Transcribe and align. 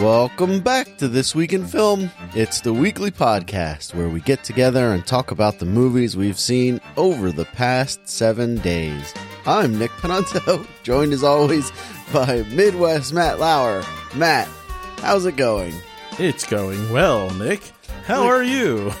Welcome 0.00 0.60
back 0.60 0.98
to 0.98 1.08
This 1.08 1.34
Week 1.34 1.54
in 1.54 1.66
Film. 1.66 2.10
It's 2.34 2.60
the 2.60 2.74
weekly 2.74 3.10
podcast 3.10 3.94
where 3.94 4.10
we 4.10 4.20
get 4.20 4.44
together 4.44 4.92
and 4.92 5.06
talk 5.06 5.30
about 5.30 5.58
the 5.58 5.64
movies 5.64 6.14
we've 6.16 6.38
seen 6.38 6.80
over 6.98 7.32
the 7.32 7.46
past 7.46 8.06
seven 8.06 8.56
days. 8.56 9.14
I'm 9.46 9.78
Nick 9.78 9.92
Panunto, 9.92 10.66
joined 10.82 11.14
as 11.14 11.24
always 11.24 11.72
by 12.12 12.42
Midwest 12.50 13.14
Matt 13.14 13.38
Lauer. 13.38 13.82
Matt, 14.14 14.46
how's 14.98 15.24
it 15.24 15.36
going? 15.36 15.72
It's 16.18 16.46
going 16.46 16.92
well, 16.92 17.30
Nick. 17.36 17.72
How 18.04 18.24
are 18.24 18.42
you? 18.42 18.92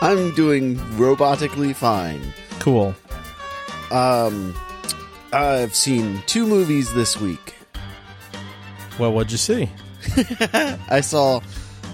I'm 0.00 0.34
doing 0.34 0.76
robotically 0.96 1.74
fine. 1.74 2.32
Cool. 2.60 2.94
Um, 3.90 4.54
I've 5.32 5.74
seen 5.74 6.22
two 6.26 6.46
movies 6.46 6.92
this 6.94 7.20
week. 7.20 7.54
Well, 8.98 9.12
what'd 9.12 9.32
you 9.32 9.38
see? 9.38 9.68
I 10.90 11.00
saw 11.00 11.40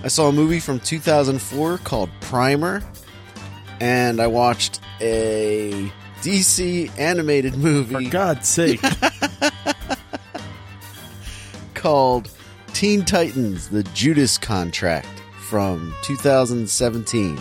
I 0.03 0.09
saw 0.09 0.29
a 0.29 0.33
movie 0.33 0.61
from 0.61 0.81
2004 0.81 1.79
called 1.79 2.11
Primer, 2.21 2.83
and 3.81 4.21
I 4.21 4.27
watched 4.27 4.81
a 5.01 5.91
DC 6.21 6.91
animated 6.99 7.57
movie. 7.57 8.05
For 8.05 8.11
God's 8.11 8.49
sake. 8.49 8.83
called 11.75 12.31
Teen 12.75 13.05
Titans: 13.05 13.69
The 13.69 13.83
Judas 13.95 14.37
Contract 14.37 15.09
from 15.49 15.95
2017. 16.03 17.41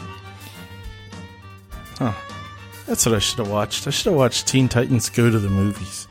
That's 2.88 3.06
what 3.06 3.16
I 3.16 3.20
should 3.20 3.40
have 3.40 3.50
watched. 3.50 3.88
I 3.88 3.92
should 3.92 4.08
have 4.08 4.16
watched 4.16 4.48
Teen 4.48 4.68
Titans 4.68 5.10
Go 5.10 5.30
to 5.30 5.40
the 5.40 5.50
Movies. 5.50 6.08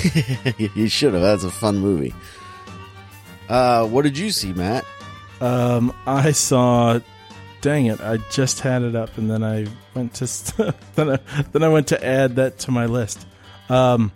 you 0.74 0.88
should 0.88 1.14
have. 1.14 1.22
That's 1.22 1.44
a 1.44 1.50
fun 1.50 1.78
movie. 1.78 2.14
Uh, 3.48 3.86
what 3.86 4.02
did 4.02 4.16
you 4.16 4.30
see, 4.30 4.52
Matt? 4.52 4.84
Um, 5.40 5.92
I 6.06 6.32
saw. 6.32 7.00
Dang 7.60 7.86
it! 7.86 8.00
I 8.00 8.16
just 8.30 8.60
had 8.60 8.82
it 8.82 8.96
up, 8.96 9.18
and 9.18 9.30
then 9.30 9.44
I 9.44 9.66
went 9.94 10.14
to 10.14 10.26
st- 10.26 10.74
then 10.94 11.10
I, 11.10 11.18
then 11.52 11.62
I 11.62 11.68
went 11.68 11.88
to 11.88 12.04
add 12.04 12.36
that 12.36 12.58
to 12.60 12.70
my 12.70 12.86
list. 12.86 13.26
Um, 13.68 14.10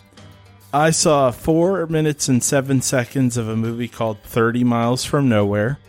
I 0.73 0.91
saw 0.91 1.31
four 1.31 1.87
minutes 1.87 2.27
and 2.27 2.43
seven 2.43 2.81
seconds 2.81 3.37
of 3.37 3.47
a 3.47 3.55
movie 3.55 3.87
called 3.87 4.21
Thirty 4.23 4.63
Miles 4.63 5.05
from 5.05 5.29
Nowhere, 5.29 5.79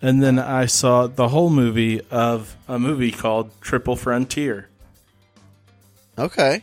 and 0.00 0.22
then 0.22 0.38
I 0.38 0.66
saw 0.66 1.06
the 1.06 1.28
whole 1.28 1.50
movie 1.50 2.00
of 2.10 2.56
a 2.68 2.78
movie 2.78 3.10
called 3.10 3.50
Triple 3.60 3.96
Frontier. 3.96 4.68
Okay. 6.18 6.62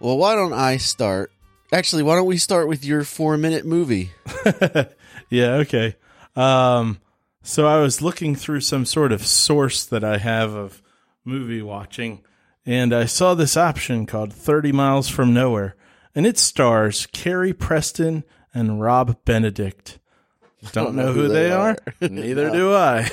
Well, 0.00 0.16
why 0.16 0.34
don't 0.34 0.52
I 0.52 0.76
start? 0.76 1.32
Actually, 1.72 2.02
why 2.02 2.14
don't 2.14 2.26
we 2.26 2.38
start 2.38 2.68
with 2.68 2.84
your 2.84 3.04
four 3.04 3.36
minute 3.36 3.66
movie? 3.66 4.12
Yeah, 5.30 5.54
okay. 5.56 5.96
Um, 6.36 7.00
so 7.42 7.66
I 7.66 7.80
was 7.80 8.02
looking 8.02 8.34
through 8.34 8.60
some 8.60 8.84
sort 8.84 9.12
of 9.12 9.26
source 9.26 9.84
that 9.84 10.04
I 10.04 10.18
have 10.18 10.54
of 10.54 10.82
movie 11.24 11.62
watching, 11.62 12.24
and 12.64 12.94
I 12.94 13.04
saw 13.04 13.34
this 13.34 13.56
option 13.56 14.06
called 14.06 14.32
30 14.32 14.72
Miles 14.72 15.08
from 15.08 15.34
Nowhere, 15.34 15.76
and 16.14 16.26
it 16.26 16.38
stars 16.38 17.06
Carrie 17.06 17.52
Preston 17.52 18.24
and 18.54 18.80
Rob 18.80 19.24
Benedict. 19.24 19.98
Don't, 20.72 20.94
know, 20.96 21.12
who, 21.12 21.28
they, 21.28 21.52
are. 21.52 21.76
Neither 22.00 22.50
do 22.50 22.74
I. 22.74 23.08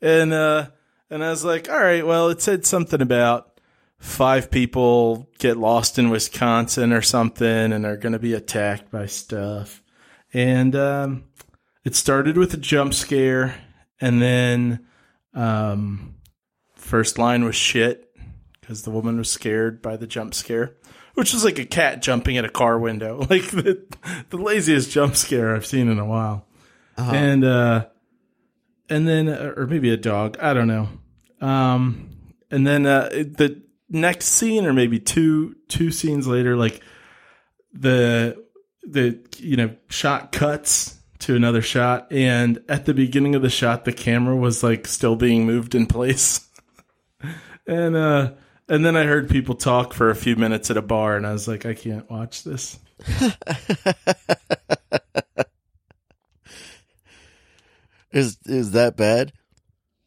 and 0.00 0.32
uh, 0.32 0.66
and 1.12 1.22
I 1.22 1.28
was 1.28 1.44
like, 1.44 1.68
all 1.68 1.78
right, 1.78 2.06
well, 2.06 2.30
it 2.30 2.40
said 2.40 2.64
something 2.64 3.02
about 3.02 3.60
five 3.98 4.50
people 4.50 5.28
get 5.38 5.58
lost 5.58 5.98
in 5.98 6.08
Wisconsin 6.08 6.90
or 6.90 7.02
something, 7.02 7.72
and 7.72 7.84
are 7.84 7.98
going 7.98 8.14
to 8.14 8.18
be 8.18 8.32
attacked 8.32 8.90
by 8.90 9.04
stuff. 9.04 9.82
And 10.32 10.74
um, 10.74 11.24
it 11.84 11.94
started 11.94 12.38
with 12.38 12.54
a 12.54 12.56
jump 12.56 12.94
scare, 12.94 13.54
and 14.00 14.22
then 14.22 14.86
um, 15.34 16.14
first 16.76 17.18
line 17.18 17.44
was 17.44 17.56
shit 17.56 18.08
because 18.60 18.82
the 18.82 18.90
woman 18.90 19.18
was 19.18 19.30
scared 19.30 19.82
by 19.82 19.98
the 19.98 20.06
jump 20.06 20.32
scare, 20.32 20.76
which 21.12 21.34
was 21.34 21.44
like 21.44 21.58
a 21.58 21.66
cat 21.66 22.00
jumping 22.00 22.38
at 22.38 22.46
a 22.46 22.50
car 22.50 22.78
window, 22.78 23.18
like 23.30 23.50
the 23.50 23.84
the 24.30 24.38
laziest 24.38 24.90
jump 24.90 25.16
scare 25.16 25.54
I've 25.54 25.66
seen 25.66 25.88
in 25.88 25.98
a 25.98 26.06
while. 26.06 26.46
And 26.96 27.44
uh, 27.44 27.86
and 28.88 29.06
then 29.06 29.28
uh, 29.28 29.52
or 29.58 29.66
maybe 29.66 29.90
a 29.90 29.98
dog, 29.98 30.38
I 30.40 30.54
don't 30.54 30.68
know. 30.68 30.88
Um, 31.42 32.08
and 32.50 32.66
then 32.66 32.86
uh, 32.86 33.08
the 33.10 33.62
next 33.90 34.26
scene, 34.26 34.64
or 34.64 34.72
maybe 34.72 34.98
two 34.98 35.56
two 35.68 35.90
scenes 35.90 36.26
later, 36.26 36.56
like 36.56 36.80
the 37.72 38.42
the 38.84 39.18
you 39.38 39.56
know 39.56 39.74
shot 39.88 40.32
cuts 40.32 40.98
to 41.20 41.36
another 41.36 41.62
shot. 41.62 42.12
And 42.12 42.62
at 42.68 42.86
the 42.86 42.94
beginning 42.94 43.34
of 43.34 43.42
the 43.42 43.50
shot 43.50 43.84
the 43.84 43.92
camera 43.92 44.36
was 44.36 44.62
like 44.62 44.86
still 44.86 45.16
being 45.16 45.44
moved 45.46 45.74
in 45.74 45.86
place. 45.88 46.48
And 47.66 47.96
uh 47.96 48.32
and 48.68 48.84
then 48.84 48.96
i 48.96 49.02
heard 49.04 49.28
people 49.28 49.56
talk 49.56 49.92
for 49.92 50.10
a 50.10 50.14
few 50.14 50.36
minutes 50.36 50.70
at 50.70 50.76
a 50.76 50.82
bar 50.82 51.16
and 51.16 51.26
i 51.26 51.32
was 51.32 51.48
like 51.48 51.66
i 51.66 51.74
can't 51.74 52.08
watch 52.10 52.44
this. 52.44 52.78
Is 58.12 58.36
is 58.44 58.72
that 58.72 58.96
bad? 58.96 59.32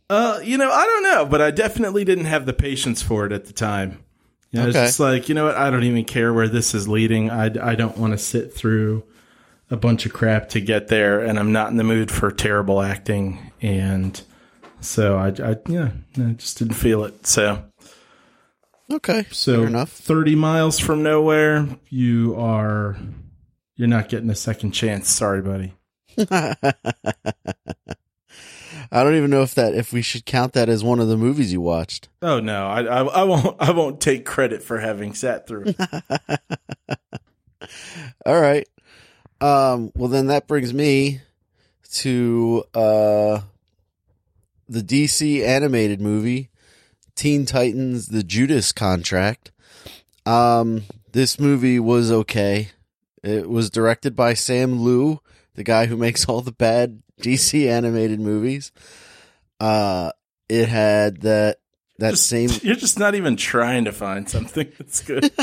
Uh 0.09 0.39
you 0.43 0.57
know 0.57 0.71
i 0.71 0.85
don't 0.85 1.03
know 1.03 1.25
but 1.25 1.41
i 1.41 1.51
definitely 1.51 2.03
didn't 2.05 2.25
have 2.25 2.45
the 2.45 2.53
patience 2.53 3.01
for 3.01 3.25
it 3.25 3.31
at 3.31 3.45
the 3.45 3.53
time 3.53 4.03
you 4.51 4.59
know, 4.61 4.67
Okay. 4.67 4.79
it's 4.79 4.89
just 4.91 4.99
like 4.99 5.27
you 5.29 5.35
know 5.35 5.45
what 5.45 5.55
i 5.55 5.69
don't 5.69 5.83
even 5.83 6.05
care 6.05 6.33
where 6.33 6.47
this 6.47 6.73
is 6.75 6.87
leading 6.87 7.29
i, 7.31 7.45
I 7.45 7.75
don't 7.75 7.97
want 7.97 8.13
to 8.13 8.17
sit 8.17 8.53
through 8.53 9.03
a 9.71 9.77
bunch 9.77 10.05
of 10.05 10.13
crap 10.13 10.49
to 10.49 10.61
get 10.61 10.87
there 10.89 11.19
and 11.21 11.39
i'm 11.39 11.51
not 11.51 11.69
in 11.71 11.77
the 11.77 11.83
mood 11.83 12.11
for 12.11 12.29
terrible 12.31 12.81
acting 12.81 13.51
and 13.61 14.21
so 14.81 15.17
i, 15.17 15.27
I 15.29 15.57
yeah 15.67 15.89
i 16.17 16.31
just 16.33 16.59
didn't 16.59 16.75
feel 16.75 17.03
it 17.05 17.25
so 17.27 17.63
Okay, 18.91 19.25
So 19.31 19.55
fair 19.61 19.67
enough. 19.67 19.89
30 19.89 20.35
miles 20.35 20.77
from 20.77 21.01
nowhere, 21.01 21.67
you 21.89 22.35
are 22.37 22.95
you're 23.75 23.87
not 23.87 24.09
getting 24.09 24.29
a 24.29 24.35
second 24.35 24.73
chance. 24.73 25.09
Sorry, 25.09 25.41
buddy. 25.41 25.73
I 28.91 29.03
don't 29.03 29.15
even 29.15 29.29
know 29.29 29.41
if 29.41 29.55
that 29.55 29.73
if 29.73 29.93
we 29.93 30.01
should 30.01 30.25
count 30.25 30.53
that 30.53 30.69
as 30.69 30.83
one 30.83 30.99
of 30.99 31.07
the 31.07 31.17
movies 31.17 31.53
you 31.53 31.61
watched. 31.61 32.09
Oh 32.21 32.39
no, 32.39 32.67
I, 32.67 32.81
I 32.83 33.03
I 33.03 33.23
won't 33.23 33.55
I 33.59 33.71
won't 33.71 34.01
take 34.01 34.25
credit 34.25 34.63
for 34.63 34.79
having 34.79 35.13
sat 35.13 35.47
through. 35.47 35.73
All 38.25 38.39
right. 38.41 38.67
Um, 39.41 39.91
well, 39.95 40.09
then 40.09 40.27
that 40.27 40.47
brings 40.47 40.73
me 40.73 41.21
to 41.95 42.63
uh, 42.73 43.41
the 44.67 44.81
DC 44.81 45.45
animated 45.45 46.01
movie, 46.01 46.49
Teen 47.15 47.45
Titans: 47.45 48.07
The 48.07 48.23
Judas 48.23 48.71
Contract. 48.71 49.51
Um, 50.25 50.83
this 51.11 51.39
movie 51.39 51.79
was 51.79 52.11
okay. 52.11 52.69
It 53.23 53.49
was 53.49 53.69
directed 53.69 54.15
by 54.15 54.33
Sam 54.33 54.83
Liu, 54.83 55.19
the 55.55 55.63
guy 55.63 55.85
who 55.87 55.97
makes 55.97 56.25
all 56.25 56.41
the 56.41 56.51
bad 56.51 57.01
DC 57.21 57.67
animated 57.67 58.19
movies. 58.19 58.71
Uh, 59.59 60.11
it 60.49 60.67
had 60.69 61.21
that 61.21 61.57
that 61.99 62.11
Just- 62.11 62.27
same 62.27 62.49
You're 62.61 62.75
just 62.75 62.99
not 62.99 63.15
even 63.15 63.35
trying 63.37 63.85
to 63.85 63.91
find 63.91 64.29
something 64.29 64.71
that's 64.77 65.01
good. 65.01 65.31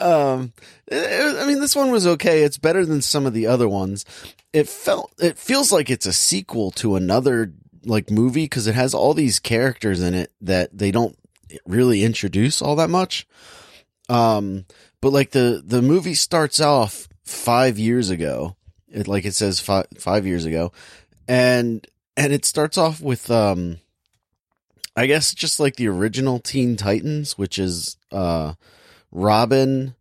Um, 0.00 0.52
it- 0.86 1.36
I 1.42 1.46
mean, 1.46 1.60
this 1.60 1.74
one 1.74 1.90
was 1.90 2.06
okay. 2.06 2.42
It's 2.44 2.56
better 2.58 2.86
than 2.86 3.02
some 3.02 3.26
of 3.26 3.32
the 3.34 3.48
other 3.48 3.68
ones. 3.68 4.04
It 4.52 4.68
felt, 4.68 5.12
it 5.18 5.36
feels 5.38 5.72
like 5.72 5.90
it's 5.90 6.06
a 6.06 6.12
sequel 6.12 6.70
to 6.72 6.94
another 6.94 7.52
like 7.84 8.08
movie 8.10 8.44
because 8.44 8.68
it 8.68 8.74
has 8.76 8.94
all 8.94 9.12
these 9.12 9.40
characters 9.40 10.00
in 10.00 10.14
it 10.14 10.32
that 10.40 10.76
they 10.76 10.90
don't 10.92 11.18
really 11.66 12.04
introduce 12.04 12.62
all 12.62 12.76
that 12.76 12.90
much. 12.90 13.26
Um, 14.08 14.66
but 15.00 15.12
like 15.12 15.30
the 15.30 15.62
the 15.64 15.82
movie 15.82 16.14
starts 16.14 16.60
off 16.60 17.08
five 17.24 17.78
years 17.78 18.10
ago. 18.10 18.56
It 18.88 19.08
like 19.08 19.24
it 19.24 19.34
says 19.34 19.60
five 19.60 19.86
five 19.98 20.26
years 20.26 20.44
ago, 20.44 20.72
and 21.26 21.86
and 22.16 22.32
it 22.32 22.44
starts 22.44 22.78
off 22.78 23.00
with 23.00 23.30
um, 23.30 23.78
I 24.96 25.06
guess 25.06 25.34
just 25.34 25.60
like 25.60 25.76
the 25.76 25.88
original 25.88 26.38
Teen 26.38 26.76
Titans, 26.76 27.36
which 27.36 27.58
is 27.58 27.96
uh. 28.12 28.54
Robin, 29.10 29.94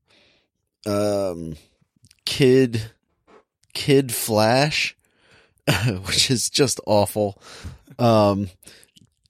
um, 0.86 1.56
Kid, 2.26 2.92
Kid 3.74 4.14
Flash, 4.14 4.96
which 6.06 6.30
is 6.30 6.50
just 6.50 6.80
awful. 6.86 7.42
Um, 8.00 8.50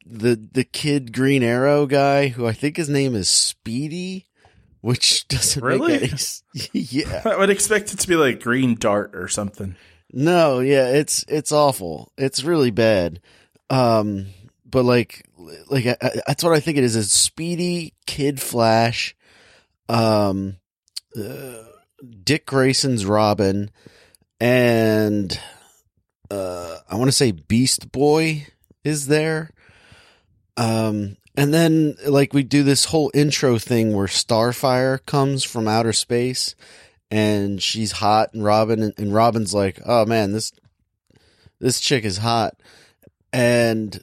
the 0.06 0.36
the 0.36 0.64
Kid 0.64 1.14
Green 1.14 1.44
Arrow 1.44 1.86
guy, 1.86 2.30
who 2.30 2.48
I 2.48 2.54
think 2.54 2.78
his 2.78 2.90
name 2.90 3.16
is 3.16 3.30
Speedy, 3.30 4.28
which 4.82 5.28
doesn't 5.30 5.64
Really? 5.64 6.00
make 6.00 6.14
yeah, 6.74 7.22
I 7.26 7.38
would 7.38 7.50
expect 7.50 7.94
it 7.94 8.00
to 8.00 8.08
be 8.08 8.16
like 8.16 8.42
Green 8.42 8.76
Dart 8.76 9.16
or 9.16 9.28
something. 9.28 9.76
No, 10.12 10.60
yeah, 10.60 10.88
it's 10.90 11.26
it's 11.28 11.52
awful. 11.52 12.12
It's 12.18 12.44
really 12.44 12.72
bad. 12.72 13.20
Um, 13.70 14.28
but 14.66 14.84
like, 14.84 15.28
like 15.70 15.86
I, 15.86 15.98
I, 16.02 16.10
that's 16.28 16.44
what 16.44 16.54
I 16.54 16.60
think 16.60 16.78
it 16.78 16.84
is. 16.84 16.96
A 16.96 17.04
speedy 17.04 17.94
kid 18.06 18.40
Flash. 18.42 19.16
Um, 19.90 20.58
uh, 21.18 21.64
Dick 22.24 22.46
Grayson's 22.46 23.06
Robin, 23.06 23.72
and 24.40 25.38
uh, 26.30 26.78
I 26.90 26.96
want 26.96 27.08
to 27.08 27.14
say 27.16 27.32
Beast 27.32 27.92
Boy 27.92 28.48
is 28.84 29.08
there. 29.08 29.52
Um, 30.58 31.18
and 31.38 31.54
then 31.54 31.96
like 32.08 32.34
we 32.34 32.42
do 32.42 32.64
this 32.64 32.86
whole 32.86 33.12
intro 33.14 33.60
thing 33.60 33.94
where 33.94 34.08
Starfire 34.08 35.06
comes 35.06 35.44
from 35.44 35.68
outer 35.68 35.94
space 35.94 36.56
and 37.12 37.62
she's 37.62 37.94
hot 37.94 38.34
and 38.34 38.44
Robin 38.44 38.92
and, 38.98 39.14
Robin's 39.14 39.54
like, 39.54 39.80
"Oh 39.86 40.06
man, 40.06 40.34
this 40.34 40.52
this 41.60 41.80
chick 41.80 42.04
is 42.04 42.18
hot." 42.18 42.60
And 43.32 44.02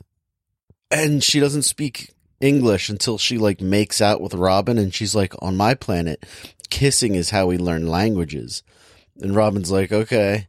and 0.90 1.22
she 1.22 1.40
doesn't 1.40 1.62
speak 1.62 2.14
English 2.40 2.88
until 2.88 3.18
she 3.18 3.36
like 3.36 3.60
makes 3.60 4.00
out 4.00 4.20
with 4.20 4.32
Robin 4.32 4.78
and 4.78 4.94
she's 4.94 5.14
like, 5.14 5.34
"On 5.42 5.56
my 5.56 5.74
planet, 5.74 6.24
kissing 6.70 7.16
is 7.16 7.30
how 7.30 7.46
we 7.46 7.58
learn 7.58 7.88
languages." 7.88 8.62
And 9.20 9.34
Robin's 9.34 9.72
like, 9.72 9.92
"Okay." 9.92 10.46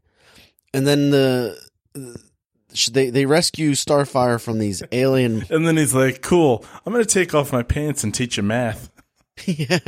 And 0.71 0.85
then 0.85 1.09
the 1.09 1.59
they 2.87 3.09
they 3.09 3.25
rescue 3.25 3.71
Starfire 3.71 4.41
from 4.41 4.59
these 4.59 4.83
alien. 4.91 5.45
And 5.49 5.67
then 5.67 5.77
he's 5.77 5.93
like, 5.93 6.21
"Cool, 6.21 6.65
I'm 6.85 6.93
gonna 6.93 7.05
take 7.05 7.33
off 7.33 7.51
my 7.51 7.63
pants 7.63 8.03
and 8.03 8.13
teach 8.13 8.37
you 8.37 8.43
math." 8.43 8.89
yeah. 9.45 9.79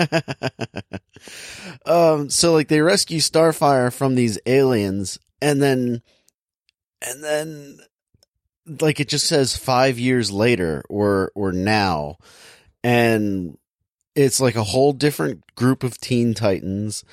um. 1.86 2.30
So 2.30 2.54
like 2.54 2.68
they 2.68 2.82
rescue 2.82 3.20
Starfire 3.20 3.94
from 3.94 4.16
these 4.16 4.40
aliens, 4.46 5.20
and 5.42 5.62
then, 5.62 6.02
and 7.02 7.24
then, 7.24 7.78
like 8.82 9.00
it 9.00 9.08
just 9.08 9.28
says 9.28 9.58
five 9.58 10.00
years 10.00 10.32
later 10.32 10.84
or 10.90 11.32
or 11.36 11.52
now, 11.52 12.18
and 12.84 13.58
it's 14.16 14.40
like 14.40 14.56
a 14.56 14.64
whole 14.64 14.94
different 14.94 15.44
group 15.56 15.84
of 15.84 16.00
Teen 16.00 16.34
Titans 16.34 17.04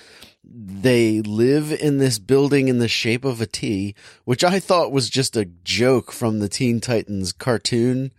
they 0.46 1.20
live 1.22 1.72
in 1.72 1.98
this 1.98 2.18
building 2.18 2.68
in 2.68 2.78
the 2.78 2.88
shape 2.88 3.24
of 3.24 3.40
a 3.40 3.46
T, 3.46 3.94
which 4.24 4.44
I 4.44 4.60
thought 4.60 4.92
was 4.92 5.10
just 5.10 5.36
a 5.36 5.46
joke 5.64 6.12
from 6.12 6.38
the 6.38 6.48
Teen 6.48 6.80
Titans 6.80 7.32
cartoon 7.32 8.12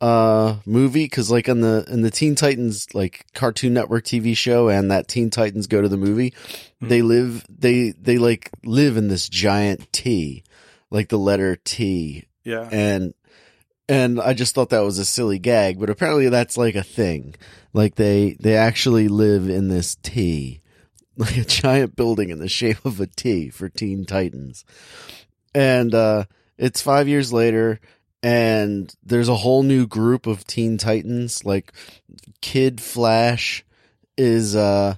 uh 0.00 0.56
movie 0.64 1.06
cuz 1.08 1.30
like 1.30 1.46
on 1.46 1.60
the 1.60 1.84
in 1.90 2.00
the 2.00 2.10
Teen 2.10 2.34
Titans 2.34 2.86
like 2.94 3.26
Cartoon 3.34 3.74
Network 3.74 4.04
TV 4.04 4.34
show 4.34 4.70
and 4.70 4.90
that 4.90 5.08
Teen 5.08 5.28
Titans 5.28 5.66
go 5.66 5.82
to 5.82 5.88
the 5.88 5.98
movie, 5.98 6.30
mm-hmm. 6.30 6.88
they 6.88 7.02
live 7.02 7.44
they 7.48 7.90
they 7.90 8.16
like 8.16 8.50
live 8.64 8.96
in 8.96 9.08
this 9.08 9.28
giant 9.28 9.92
T, 9.92 10.42
like 10.90 11.08
the 11.10 11.18
letter 11.18 11.56
T. 11.56 12.24
Yeah. 12.44 12.68
And 12.72 13.12
and 13.90 14.20
I 14.20 14.32
just 14.32 14.54
thought 14.54 14.70
that 14.70 14.80
was 14.80 14.98
a 14.98 15.04
silly 15.04 15.38
gag, 15.38 15.78
but 15.78 15.90
apparently 15.90 16.28
that's 16.30 16.56
like 16.56 16.76
a 16.76 16.82
thing. 16.82 17.34
Like 17.74 17.96
they 17.96 18.36
they 18.40 18.56
actually 18.56 19.08
live 19.08 19.50
in 19.50 19.68
this 19.68 19.96
T 19.96 20.59
like 21.20 21.36
a 21.36 21.44
giant 21.44 21.96
building 21.96 22.30
in 22.30 22.38
the 22.38 22.48
shape 22.48 22.84
of 22.84 23.00
a 23.00 23.06
T 23.06 23.50
for 23.50 23.68
Teen 23.68 24.04
Titans. 24.04 24.64
And 25.54 25.94
uh, 25.94 26.24
it's 26.58 26.80
five 26.80 27.08
years 27.08 27.32
later, 27.32 27.80
and 28.22 28.94
there's 29.02 29.28
a 29.28 29.36
whole 29.36 29.62
new 29.62 29.86
group 29.86 30.26
of 30.26 30.46
Teen 30.46 30.78
Titans. 30.78 31.44
Like 31.44 31.72
Kid 32.40 32.80
Flash 32.80 33.64
is 34.16 34.54
uh 34.54 34.96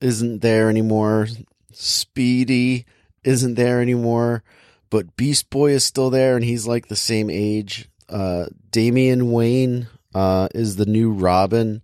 isn't 0.00 0.40
there 0.40 0.68
anymore. 0.68 1.28
Speedy 1.72 2.86
isn't 3.24 3.54
there 3.54 3.80
anymore, 3.80 4.42
but 4.90 5.16
Beast 5.16 5.50
Boy 5.50 5.72
is 5.72 5.84
still 5.84 6.10
there, 6.10 6.36
and 6.36 6.44
he's 6.44 6.66
like 6.66 6.88
the 6.88 6.96
same 6.96 7.30
age. 7.30 7.88
Uh, 8.08 8.46
Damian 8.70 9.32
Wayne 9.32 9.88
uh, 10.14 10.48
is 10.54 10.76
the 10.76 10.86
new 10.86 11.10
Robin, 11.10 11.82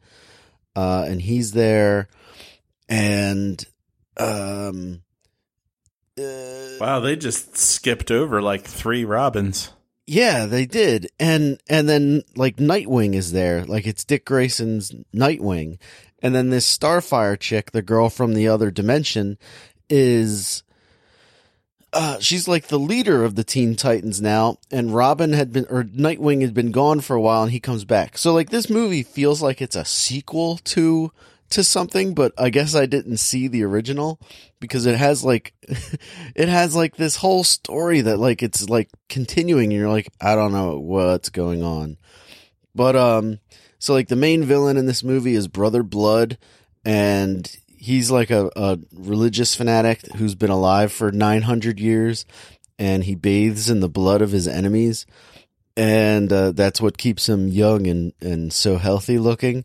uh, 0.76 1.04
and 1.08 1.20
he's 1.20 1.52
there. 1.52 2.08
And 2.88 3.64
um, 4.16 5.02
uh, 6.18 6.76
wow, 6.80 7.00
they 7.00 7.16
just 7.16 7.56
skipped 7.56 8.10
over 8.10 8.42
like 8.42 8.64
three 8.64 9.04
Robins. 9.04 9.72
Yeah, 10.06 10.46
they 10.46 10.66
did. 10.66 11.08
And 11.18 11.60
and 11.68 11.88
then 11.88 12.22
like 12.36 12.56
Nightwing 12.56 13.14
is 13.14 13.32
there. 13.32 13.64
Like 13.64 13.86
it's 13.86 14.04
Dick 14.04 14.24
Grayson's 14.24 14.92
Nightwing. 15.14 15.78
And 16.22 16.34
then 16.34 16.50
this 16.50 16.78
Starfire 16.78 17.38
chick, 17.38 17.72
the 17.72 17.82
girl 17.82 18.08
from 18.08 18.34
the 18.34 18.46
other 18.46 18.70
dimension, 18.70 19.38
is 19.88 20.62
uh, 21.92 22.18
she's 22.20 22.48
like 22.48 22.68
the 22.68 22.78
leader 22.78 23.24
of 23.24 23.34
the 23.34 23.44
Teen 23.44 23.74
Titans 23.74 24.20
now, 24.20 24.58
and 24.70 24.94
Robin 24.94 25.32
had 25.32 25.52
been, 25.52 25.66
or 25.68 25.84
Nightwing 25.84 26.40
had 26.42 26.54
been 26.54 26.70
gone 26.70 27.00
for 27.00 27.16
a 27.16 27.20
while, 27.20 27.42
and 27.42 27.52
he 27.52 27.60
comes 27.60 27.84
back. 27.84 28.16
So 28.16 28.32
like 28.32 28.50
this 28.50 28.70
movie 28.70 29.02
feels 29.02 29.42
like 29.42 29.60
it's 29.60 29.76
a 29.76 29.84
sequel 29.84 30.58
to 30.58 31.12
to 31.52 31.64
something, 31.64 32.14
but 32.14 32.32
I 32.38 32.50
guess 32.50 32.74
I 32.74 32.86
didn't 32.86 33.18
see 33.18 33.48
the 33.48 33.64
original 33.64 34.20
because 34.60 34.86
it 34.86 34.96
has 34.96 35.24
like 35.24 35.54
it 36.34 36.48
has 36.48 36.74
like 36.74 36.96
this 36.96 37.16
whole 37.16 37.44
story 37.44 38.02
that 38.02 38.18
like 38.18 38.42
it's 38.42 38.68
like 38.68 38.90
continuing 39.08 39.72
and 39.72 39.80
you're 39.80 39.90
like 39.90 40.08
I 40.20 40.34
don't 40.34 40.52
know 40.52 40.78
what's 40.78 41.30
going 41.30 41.62
on. 41.62 41.98
But 42.74 42.96
um 42.96 43.38
so 43.78 43.92
like 43.92 44.08
the 44.08 44.16
main 44.16 44.44
villain 44.44 44.76
in 44.76 44.86
this 44.86 45.04
movie 45.04 45.34
is 45.34 45.48
Brother 45.48 45.82
Blood 45.82 46.38
and 46.84 47.50
he's 47.66 48.10
like 48.10 48.30
a, 48.30 48.50
a 48.56 48.78
religious 48.92 49.54
fanatic 49.54 50.06
who's 50.14 50.34
been 50.34 50.50
alive 50.50 50.92
for 50.92 51.10
900 51.10 51.80
years 51.80 52.24
and 52.78 53.04
he 53.04 53.14
bathes 53.14 53.68
in 53.68 53.80
the 53.80 53.88
blood 53.88 54.22
of 54.22 54.30
his 54.30 54.46
enemies 54.46 55.04
and 55.76 56.32
uh, 56.32 56.52
that's 56.52 56.80
what 56.80 56.98
keeps 56.98 57.28
him 57.28 57.48
young 57.48 57.86
and 57.86 58.12
and 58.20 58.52
so 58.52 58.76
healthy 58.76 59.18
looking 59.18 59.64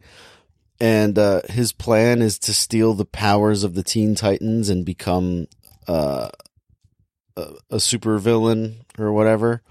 and 0.79 1.17
uh, 1.17 1.41
his 1.49 1.71
plan 1.71 2.21
is 2.21 2.37
to 2.39 2.53
steal 2.53 2.93
the 2.93 3.05
powers 3.05 3.63
of 3.63 3.73
the 3.73 3.83
Teen 3.83 4.15
Titans 4.15 4.69
and 4.69 4.85
become 4.85 5.47
uh, 5.87 6.29
a, 7.35 7.53
a 7.71 7.79
super 7.79 8.17
villain 8.17 8.85
or 8.97 9.11
whatever. 9.11 9.61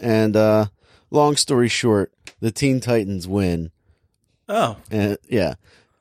And 0.00 0.36
uh, 0.36 0.66
long 1.10 1.36
story 1.36 1.68
short, 1.68 2.12
the 2.40 2.50
Teen 2.50 2.80
Titans 2.80 3.28
win. 3.28 3.70
Oh, 4.48 4.76
and 4.90 5.18
yeah, 5.28 5.54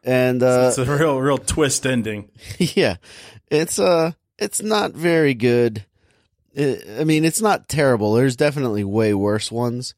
and 0.04 0.42
uh, 0.42 0.68
it's 0.70 0.78
a 0.78 0.86
real, 0.86 1.20
real 1.20 1.38
twist 1.38 1.86
ending. 1.86 2.30
Yeah, 2.58 2.96
it's 3.52 3.78
uh, 3.78 4.14
it's 4.38 4.62
not 4.62 4.94
very 4.94 5.34
good. 5.34 5.86
It, 6.54 7.00
I 7.00 7.04
mean, 7.04 7.26
it's 7.26 7.42
not 7.42 7.70
terrible. 7.70 8.14
There's 8.14 8.36
definitely 8.36 8.84
way 8.84 9.14
worse 9.14 9.52
ones. 9.52 9.94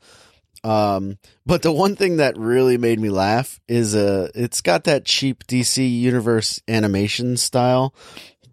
Um, 0.64 1.18
but 1.46 1.64
the 1.64 1.72
one 1.72 1.96
thing 1.96 2.18
that 2.18 2.38
really 2.38 2.78
made 2.78 3.00
me 3.00 3.10
laugh 3.10 3.60
is 3.68 3.96
uh 3.96 4.30
it's 4.36 4.62
got 4.62 4.84
that 4.84 5.06
cheap 5.06 5.46
DC 5.48 6.00
universe 6.00 6.62
animation 6.68 7.36
style, 7.38 7.96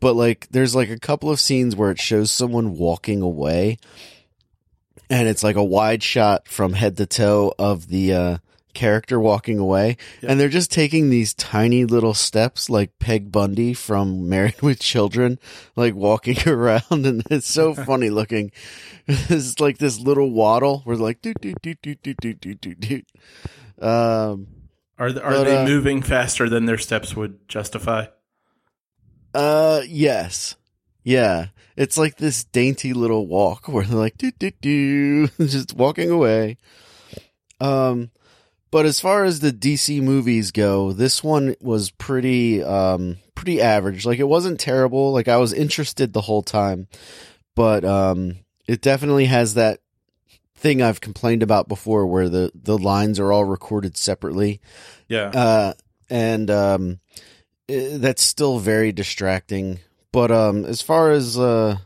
but 0.01 0.15
like 0.15 0.49
there's 0.51 0.75
like 0.75 0.91
a 0.91 0.99
couple 0.99 1.31
of 1.31 1.41
scenes 1.41 1.77
where 1.77 1.91
it 1.91 2.01
shows 2.01 2.33
someone 2.33 2.79
walking 2.79 3.21
away 3.21 3.79
and 5.11 5.29
it's 5.29 5.43
like 5.45 5.57
a 5.57 5.65
wide 5.65 6.03
shot 6.03 6.49
from 6.49 6.73
head 6.73 6.97
to 6.97 7.07
toe 7.07 7.55
of 7.59 7.89
the 7.89 8.13
uh 8.13 8.39
character 8.79 9.19
walking 9.19 9.59
away 9.59 9.97
yeah. 10.21 10.31
and 10.31 10.39
they're 10.39 10.49
just 10.49 10.71
taking 10.71 11.11
these 11.11 11.35
tiny 11.35 11.85
little 11.85 12.15
steps 12.15 12.71
like 12.71 12.97
Peg 13.01 13.33
Bundy 13.33 13.75
from 13.75 14.29
Married 14.29 14.63
with 14.63 14.79
Children 14.79 15.41
like 15.75 15.97
walking 15.97 16.37
around 16.49 17.05
and 17.05 17.25
it's 17.29 17.49
so 17.49 17.75
funny 17.91 18.09
looking. 18.09 18.53
It's 19.09 19.59
like 19.59 19.79
this 19.79 19.99
little 19.99 20.31
waddle. 20.31 20.83
Where 20.85 20.97
they're 20.97 21.07
like 21.07 21.21
do 21.21 21.35
do 21.41 21.55
do 21.61 21.75
do 21.75 21.97
do 21.97 22.15
do 22.15 22.35
do 22.35 22.55
do 22.55 22.75
do 22.75 23.03
um 23.85 24.47
are 24.97 25.11
they, 25.11 25.21
are 25.21 25.33
but, 25.33 25.45
they 25.45 25.57
uh, 25.57 25.65
moving 25.65 26.01
faster 26.01 26.49
than 26.49 26.67
their 26.67 26.79
steps 26.79 27.17
would 27.17 27.49
justify? 27.49 28.07
Uh 29.35 29.81
yes. 29.89 30.55
Yeah. 31.03 31.47
It's 31.77 31.99
like 31.99 32.17
this 32.17 32.45
dainty 32.45 32.93
little 32.93 33.27
walk 33.27 33.67
where 33.67 33.85
they're 33.85 33.99
like 33.99 34.19
do 34.19 34.31
do 34.31 34.53
do 34.61 35.27
just 35.39 35.75
walking 35.75 36.13
away. 36.13 36.59
Um 37.61 38.13
but 38.71 38.87
as 38.87 39.01
far 39.01 39.25
as 39.25 39.41
the 39.41 39.53
DC 39.53 40.03
movies 40.03 40.51
go, 40.51 40.93
this 40.93 41.25
one 41.25 41.55
was 41.61 41.91
pretty 41.91 42.63
um 42.63 43.17
pretty 43.35 43.61
average. 43.61 44.05
Like 44.05 44.19
it 44.19 44.29
wasn't 44.29 44.61
terrible. 44.61 45.13
Like 45.13 45.29
I 45.29 45.39
was 45.39 45.53
interested 45.53 46.13
the 46.13 46.21
whole 46.21 46.43
time. 46.43 46.89
But 47.55 47.85
um 47.85 48.37
it 48.67 48.83
definitely 48.83 49.27
has 49.27 49.55
that 49.55 49.81
thing 50.55 50.83
I've 50.83 51.01
complained 51.01 51.43
about 51.43 51.69
before 51.69 52.07
where 52.07 52.29
the 52.29 52.51
the 52.55 52.79
lines 52.79 53.19
are 53.19 53.33
all 53.33 53.45
recorded 53.45 53.97
separately. 53.97 54.61
Yeah. 55.09 55.29
Uh 55.29 55.73
and 56.11 56.51
um 56.51 57.01
it, 57.69 57.99
that's 58.01 58.23
still 58.23 58.59
very 58.59 58.93
distracting. 58.93 59.79
But 60.13 60.31
um 60.31 60.65
as 60.65 60.83
far 60.83 61.11
as 61.11 61.39
uh 61.39 61.79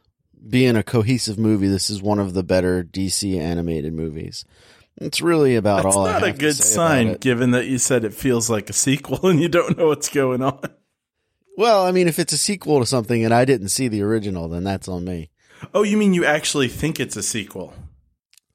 being 0.49 0.75
a 0.75 0.83
cohesive 0.83 1.39
movie, 1.39 1.69
this 1.69 1.89
is 1.91 2.03
one 2.03 2.19
of 2.19 2.35
the 2.35 2.43
better 2.43 2.83
DC 2.83 3.39
animated 3.39 3.93
movies. 3.93 4.45
It's 4.99 5.21
really 5.21 5.57
about 5.57 5.85
all. 5.85 6.05
That's 6.05 6.15
all. 6.15 6.21
Not 6.21 6.23
a 6.29 6.33
good 6.39 6.55
sign, 6.57 7.15
given 7.15 7.53
that 7.53 7.67
you 7.67 7.79
said 7.79 8.05
it 8.05 8.15
feels 8.15 8.49
like 8.51 8.69
a 8.71 8.73
sequel 8.75 9.27
and 9.29 9.41
you 9.41 9.49
don't 9.49 9.77
know 9.79 9.89
what's 9.89 10.09
going 10.09 10.43
on. 10.43 10.61
Well, 11.57 11.85
I 11.85 11.93
mean, 11.93 12.09
if 12.09 12.19
it's 12.19 12.33
a 12.33 12.39
sequel 12.39 12.81
to 12.81 12.87
something 12.87 13.25
and 13.25 13.33
I 13.35 13.45
didn't 13.45 13.69
see 13.69 13.89
the 13.89 14.03
original, 14.03 14.49
then 14.49 14.65
that's 14.65 14.89
on 14.89 15.05
me. 15.05 15.31
Oh, 15.75 15.83
you 15.83 15.97
mean 15.97 16.15
you 16.15 16.25
actually 16.25 16.69
think 16.69 16.99
it's 16.99 17.17
a 17.17 17.23
sequel? 17.23 17.75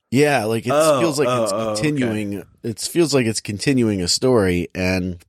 Yeah, 0.09 0.45
like 0.45 0.65
it 0.65 0.71
Oh, 0.73 0.99
feels 0.99 1.19
like 1.19 1.27
it's 1.27 1.51
oh, 1.51 1.55
oh, 1.55 1.69
okay. 1.71 1.81
continuing. 1.81 2.43
It 2.63 2.79
feels 2.79 3.13
like 3.13 3.25
it's 3.25 3.41
continuing 3.41 4.01
a 4.01 4.07
story, 4.07 4.69
and 4.73 5.23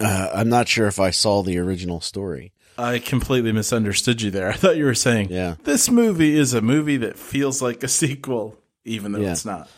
uh, 0.00 0.30
I'm 0.34 0.48
not 0.48 0.68
sure 0.68 0.86
if 0.86 0.98
I 1.00 1.10
saw 1.10 1.42
the 1.42 1.58
original 1.58 2.00
story. 2.00 2.52
I 2.76 2.98
completely 3.00 3.52
misunderstood 3.52 4.22
you 4.22 4.30
there. 4.30 4.48
I 4.48 4.52
thought 4.54 4.76
you 4.76 4.84
were 4.84 4.94
saying 4.94 5.28
Yeah. 5.30 5.56
this 5.64 5.90
movie 5.90 6.36
is 6.36 6.54
a 6.54 6.60
movie 6.60 6.96
that 6.98 7.18
feels 7.18 7.60
like 7.60 7.82
a 7.82 7.88
sequel, 7.88 8.56
even 8.88 9.12
though 9.12 9.20
Yeah. 9.20 9.32
it's 9.32 9.44
not. 9.44 9.68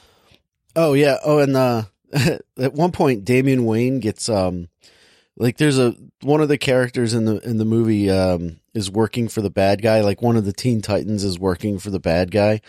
Oh 0.76 0.92
yeah. 0.94 1.16
Oh, 1.24 1.38
and 1.38 1.56
uh, 1.56 1.82
at 2.12 2.72
one 2.74 2.92
point, 2.92 3.24
Damian 3.24 3.64
Wayne 3.64 4.00
gets 4.00 4.28
um, 4.28 4.68
like 5.36 5.56
there's 5.58 5.78
a 5.78 5.94
one 6.22 6.40
of 6.40 6.48
the 6.48 6.58
characters 6.58 7.14
in 7.14 7.24
the 7.24 7.36
in 7.40 7.58
the 7.58 7.64
movie 7.64 8.10
um 8.10 8.60
is 8.74 8.90
working 8.90 9.28
for 9.28 9.42
the 9.42 9.50
bad 9.50 9.82
guy. 9.82 10.00
Like 10.00 10.22
one 10.22 10.36
of 10.36 10.44
the 10.44 10.52
Teen 10.52 10.80
Titans 10.82 11.24
is 11.24 11.38
working 11.38 11.78
for 11.78 11.90
the 11.90 12.00
bad 12.00 12.30
guy, 12.30 12.60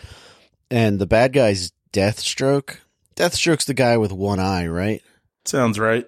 and 0.70 0.98
the 0.98 1.06
bad 1.06 1.32
guy's 1.32 1.72
Deathstroke. 1.92 2.78
Deathstroke's 3.16 3.66
the 3.66 3.74
guy 3.74 3.96
with 3.98 4.10
one 4.12 4.40
eye, 4.40 4.66
right? 4.66 5.02
Sounds 5.44 5.78
right. 5.78 6.06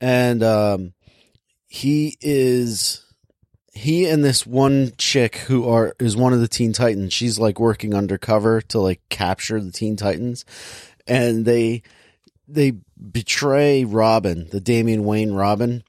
and 0.00 0.42
um 0.42 0.92
he 1.66 2.16
is 2.20 3.03
he 3.74 4.06
and 4.06 4.24
this 4.24 4.46
one 4.46 4.92
chick 4.98 5.36
who 5.36 5.68
are 5.68 5.94
is 5.98 6.16
one 6.16 6.32
of 6.32 6.40
the 6.40 6.48
teen 6.48 6.72
titans 6.72 7.12
she's 7.12 7.38
like 7.38 7.58
working 7.58 7.92
undercover 7.94 8.60
to 8.60 8.78
like 8.78 9.00
capture 9.08 9.60
the 9.60 9.72
teen 9.72 9.96
titans. 9.96 10.44
And 11.06 11.44
they 11.44 11.82
they 12.46 12.74
betray 13.10 13.84
robin 13.84 14.48
the 14.50 14.60
damian 14.60 15.04
wayne 15.04 15.32
robin. 15.32 15.82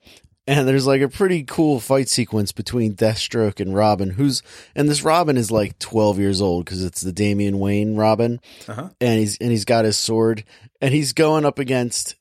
And 0.47 0.67
there's 0.67 0.85
like 0.85 1.01
a 1.01 1.09
pretty 1.09 1.43
cool 1.43 1.79
fight 1.79 2.07
sequence 2.07 2.51
between 2.51 2.95
deathstroke 2.95 3.59
and 3.59 3.75
robin 3.75 4.11
who's 4.11 4.41
and 4.75 4.89
this 4.89 5.03
robin 5.03 5.37
is 5.37 5.51
like 5.51 5.77
12 5.79 6.19
years 6.19 6.41
old 6.41 6.65
because 6.65 6.83
it's 6.83 7.01
the 7.01 7.13
damian 7.13 7.59
wayne 7.59 7.95
robin. 7.95 8.39
Uh-huh. 8.67 8.89
and 8.99 9.19
he's 9.19 9.37
and 9.37 9.51
he's 9.51 9.65
got 9.65 9.85
his 9.85 9.97
sword. 9.97 10.43
And 10.81 10.93
he's 10.93 11.13
going 11.13 11.45
up 11.45 11.59
against 11.59 12.15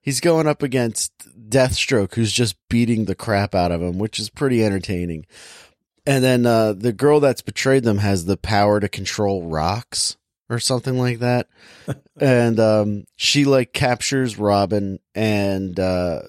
he's 0.00 0.20
going 0.20 0.46
up 0.46 0.62
against 0.62 1.12
Deathstroke, 1.48 2.14
who's 2.14 2.32
just 2.32 2.56
beating 2.68 3.04
the 3.04 3.14
crap 3.14 3.54
out 3.54 3.72
of 3.72 3.82
him, 3.82 3.98
which 3.98 4.18
is 4.18 4.30
pretty 4.30 4.64
entertaining. 4.64 5.26
And 6.06 6.24
then 6.24 6.46
uh, 6.46 6.72
the 6.72 6.92
girl 6.92 7.20
that's 7.20 7.42
betrayed 7.42 7.84
them 7.84 7.98
has 7.98 8.24
the 8.24 8.36
power 8.36 8.80
to 8.80 8.88
control 8.88 9.46
rocks 9.46 10.16
or 10.48 10.58
something 10.58 10.98
like 10.98 11.20
that. 11.20 11.48
and 12.20 12.58
um, 12.58 13.04
she 13.16 13.44
like 13.44 13.72
captures 13.72 14.38
Robin, 14.38 14.98
and 15.14 15.78
uh, 15.78 16.22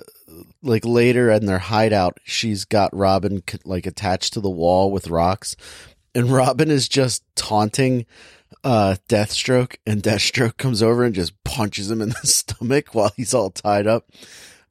like 0.61 0.85
later 0.85 1.31
in 1.31 1.45
their 1.45 1.59
hideout, 1.59 2.17
she's 2.23 2.65
got 2.65 2.95
Robin 2.95 3.41
like 3.65 3.85
attached 3.85 4.33
to 4.33 4.41
the 4.41 4.49
wall 4.49 4.91
with 4.91 5.09
rocks, 5.09 5.55
and 6.13 6.31
Robin 6.31 6.69
is 6.69 6.87
just 6.87 7.23
taunting 7.35 8.05
uh 8.63 8.95
Deathstroke 9.09 9.77
and 9.85 10.03
Deathstroke 10.03 10.57
comes 10.57 10.83
over 10.83 11.03
and 11.03 11.15
just 11.15 11.41
punches 11.43 11.89
him 11.89 12.01
in 12.01 12.09
the 12.09 12.15
stomach 12.27 12.93
while 12.93 13.11
he's 13.15 13.33
all 13.33 13.49
tied 13.49 13.87
up. 13.87 14.09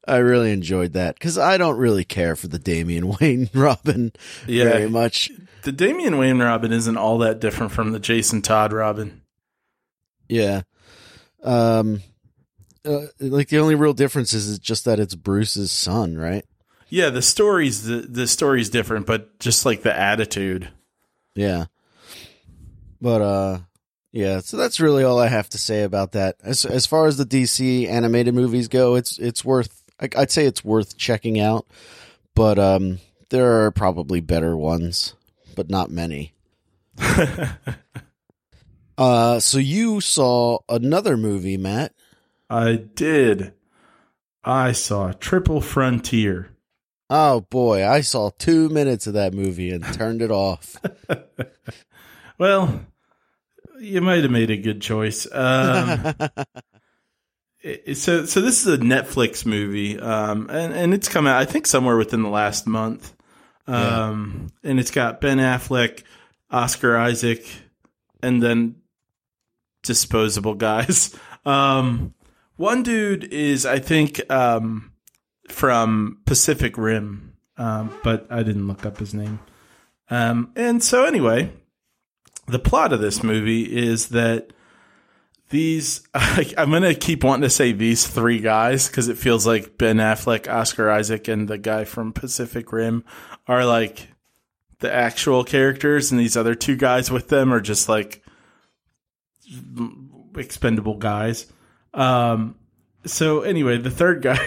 I 0.08 0.16
really 0.16 0.50
enjoyed 0.52 0.92
that 0.94 1.14
because 1.16 1.36
I 1.38 1.56
don't 1.58 1.76
really 1.76 2.04
care 2.04 2.34
for 2.34 2.48
the 2.48 2.58
Damian 2.58 3.16
Wayne 3.20 3.50
Robin 3.54 4.12
Yeah. 4.46 4.64
very 4.64 4.88
much. 4.88 5.30
The 5.62 5.72
Damian 5.72 6.18
Wayne 6.18 6.38
Robin 6.38 6.72
isn't 6.72 6.96
all 6.96 7.18
that 7.18 7.40
different 7.40 7.72
from 7.72 7.92
the 7.92 8.00
Jason 8.00 8.42
Todd 8.42 8.72
Robin. 8.72 9.20
Yeah. 10.28 10.62
Um 11.42 12.02
uh, 12.84 13.06
like 13.18 13.48
the 13.48 13.58
only 13.58 13.74
real 13.74 13.92
difference 13.92 14.32
is 14.32 14.58
just 14.58 14.86
that 14.86 14.98
it's 14.98 15.14
Bruce's 15.14 15.70
son, 15.70 16.16
right? 16.16 16.46
Yeah, 16.88 17.10
the 17.10 17.22
story's 17.22 17.82
the, 17.84 17.96
the 18.00 18.26
story's 18.26 18.70
different, 18.70 19.06
but 19.06 19.38
just 19.38 19.66
like 19.66 19.82
the 19.82 19.94
attitude. 19.96 20.70
Yeah. 21.34 21.66
But 23.00 23.22
uh 23.22 23.58
yeah, 24.12 24.40
so 24.40 24.56
that's 24.56 24.80
really 24.80 25.04
all 25.04 25.18
I 25.18 25.28
have 25.28 25.48
to 25.50 25.58
say 25.58 25.82
about 25.82 26.12
that. 26.12 26.36
As 26.42 26.64
as 26.64 26.86
far 26.86 27.06
as 27.06 27.16
the 27.16 27.24
DC 27.24 27.88
animated 27.88 28.34
movies 28.34 28.68
go, 28.68 28.94
it's 28.96 29.18
it's 29.18 29.44
worth 29.44 29.82
I'd 30.00 30.30
say 30.30 30.46
it's 30.46 30.64
worth 30.64 30.96
checking 30.96 31.38
out, 31.38 31.66
but 32.34 32.58
um 32.58 32.98
there 33.28 33.64
are 33.64 33.70
probably 33.70 34.20
better 34.20 34.56
ones, 34.56 35.14
but 35.54 35.70
not 35.70 35.90
many. 35.90 36.34
Uh 38.98 39.40
so 39.40 39.56
you 39.56 39.98
saw 40.02 40.58
another 40.68 41.16
movie, 41.16 41.56
Matt. 41.56 41.94
I 42.50 42.74
did. 42.76 43.54
I 44.44 44.72
saw 44.72 45.12
Triple 45.12 45.62
Frontier. 45.62 46.50
Oh 47.08 47.40
boy, 47.40 47.86
I 47.88 48.02
saw 48.02 48.30
2 48.38 48.68
minutes 48.68 49.06
of 49.06 49.14
that 49.14 49.32
movie 49.32 49.70
and 49.70 49.82
turned 49.94 50.20
it 50.20 50.30
off. 50.30 50.76
Well, 52.38 52.86
you 53.80 54.00
might 54.00 54.22
have 54.22 54.30
made 54.30 54.50
a 54.50 54.56
good 54.56 54.80
choice. 54.80 55.26
Um, 55.32 56.14
it- 57.62 57.96
so, 57.96 58.24
so 58.26 58.40
this 58.40 58.66
is 58.66 58.74
a 58.74 58.78
Netflix 58.78 59.44
movie, 59.44 59.98
um, 59.98 60.48
and 60.50 60.72
and 60.72 60.94
it's 60.94 61.08
come 61.08 61.26
out 61.26 61.40
I 61.40 61.44
think 61.44 61.66
somewhere 61.66 61.96
within 61.96 62.22
the 62.22 62.28
last 62.30 62.66
month. 62.66 63.14
Um, 63.66 64.48
and 64.64 64.80
it's 64.80 64.90
got 64.90 65.20
Ben 65.20 65.38
Affleck, 65.38 66.02
Oscar 66.50 66.96
Isaac, 66.96 67.46
and 68.22 68.42
then 68.42 68.76
disposable 69.82 70.54
guys. 70.54 71.14
Um, 71.46 72.12
one 72.56 72.82
dude 72.82 73.24
is 73.32 73.64
I 73.64 73.78
think 73.78 74.20
um, 74.30 74.92
from 75.48 76.18
Pacific 76.26 76.76
Rim, 76.76 77.32
um, 77.56 77.98
but 78.04 78.26
I 78.28 78.42
didn't 78.42 78.66
look 78.68 78.84
up 78.84 78.98
his 78.98 79.14
name. 79.14 79.40
Um, 80.10 80.52
and 80.54 80.82
so 80.84 81.06
anyway, 81.06 81.50
the 82.46 82.58
plot 82.58 82.92
of 82.92 83.00
this 83.00 83.22
movie 83.22 83.62
is 83.62 84.08
that 84.08 84.52
these 85.50 86.02
I'm 86.14 86.70
going 86.70 86.82
to 86.82 86.94
keep 86.94 87.22
wanting 87.22 87.42
to 87.42 87.50
say 87.50 87.72
these 87.72 88.06
three 88.06 88.40
guys 88.40 88.88
because 88.88 89.08
it 89.08 89.18
feels 89.18 89.46
like 89.46 89.76
Ben 89.76 89.96
Affleck, 89.96 90.48
Oscar 90.48 90.90
Isaac, 90.90 91.28
and 91.28 91.48
the 91.48 91.58
guy 91.58 91.84
from 91.84 92.12
Pacific 92.12 92.72
Rim 92.72 93.04
are 93.46 93.64
like 93.64 94.08
the 94.78 94.92
actual 94.92 95.44
characters, 95.44 96.10
and 96.10 96.18
these 96.18 96.36
other 96.36 96.54
two 96.54 96.76
guys 96.76 97.10
with 97.10 97.28
them 97.28 97.52
are 97.52 97.60
just 97.60 97.88
like 97.88 98.22
expendable 100.36 100.96
guys. 100.96 101.52
Um, 101.92 102.56
so 103.04 103.42
anyway, 103.42 103.78
the 103.78 103.90
third 103.90 104.22
guy 104.22 104.38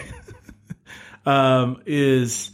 um, 1.26 1.82
is 1.86 2.52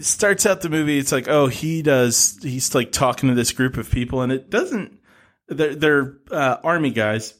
starts 0.00 0.46
out 0.46 0.60
the 0.60 0.68
movie. 0.68 0.98
It's 0.98 1.12
like, 1.12 1.28
oh, 1.28 1.46
he 1.46 1.82
does. 1.82 2.38
He's 2.42 2.74
like 2.74 2.92
talking 2.92 3.28
to 3.28 3.34
this 3.34 3.52
group 3.52 3.76
of 3.76 3.90
people, 3.90 4.22
and 4.22 4.32
it 4.32 4.50
doesn't. 4.50 4.98
They're, 5.48 5.74
they're 5.74 6.16
uh, 6.30 6.56
army 6.64 6.90
guys, 6.90 7.34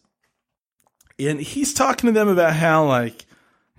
and 1.19 1.41
he's 1.41 1.75
talking 1.75 2.07
to 2.09 2.13
them 2.13 2.29
about 2.29 2.55
how 2.55 2.87
like 2.87 3.27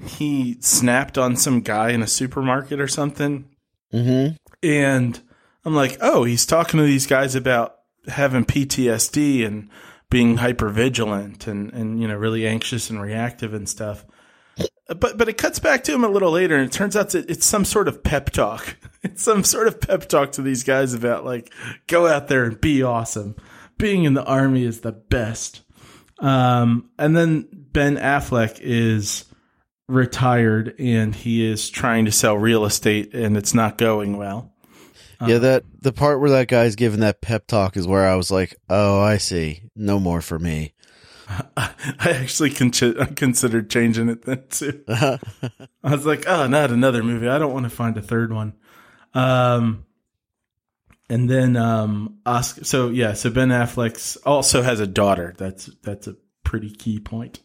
he 0.05 0.57
snapped 0.59 1.17
on 1.17 1.35
some 1.35 1.61
guy 1.61 1.89
in 1.89 2.01
a 2.03 2.07
supermarket 2.07 2.79
or 2.79 2.87
something. 2.87 3.49
mhm. 3.93 4.37
And 4.61 5.19
I'm 5.65 5.75
like, 5.75 5.97
oh, 6.01 6.23
he's 6.23 6.45
talking 6.45 6.79
to 6.79 6.85
these 6.85 7.07
guys 7.07 7.35
about 7.35 7.75
having 8.07 8.45
PTSD 8.45 9.45
and 9.45 9.69
being 10.09 10.37
hyper 10.37 10.69
vigilant 10.69 11.47
and, 11.47 11.73
and, 11.73 12.01
you 12.01 12.07
know, 12.07 12.15
really 12.15 12.47
anxious 12.47 12.89
and 12.89 13.01
reactive 13.01 13.53
and 13.53 13.67
stuff. 13.67 14.05
But, 14.87 15.17
but 15.17 15.27
it 15.27 15.37
cuts 15.37 15.59
back 15.59 15.83
to 15.83 15.93
him 15.93 16.03
a 16.03 16.09
little 16.09 16.31
later 16.31 16.55
and 16.55 16.65
it 16.65 16.71
turns 16.71 16.95
out 16.95 17.09
that 17.09 17.29
it's 17.29 17.45
some 17.45 17.65
sort 17.65 17.87
of 17.87 18.03
pep 18.03 18.31
talk. 18.31 18.77
It's 19.03 19.23
some 19.23 19.43
sort 19.45 19.67
of 19.67 19.79
pep 19.79 20.09
talk 20.09 20.33
to 20.33 20.41
these 20.41 20.63
guys 20.63 20.93
about 20.93 21.23
like, 21.23 21.53
go 21.85 22.07
out 22.07 22.27
there 22.27 22.43
and 22.43 22.59
be 22.59 22.83
awesome. 22.83 23.35
Being 23.77 24.03
in 24.03 24.15
the 24.15 24.25
army 24.25 24.63
is 24.63 24.81
the 24.81 24.91
best. 24.91 25.61
Um, 26.19 26.89
and 26.97 27.15
then 27.15 27.47
Ben 27.51 27.95
Affleck 27.95 28.59
is 28.59 29.23
retired 29.87 30.75
and 30.79 31.15
he 31.15 31.45
is 31.49 31.69
trying 31.69 32.05
to 32.05 32.11
sell 32.11 32.37
real 32.37 32.65
estate 32.65 33.13
and 33.13 33.37
it's 33.37 33.53
not 33.53 33.77
going 33.77 34.17
well. 34.17 34.51
Yeah, 35.25 35.39
that 35.39 35.63
the 35.81 35.93
part 35.93 36.19
where 36.19 36.29
that 36.31 36.47
guy's 36.47 36.75
giving 36.75 36.99
that 36.99 37.21
pep 37.21 37.47
talk 37.47 37.75
is 37.75 37.87
where 37.87 38.07
I 38.07 38.15
was 38.15 38.29
like, 38.29 38.55
"Oh, 38.69 38.99
I 38.99 39.17
see. 39.17 39.63
No 39.75 39.99
more 39.99 40.21
for 40.21 40.37
me." 40.37 40.73
I 41.57 41.73
actually 42.05 42.51
con- 42.51 42.71
considered 43.15 43.69
changing 43.69 44.09
it 44.09 44.23
then 44.23 44.43
too. 44.49 44.83
I 44.87 45.19
was 45.83 46.05
like, 46.05 46.25
oh, 46.27 46.47
not 46.47 46.71
another 46.71 47.03
movie. 47.03 47.27
I 47.27 47.37
don't 47.37 47.53
want 47.53 47.65
to 47.65 47.69
find 47.69 47.97
a 47.97 48.01
third 48.01 48.31
one. 48.31 48.53
Um, 49.13 49.85
and 51.09 51.29
then 51.29 51.55
um, 51.55 52.19
Oscar. 52.25 52.63
So 52.63 52.89
yeah, 52.89 53.13
so 53.13 53.29
Ben 53.29 53.49
Affleck 53.49 54.17
also 54.25 54.61
has 54.61 54.79
a 54.79 54.87
daughter. 54.87 55.33
That's 55.37 55.67
that's 55.83 56.07
a 56.07 56.15
pretty 56.43 56.69
key 56.69 56.99
point. 56.99 57.41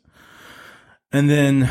And 1.12 1.29
then 1.29 1.65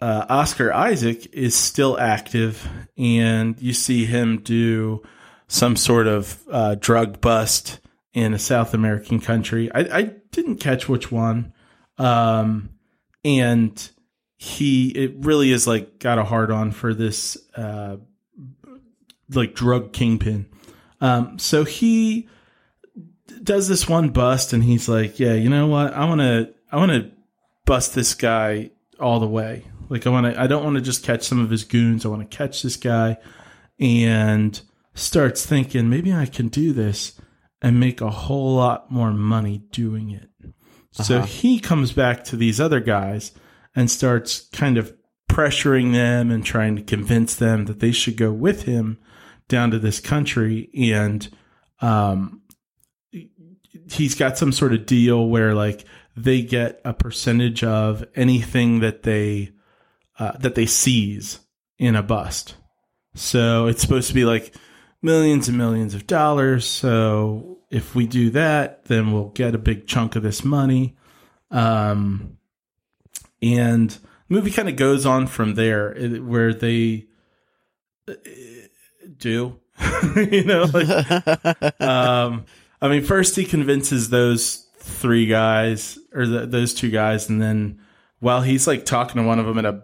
uh, 0.00 0.26
Oscar 0.28 0.72
Isaac 0.72 1.34
is 1.34 1.54
still 1.54 1.98
active, 1.98 2.68
and 2.96 3.60
you 3.60 3.72
see 3.72 4.04
him 4.04 4.38
do 4.38 5.02
some 5.48 5.76
sort 5.76 6.06
of 6.06 6.42
uh, 6.50 6.76
drug 6.76 7.20
bust 7.20 7.80
in 8.12 8.32
a 8.32 8.38
South 8.38 8.74
American 8.74 9.20
country. 9.20 9.70
I, 9.74 9.98
I 9.98 10.02
didn't 10.30 10.56
catch 10.56 10.88
which 10.88 11.10
one, 11.10 11.53
um, 11.98 12.70
and 13.24 13.90
he 14.36 14.88
it 14.90 15.14
really 15.18 15.52
is 15.52 15.66
like 15.66 15.98
got 15.98 16.18
a 16.18 16.24
hard 16.24 16.50
on 16.50 16.70
for 16.70 16.92
this 16.94 17.36
uh, 17.56 17.96
like 19.30 19.54
drug 19.54 19.92
kingpin. 19.92 20.46
Um, 21.00 21.38
so 21.38 21.64
he 21.64 22.28
does 23.42 23.68
this 23.68 23.88
one 23.88 24.10
bust, 24.10 24.52
and 24.52 24.64
he's 24.64 24.88
like, 24.88 25.18
"Yeah, 25.18 25.34
you 25.34 25.48
know 25.48 25.66
what? 25.66 25.92
I 25.94 26.04
want 26.06 26.20
to, 26.20 26.54
I 26.70 26.76
want 26.76 26.92
to 26.92 27.10
bust 27.64 27.94
this 27.94 28.14
guy 28.14 28.70
all 29.00 29.20
the 29.20 29.28
way. 29.28 29.64
Like, 29.88 30.06
I 30.06 30.10
want 30.10 30.32
to, 30.32 30.40
I 30.40 30.46
don't 30.46 30.64
want 30.64 30.76
to 30.76 30.82
just 30.82 31.04
catch 31.04 31.22
some 31.22 31.40
of 31.40 31.50
his 31.50 31.64
goons. 31.64 32.04
I 32.04 32.08
want 32.08 32.28
to 32.28 32.36
catch 32.36 32.62
this 32.62 32.76
guy." 32.76 33.18
And 33.80 34.60
starts 34.94 35.44
thinking, 35.44 35.90
maybe 35.90 36.12
I 36.12 36.26
can 36.26 36.48
do 36.48 36.72
this 36.72 37.20
and 37.60 37.80
make 37.80 38.00
a 38.00 38.10
whole 38.10 38.54
lot 38.54 38.90
more 38.90 39.12
money 39.12 39.58
doing 39.70 40.10
it. 40.10 40.28
So 41.02 41.18
Uh-huh. 41.18 41.26
he 41.26 41.58
comes 41.58 41.92
back 41.92 42.24
to 42.24 42.36
these 42.36 42.60
other 42.60 42.80
guys 42.80 43.32
and 43.74 43.90
starts 43.90 44.48
kind 44.52 44.78
of 44.78 44.94
pressuring 45.28 45.92
them 45.92 46.30
and 46.30 46.44
trying 46.44 46.76
to 46.76 46.82
convince 46.82 47.34
them 47.34 47.64
that 47.64 47.80
they 47.80 47.90
should 47.92 48.16
go 48.16 48.32
with 48.32 48.62
him 48.62 48.98
down 49.48 49.70
to 49.72 49.78
this 49.78 49.98
country. 49.98 50.70
And 50.92 51.28
um, 51.80 52.42
he's 53.90 54.14
got 54.14 54.38
some 54.38 54.52
sort 54.52 54.72
of 54.72 54.86
deal 54.86 55.26
where 55.28 55.54
like 55.54 55.84
they 56.16 56.42
get 56.42 56.80
a 56.84 56.94
percentage 56.94 57.64
of 57.64 58.04
anything 58.14 58.80
that 58.80 59.02
they 59.02 59.50
uh, 60.18 60.38
that 60.38 60.54
they 60.54 60.66
seize 60.66 61.40
in 61.76 61.96
a 61.96 62.02
bust. 62.02 62.54
So 63.16 63.66
it's 63.66 63.82
supposed 63.82 64.08
to 64.08 64.14
be 64.14 64.24
like 64.24 64.54
millions 65.02 65.48
and 65.48 65.58
millions 65.58 65.94
of 65.94 66.06
dollars. 66.06 66.64
So 66.64 67.53
if 67.70 67.94
we 67.94 68.06
do 68.06 68.30
that, 68.30 68.84
then 68.84 69.12
we'll 69.12 69.30
get 69.30 69.54
a 69.54 69.58
big 69.58 69.86
chunk 69.86 70.16
of 70.16 70.22
this 70.22 70.44
money. 70.44 70.96
Um, 71.50 72.38
and 73.42 73.90
the 73.90 73.98
movie 74.28 74.50
kind 74.50 74.68
of 74.68 74.76
goes 74.76 75.06
on 75.06 75.26
from 75.26 75.54
there, 75.54 75.94
where 76.20 76.54
they 76.54 77.06
uh, 78.08 78.14
do, 79.16 79.58
you 80.16 80.44
know, 80.44 80.64
like 80.72 81.80
um, 81.80 82.44
I 82.80 82.88
mean, 82.88 83.02
first 83.02 83.36
he 83.36 83.44
convinces 83.44 84.10
those 84.10 84.66
three 84.78 85.26
guys 85.26 85.98
or 86.12 86.26
the, 86.26 86.46
those 86.46 86.74
two 86.74 86.90
guys, 86.90 87.28
and 87.28 87.40
then 87.40 87.80
while 88.20 88.42
he's 88.42 88.66
like 88.66 88.84
talking 88.86 89.20
to 89.20 89.26
one 89.26 89.38
of 89.38 89.46
them 89.46 89.58
at 89.58 89.64
a, 89.64 89.82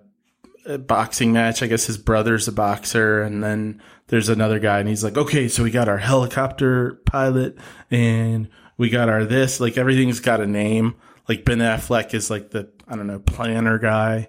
a 0.67 0.79
boxing 0.79 1.33
match, 1.33 1.63
I 1.63 1.67
guess 1.67 1.87
his 1.87 1.99
brother's 1.99 2.49
a 2.49 2.53
boxer, 2.53 3.23
and 3.23 3.43
then 3.43 3.83
there's 4.11 4.29
another 4.29 4.59
guy, 4.59 4.81
and 4.81 4.88
he's 4.88 5.02
like, 5.02 5.17
"Okay, 5.17 5.49
so 5.49 5.62
we 5.62 5.71
got 5.71 5.88
our 5.88 5.99
helicopter 5.99 7.00
pilot, 7.07 7.57
and 7.90 8.49
we 8.76 8.90
got 8.90 9.09
our 9.09 9.25
this, 9.25 9.59
like 9.61 9.79
everything's 9.79 10.21
got 10.21 10.40
a 10.40 10.47
name. 10.47 10.97
Like 11.29 11.45
Ben 11.45 11.59
Affleck 11.59 12.12
is 12.12 12.29
like 12.31 12.50
the 12.50 12.69
I 12.87 12.97
don't 12.97 13.07
know 13.07 13.21
planner 13.21 13.79
guy, 13.79 14.29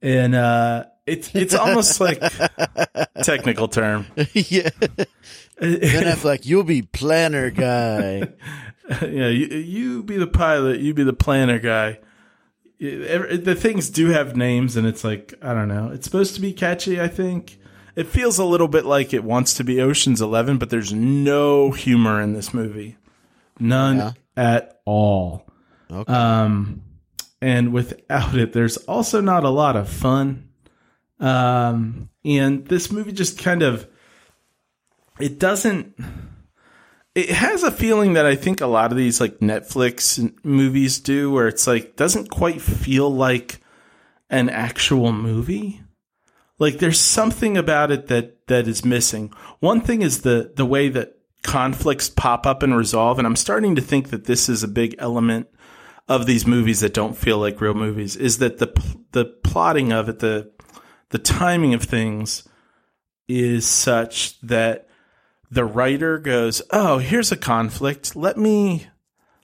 and 0.00 0.34
uh, 0.34 0.84
it's 1.06 1.34
it's 1.34 1.54
almost 1.54 2.00
like 2.00 2.20
technical 3.22 3.68
term." 3.68 4.06
yeah. 4.32 4.70
Ben 5.60 6.06
Affleck, 6.08 6.44
you'll 6.46 6.64
be 6.64 6.82
planner 6.82 7.50
guy. 7.50 8.28
yeah, 9.02 9.28
you, 9.28 9.46
you 9.46 10.02
be 10.02 10.16
the 10.16 10.26
pilot, 10.26 10.80
you 10.80 10.92
be 10.94 11.04
the 11.04 11.12
planner 11.12 11.58
guy. 11.58 11.98
It- 12.78 13.02
every- 13.06 13.36
The 13.36 13.54
things 13.54 13.90
do 13.90 14.08
have 14.08 14.36
names, 14.36 14.76
and 14.76 14.86
it's 14.86 15.04
like 15.04 15.34
I 15.42 15.52
don't 15.54 15.68
know. 15.68 15.90
It's 15.92 16.04
supposed 16.06 16.34
to 16.34 16.40
be 16.40 16.52
catchy. 16.52 17.00
I 17.00 17.08
think 17.08 17.58
it 17.96 18.06
feels 18.06 18.38
a 18.38 18.44
little 18.44 18.68
bit 18.68 18.84
like 18.84 19.12
it 19.12 19.24
wants 19.24 19.54
to 19.54 19.64
be 19.64 19.80
Ocean's 19.80 20.20
Eleven, 20.20 20.58
but 20.58 20.70
there's 20.70 20.92
no 20.92 21.70
humor 21.72 22.20
in 22.20 22.32
this 22.32 22.52
movie, 22.54 22.96
none 23.60 23.96
Yeah. 23.96 24.12
at 24.36 24.80
all. 24.84 25.46
Okay. 25.90 26.12
Um, 26.12 26.82
and 27.40 27.72
without 27.72 28.34
it, 28.36 28.52
there's 28.52 28.76
also 28.78 29.20
not 29.20 29.44
a 29.44 29.50
lot 29.50 29.76
of 29.76 29.88
fun. 29.88 30.48
Um, 31.20 32.08
and 32.24 32.66
this 32.66 32.90
movie 32.90 33.12
just 33.12 33.38
kind 33.38 33.62
of 33.62 33.86
it 35.20 35.38
doesn't 35.38 35.94
it 37.14 37.28
has 37.28 37.62
a 37.62 37.70
feeling 37.70 38.14
that 38.14 38.24
I 38.26 38.34
think 38.36 38.60
a 38.60 38.66
lot 38.66 38.90
of 38.90 38.96
these 38.96 39.20
like 39.20 39.38
Netflix 39.40 40.32
movies 40.44 40.98
do 40.98 41.30
where 41.30 41.46
it's 41.46 41.66
like 41.66 41.94
doesn't 41.96 42.30
quite 42.30 42.60
feel 42.62 43.12
like 43.12 43.60
an 44.30 44.48
actual 44.48 45.12
movie. 45.12 45.82
Like 46.62 46.78
there's 46.78 47.00
something 47.00 47.56
about 47.56 47.90
it 47.90 48.06
that 48.06 48.46
that 48.46 48.68
is 48.68 48.84
missing. 48.84 49.32
One 49.58 49.80
thing 49.80 50.00
is 50.00 50.22
the 50.22 50.52
the 50.54 50.64
way 50.64 50.88
that 50.90 51.18
conflicts 51.42 52.08
pop 52.08 52.46
up 52.46 52.62
and 52.62 52.76
resolve 52.76 53.18
and 53.18 53.26
I'm 53.26 53.34
starting 53.34 53.74
to 53.74 53.82
think 53.82 54.10
that 54.10 54.26
this 54.26 54.48
is 54.48 54.62
a 54.62 54.68
big 54.68 54.94
element 55.00 55.48
of 56.06 56.24
these 56.24 56.46
movies 56.46 56.78
that 56.78 56.94
don't 56.94 57.16
feel 57.16 57.38
like 57.38 57.60
real 57.60 57.74
movies 57.74 58.14
is 58.14 58.38
that 58.38 58.58
the 58.58 58.68
the 59.10 59.24
plotting 59.24 59.92
of 59.92 60.08
it 60.08 60.20
the 60.20 60.52
the 61.08 61.18
timing 61.18 61.74
of 61.74 61.82
things 61.82 62.48
is 63.26 63.66
such 63.66 64.40
that 64.42 64.88
the 65.50 65.64
writer 65.64 66.16
goes, 66.16 66.62
"Oh, 66.70 66.98
here's 66.98 67.32
a 67.32 67.36
conflict. 67.36 68.14
Let 68.14 68.36
me 68.36 68.86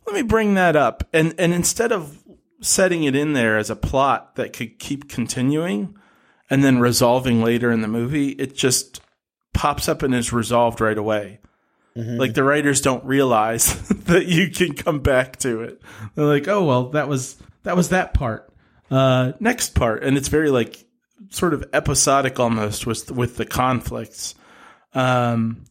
let 0.06 0.14
me 0.14 0.22
bring 0.22 0.54
that 0.54 0.76
up." 0.76 1.02
And 1.12 1.34
and 1.36 1.52
instead 1.52 1.90
of 1.90 2.22
setting 2.60 3.02
it 3.02 3.16
in 3.16 3.32
there 3.32 3.58
as 3.58 3.70
a 3.70 3.76
plot 3.76 4.36
that 4.36 4.52
could 4.52 4.78
keep 4.78 5.08
continuing 5.08 5.96
and 6.50 6.64
then 6.64 6.78
resolving 6.78 7.42
later 7.42 7.70
in 7.70 7.82
the 7.82 7.88
movie, 7.88 8.30
it 8.30 8.56
just 8.56 9.00
pops 9.54 9.88
up 9.88 10.02
and 10.02 10.14
is 10.14 10.32
resolved 10.32 10.80
right 10.80 10.98
away. 10.98 11.40
Like 12.16 12.34
the 12.34 12.44
writers 12.44 12.80
don't 12.80 13.04
realize 13.04 13.88
that 14.04 14.26
you 14.26 14.50
can 14.50 14.74
come 14.74 15.00
back 15.00 15.36
to 15.38 15.62
it. 15.62 15.82
They're 16.14 16.26
like, 16.26 16.46
"Oh, 16.46 16.64
well, 16.64 16.90
that 16.90 17.08
was 17.08 17.36
that 17.64 17.76
was 17.76 17.88
that 17.88 18.14
part." 18.14 18.52
Uh 18.90 19.32
next 19.40 19.74
part 19.74 20.02
and 20.02 20.16
it's 20.16 20.28
very 20.28 20.48
like 20.48 20.86
sort 21.30 21.52
of 21.52 21.64
episodic 21.72 22.38
almost 22.38 22.86
with 22.86 23.10
with 23.10 23.36
the 23.36 23.44
conflicts. 23.44 24.34
Um 24.94 25.64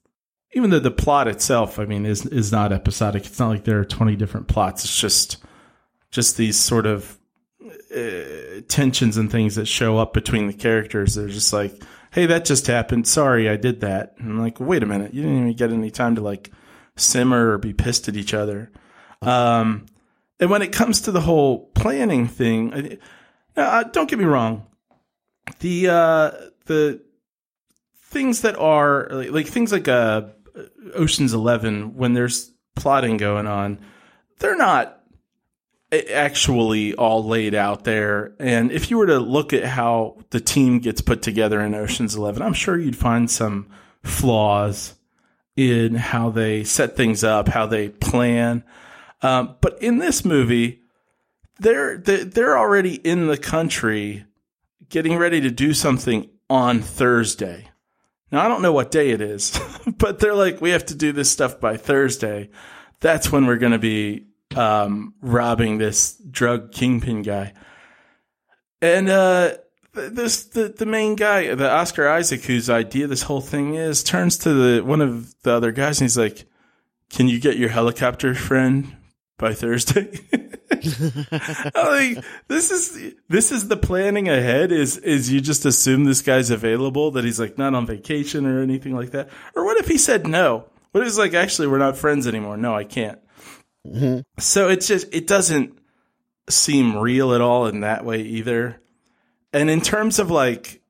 even 0.53 0.69
though 0.69 0.79
the 0.79 0.91
plot 0.91 1.27
itself, 1.27 1.79
I 1.79 1.85
mean, 1.85 2.05
is 2.05 2.25
is 2.25 2.51
not 2.51 2.73
episodic. 2.73 3.25
It's 3.25 3.39
not 3.39 3.49
like 3.49 3.63
there 3.63 3.79
are 3.79 3.85
twenty 3.85 4.15
different 4.17 4.47
plots. 4.47 4.83
It's 4.83 4.99
just 4.99 5.37
just 6.11 6.35
these 6.35 6.59
sort 6.59 6.85
of 6.85 7.17
uh, 7.95 8.61
tensions 8.67 9.17
and 9.17 9.31
things 9.31 9.55
that 9.55 9.65
show 9.67 9.97
up 9.97 10.13
between 10.13 10.47
the 10.47 10.53
characters. 10.53 11.15
They're 11.15 11.27
just 11.27 11.53
like, 11.53 11.73
"Hey, 12.11 12.25
that 12.27 12.45
just 12.45 12.67
happened. 12.67 13.07
Sorry, 13.07 13.49
I 13.49 13.55
did 13.57 13.81
that." 13.81 14.15
And 14.17 14.31
I'm 14.31 14.39
like, 14.39 14.59
"Wait 14.59 14.83
a 14.83 14.85
minute, 14.85 15.13
you 15.13 15.21
didn't 15.21 15.37
even 15.37 15.53
get 15.53 15.71
any 15.71 15.91
time 15.91 16.15
to 16.15 16.21
like 16.21 16.51
simmer 16.95 17.51
or 17.51 17.57
be 17.57 17.73
pissed 17.73 18.07
at 18.07 18.15
each 18.15 18.33
other." 18.33 18.71
Um, 19.21 19.85
and 20.39 20.49
when 20.49 20.61
it 20.61 20.71
comes 20.71 21.01
to 21.01 21.11
the 21.11 21.21
whole 21.21 21.67
planning 21.75 22.27
thing, 22.27 22.73
I- 22.73 22.97
uh, 23.59 23.83
don't 23.83 24.09
get 24.09 24.19
me 24.19 24.25
wrong, 24.25 24.67
the 25.59 25.87
uh, 25.89 26.31
the 26.65 27.01
things 27.99 28.41
that 28.41 28.55
are 28.57 29.07
like, 29.09 29.31
like 29.31 29.47
things 29.47 29.71
like 29.71 29.87
uh, 29.87 30.23
Ocean's 30.93 31.33
Eleven 31.33 31.95
when 31.95 32.13
there's 32.13 32.51
plotting 32.75 33.17
going 33.17 33.47
on, 33.47 33.79
they're 34.39 34.55
not 34.57 34.96
actually 35.91 36.93
all 36.95 37.23
laid 37.23 37.55
out 37.55 37.83
there. 37.83 38.33
And 38.39 38.71
if 38.71 38.91
you 38.91 38.97
were 38.97 39.07
to 39.07 39.19
look 39.19 39.53
at 39.53 39.63
how 39.63 40.17
the 40.31 40.39
team 40.39 40.79
gets 40.79 41.01
put 41.01 41.21
together 41.21 41.61
in 41.61 41.73
Ocean's 41.73 42.15
Eleven, 42.15 42.41
I'm 42.41 42.53
sure 42.53 42.77
you'd 42.77 42.97
find 42.97 43.29
some 43.31 43.69
flaws 44.03 44.95
in 45.55 45.95
how 45.95 46.29
they 46.29 46.63
set 46.63 46.95
things 46.95 47.23
up, 47.23 47.47
how 47.47 47.65
they 47.65 47.89
plan. 47.89 48.63
Um, 49.21 49.55
but 49.61 49.81
in 49.81 49.97
this 49.97 50.23
movie, 50.25 50.81
they're 51.59 51.97
they're 51.97 52.57
already 52.57 52.95
in 52.95 53.27
the 53.27 53.37
country, 53.37 54.25
getting 54.89 55.17
ready 55.17 55.41
to 55.41 55.49
do 55.49 55.73
something 55.73 56.29
on 56.49 56.81
Thursday. 56.81 57.69
Now 58.31 58.45
I 58.45 58.47
don't 58.47 58.61
know 58.61 58.73
what 58.73 58.91
day 58.91 59.11
it 59.11 59.21
is, 59.21 59.59
but 59.97 60.19
they're 60.19 60.35
like, 60.35 60.61
we 60.61 60.71
have 60.71 60.85
to 60.87 60.95
do 60.95 61.11
this 61.11 61.31
stuff 61.31 61.59
by 61.59 61.77
Thursday. 61.77 62.49
That's 62.99 63.31
when 63.31 63.45
we're 63.45 63.57
going 63.57 63.71
to 63.71 63.79
be 63.79 64.27
um, 64.55 65.13
robbing 65.21 65.77
this 65.77 66.13
drug 66.29 66.71
kingpin 66.71 67.21
guy. 67.21 67.53
And 68.81 69.09
uh, 69.09 69.55
this 69.93 70.43
the 70.43 70.69
the 70.69 70.85
main 70.85 71.15
guy, 71.15 71.53
the 71.55 71.69
Oscar 71.69 72.07
Isaac, 72.07 72.43
whose 72.43 72.69
idea 72.69 73.07
this 73.07 73.23
whole 73.23 73.41
thing 73.41 73.75
is, 73.75 74.03
turns 74.03 74.37
to 74.39 74.53
the 74.53 74.83
one 74.83 75.01
of 75.01 75.33
the 75.41 75.53
other 75.53 75.71
guys 75.71 75.99
and 75.99 76.05
he's 76.05 76.17
like, 76.17 76.45
"Can 77.09 77.27
you 77.27 77.39
get 77.39 77.57
your 77.57 77.69
helicopter 77.69 78.35
friend 78.35 78.95
by 79.37 79.53
Thursday?" 79.53 80.19
Like, 80.69 82.23
this 82.47 82.71
is 82.71 83.13
this 83.29 83.51
is 83.51 83.67
the 83.67 83.77
planning 83.77 84.27
ahead. 84.27 84.71
Is 84.71 84.97
is 84.97 85.31
you 85.31 85.41
just 85.41 85.65
assume 85.65 86.03
this 86.03 86.21
guy's 86.21 86.49
available 86.51 87.11
that 87.11 87.23
he's 87.23 87.39
like 87.39 87.57
not 87.57 87.73
on 87.73 87.85
vacation 87.85 88.45
or 88.45 88.61
anything 88.61 88.95
like 88.95 89.11
that? 89.11 89.29
Or 89.55 89.65
what 89.65 89.77
if 89.77 89.87
he 89.87 89.97
said 89.97 90.27
no? 90.27 90.65
What 90.91 91.01
if 91.01 91.07
he's 91.07 91.17
like 91.17 91.33
actually 91.33 91.67
we're 91.67 91.77
not 91.77 91.97
friends 91.97 92.27
anymore? 92.27 92.57
No, 92.57 92.75
I 92.75 92.83
can't. 92.83 93.19
So 94.39 94.69
it's 94.69 94.87
just 94.87 95.13
it 95.13 95.27
doesn't 95.27 95.77
seem 96.49 96.97
real 96.97 97.33
at 97.33 97.41
all 97.41 97.67
in 97.67 97.81
that 97.81 98.05
way 98.05 98.21
either. 98.21 98.81
And 99.53 99.69
in 99.69 99.81
terms 99.81 100.19
of 100.19 100.29
like 100.31 100.81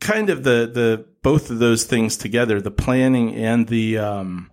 kind 0.00 0.30
of 0.30 0.44
the 0.44 0.70
the 0.72 1.06
both 1.22 1.50
of 1.50 1.58
those 1.58 1.84
things 1.84 2.16
together, 2.16 2.60
the 2.60 2.70
planning 2.70 3.34
and 3.34 3.66
the 3.68 3.98
um 3.98 4.50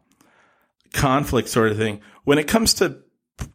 conflict 0.93 1.49
sort 1.49 1.71
of 1.71 1.77
thing. 1.77 1.99
When 2.23 2.37
it 2.37 2.47
comes 2.47 2.73
to 2.75 2.99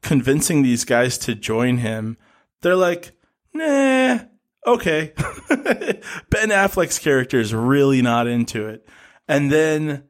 convincing 0.03 0.63
these 0.63 0.85
guys 0.85 1.17
to 1.19 1.35
join 1.35 1.79
him, 1.79 2.19
they're 2.61 2.77
like, 2.77 3.13
"Nah, 3.55 4.19
okay." 4.67 5.13
ben 5.49 6.51
Affleck's 6.51 6.99
character 6.99 7.41
is 7.41 7.55
really 7.55 8.03
not 8.03 8.27
into 8.27 8.67
it. 8.67 8.87
And 9.27 9.51
then 9.51 10.08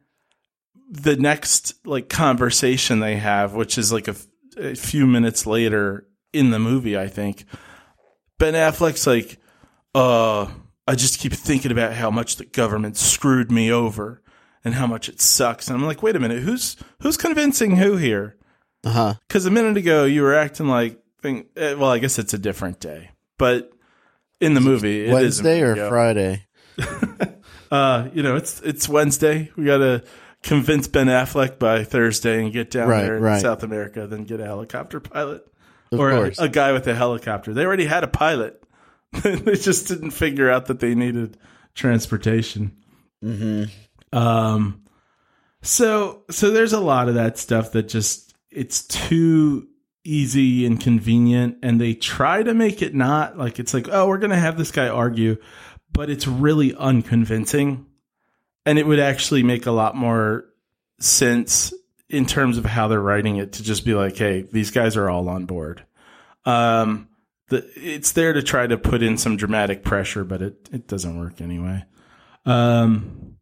the 0.88 1.16
next 1.16 1.74
like 1.86 2.08
conversation 2.08 3.00
they 3.00 3.16
have, 3.16 3.54
which 3.54 3.78
is 3.78 3.92
like 3.92 4.08
a, 4.08 4.16
a 4.56 4.74
few 4.74 5.06
minutes 5.06 5.46
later 5.46 6.06
in 6.32 6.50
the 6.50 6.58
movie, 6.58 6.98
I 6.98 7.08
think 7.08 7.44
Ben 8.38 8.54
Affleck's 8.54 9.06
like, 9.06 9.38
uh, 9.94 10.46
I 10.86 10.94
just 10.94 11.18
keep 11.18 11.32
thinking 11.32 11.72
about 11.72 11.92
how 11.92 12.10
much 12.10 12.36
the 12.36 12.46
government 12.46 12.96
screwed 12.96 13.52
me 13.52 13.70
over 13.70 14.22
and 14.64 14.74
how 14.74 14.86
much 14.86 15.08
it 15.08 15.20
sucks. 15.20 15.68
And 15.68 15.76
I'm 15.76 15.86
like, 15.86 16.02
wait 16.02 16.16
a 16.16 16.20
minute, 16.20 16.42
who's 16.42 16.76
who's 17.02 17.16
convincing 17.16 17.76
who 17.76 17.96
here? 17.96 18.36
Uh 18.84 18.90
huh. 18.90 19.14
Because 19.26 19.44
a 19.46 19.50
minute 19.50 19.76
ago 19.76 20.04
you 20.04 20.22
were 20.22 20.34
acting 20.34 20.68
like, 20.68 21.02
think, 21.20 21.48
eh, 21.56 21.74
well, 21.74 21.90
I 21.90 21.98
guess 21.98 22.18
it's 22.18 22.34
a 22.34 22.38
different 22.38 22.80
day, 22.80 23.10
but 23.38 23.70
in 24.40 24.54
the 24.54 24.60
movie, 24.60 25.02
it 25.02 25.08
is 25.08 25.10
a 25.10 25.14
Wednesday 25.14 25.60
or. 25.62 25.88
Friday? 25.88 26.46
Uh, 27.70 28.08
you 28.14 28.22
know, 28.22 28.36
it's 28.36 28.60
it's 28.62 28.88
Wednesday. 28.88 29.50
We 29.56 29.66
got 29.66 29.78
to 29.78 30.02
convince 30.42 30.86
Ben 30.88 31.06
Affleck 31.08 31.58
by 31.58 31.84
Thursday 31.84 32.42
and 32.42 32.52
get 32.52 32.70
down 32.70 32.88
Right, 32.88 33.02
there 33.02 33.16
in 33.16 33.22
right. 33.22 33.40
South 33.40 33.62
America, 33.62 34.06
then 34.06 34.24
get 34.24 34.40
a 34.40 34.44
helicopter 34.44 35.00
pilot 35.00 35.46
Of 35.92 36.00
or 36.00 36.10
a, 36.10 36.32
a 36.38 36.48
guy 36.48 36.72
with 36.72 36.86
a 36.86 36.94
helicopter. 36.94 37.52
They 37.54 37.64
already 37.64 37.86
had 37.86 38.04
a 38.04 38.08
pilot. 38.08 38.62
they 39.12 39.54
just 39.54 39.88
didn't 39.88 40.10
figure 40.10 40.50
out 40.50 40.66
that 40.66 40.80
they 40.80 40.94
needed 40.94 41.36
transportation. 41.74 42.76
hmm 43.22 43.64
Um, 44.12 44.82
so 45.62 46.22
so 46.30 46.50
there's 46.50 46.72
a 46.72 46.80
lot 46.80 47.08
of 47.08 47.14
that 47.14 47.36
stuff 47.38 47.72
that 47.72 47.88
just 47.88 48.34
it's 48.50 48.82
too 48.86 49.66
easy 50.04 50.64
and 50.64 50.80
convenient, 50.80 51.58
and 51.62 51.80
they 51.80 51.94
try 51.94 52.42
to 52.42 52.54
make 52.54 52.80
it 52.80 52.94
not 52.94 53.36
like 53.36 53.58
it's 53.58 53.74
like 53.74 53.88
oh 53.90 54.06
we're 54.08 54.18
gonna 54.18 54.38
have 54.38 54.56
this 54.56 54.70
guy 54.70 54.88
argue, 54.88 55.36
but 55.92 56.10
it's 56.10 56.26
really 56.28 56.74
unconvincing, 56.74 57.86
and 58.68 58.78
it 58.78 58.86
would 58.86 59.00
actually 59.00 59.42
make 59.42 59.64
a 59.64 59.70
lot 59.70 59.96
more 59.96 60.44
sense 61.00 61.72
in 62.10 62.26
terms 62.26 62.58
of 62.58 62.66
how 62.66 62.86
they're 62.86 63.00
writing 63.00 63.36
it 63.36 63.52
to 63.54 63.62
just 63.62 63.82
be 63.82 63.94
like 63.94 64.16
hey 64.16 64.42
these 64.42 64.70
guys 64.70 64.96
are 64.96 65.08
all 65.08 65.28
on 65.30 65.46
board. 65.46 65.84
Um, 66.44 67.08
the, 67.48 67.66
it's 67.76 68.12
there 68.12 68.34
to 68.34 68.42
try 68.42 68.66
to 68.66 68.76
put 68.76 69.02
in 69.02 69.16
some 69.16 69.38
dramatic 69.38 69.84
pressure, 69.84 70.22
but 70.22 70.42
it 70.42 70.68
it 70.70 70.86
doesn't 70.86 71.18
work 71.18 71.40
anyway. 71.40 71.82
Um, 72.44 73.38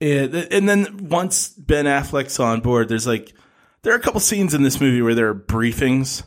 and, 0.00 0.34
and 0.34 0.68
then 0.68 1.08
once 1.08 1.48
Ben 1.50 1.84
Affleck's 1.84 2.40
on 2.40 2.60
board, 2.60 2.88
there's 2.88 3.06
like 3.06 3.34
there 3.82 3.92
are 3.92 3.96
a 3.96 4.02
couple 4.02 4.18
scenes 4.18 4.52
in 4.52 4.64
this 4.64 4.80
movie 4.80 5.00
where 5.00 5.14
there 5.14 5.28
are 5.28 5.34
briefings, 5.34 6.24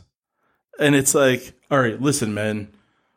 and 0.78 0.94
it's 0.94 1.14
like, 1.14 1.52
all 1.70 1.78
right, 1.78 2.00
listen, 2.00 2.32
man, 2.32 2.72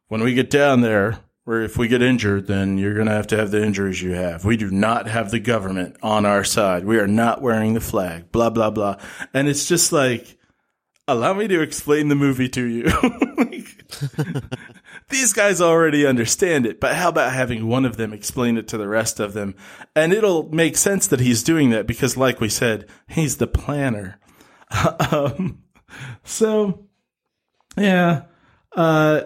when 0.09 0.21
we 0.21 0.33
get 0.33 0.49
down 0.49 0.81
there, 0.81 1.19
where 1.45 1.61
if 1.61 1.77
we 1.77 1.87
get 1.87 2.01
injured, 2.01 2.47
then 2.47 2.77
you're 2.77 2.95
gonna 2.95 3.11
have 3.11 3.27
to 3.27 3.37
have 3.37 3.51
the 3.51 3.63
injuries 3.63 4.01
you 4.01 4.11
have. 4.11 4.45
We 4.45 4.57
do 4.57 4.71
not 4.71 5.07
have 5.07 5.31
the 5.31 5.39
government 5.39 5.97
on 6.01 6.25
our 6.25 6.43
side. 6.43 6.85
We 6.85 6.97
are 6.99 7.07
not 7.07 7.41
wearing 7.41 7.73
the 7.73 7.81
flag. 7.81 8.31
Blah 8.31 8.49
blah 8.49 8.69
blah, 8.69 8.97
and 9.33 9.47
it's 9.47 9.67
just 9.67 9.91
like, 9.91 10.37
allow 11.07 11.33
me 11.33 11.47
to 11.47 11.61
explain 11.61 12.07
the 12.07 12.15
movie 12.15 12.49
to 12.49 12.63
you. 12.63 12.89
These 15.09 15.33
guys 15.33 15.61
already 15.61 16.05
understand 16.05 16.65
it, 16.65 16.79
but 16.79 16.95
how 16.95 17.09
about 17.09 17.33
having 17.33 17.67
one 17.67 17.85
of 17.85 17.97
them 17.97 18.13
explain 18.13 18.57
it 18.57 18.67
to 18.69 18.77
the 18.77 18.87
rest 18.87 19.19
of 19.19 19.33
them? 19.33 19.55
And 19.95 20.13
it'll 20.13 20.49
make 20.49 20.77
sense 20.77 21.07
that 21.07 21.19
he's 21.19 21.43
doing 21.43 21.69
that 21.71 21.85
because, 21.85 22.17
like 22.17 22.39
we 22.41 22.49
said, 22.49 22.87
he's 23.07 23.37
the 23.37 23.47
planner. 23.47 24.19
um, 25.11 25.61
so, 26.23 26.87
yeah, 27.77 28.23
uh, 28.75 29.23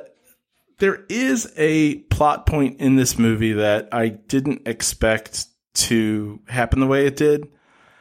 there 0.79 1.05
is 1.09 1.51
a 1.57 1.95
plot 1.95 2.45
point 2.45 2.79
in 2.79 2.95
this 2.95 3.17
movie 3.17 3.53
that 3.53 3.89
I 3.91 4.09
didn't 4.09 4.67
expect 4.67 5.45
to 5.75 6.39
happen 6.47 6.79
the 6.79 6.87
way 6.87 7.05
it 7.05 7.15
did. 7.15 7.47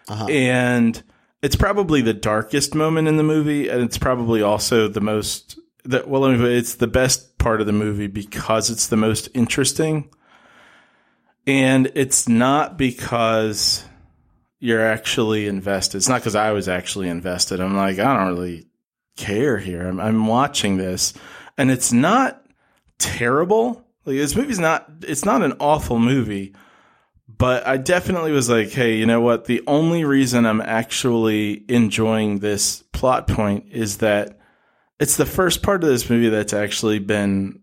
Uh-huh. 0.08 0.26
And 0.26 1.02
it's 1.42 1.56
probably 1.56 2.00
the 2.00 2.14
darkest 2.14 2.74
moment 2.74 3.08
in 3.08 3.16
the 3.16 3.22
movie, 3.22 3.68
and 3.68 3.82
it's 3.82 3.98
probably 3.98 4.42
also 4.42 4.88
the 4.88 5.00
most 5.00 5.58
the, 5.86 6.04
well, 6.06 6.22
let 6.22 6.32
me 6.32 6.38
put 6.38 6.50
it, 6.50 6.56
it's 6.58 6.74
the 6.74 6.86
best 6.86 7.38
part 7.38 7.60
of 7.60 7.66
the 7.66 7.72
movie 7.72 8.08
because 8.08 8.70
it's 8.70 8.88
the 8.88 8.96
most 8.96 9.28
interesting. 9.34 10.10
And 11.46 11.92
it's 11.94 12.28
not 12.28 12.76
because 12.76 13.84
you're 14.58 14.84
actually 14.84 15.46
invested. 15.46 15.98
It's 15.98 16.08
not 16.08 16.20
because 16.20 16.34
I 16.34 16.50
was 16.50 16.68
actually 16.68 17.08
invested. 17.08 17.60
I'm 17.60 17.76
like, 17.76 17.98
I 17.98 18.16
don't 18.16 18.26
really 18.34 18.66
care 19.16 19.58
here. 19.58 19.86
I'm, 19.86 20.00
I'm 20.00 20.26
watching 20.26 20.76
this, 20.76 21.14
and 21.56 21.70
it's 21.70 21.92
not 21.92 22.44
terrible. 22.98 23.84
Like 24.04 24.16
this 24.16 24.36
movie's 24.36 24.58
not. 24.58 24.88
It's 25.02 25.24
not 25.24 25.42
an 25.42 25.54
awful 25.60 25.98
movie, 25.98 26.54
but 27.28 27.66
I 27.66 27.76
definitely 27.76 28.32
was 28.32 28.48
like, 28.48 28.70
hey, 28.70 28.96
you 28.96 29.06
know 29.06 29.20
what? 29.20 29.46
The 29.46 29.62
only 29.66 30.04
reason 30.04 30.46
I'm 30.46 30.60
actually 30.60 31.64
enjoying 31.68 32.38
this 32.38 32.82
plot 32.92 33.26
point 33.26 33.66
is 33.72 33.98
that 33.98 34.38
it's 35.00 35.16
the 35.16 35.26
first 35.26 35.62
part 35.62 35.82
of 35.82 35.90
this 35.90 36.08
movie 36.08 36.28
that's 36.28 36.52
actually 36.52 36.98
been 37.00 37.60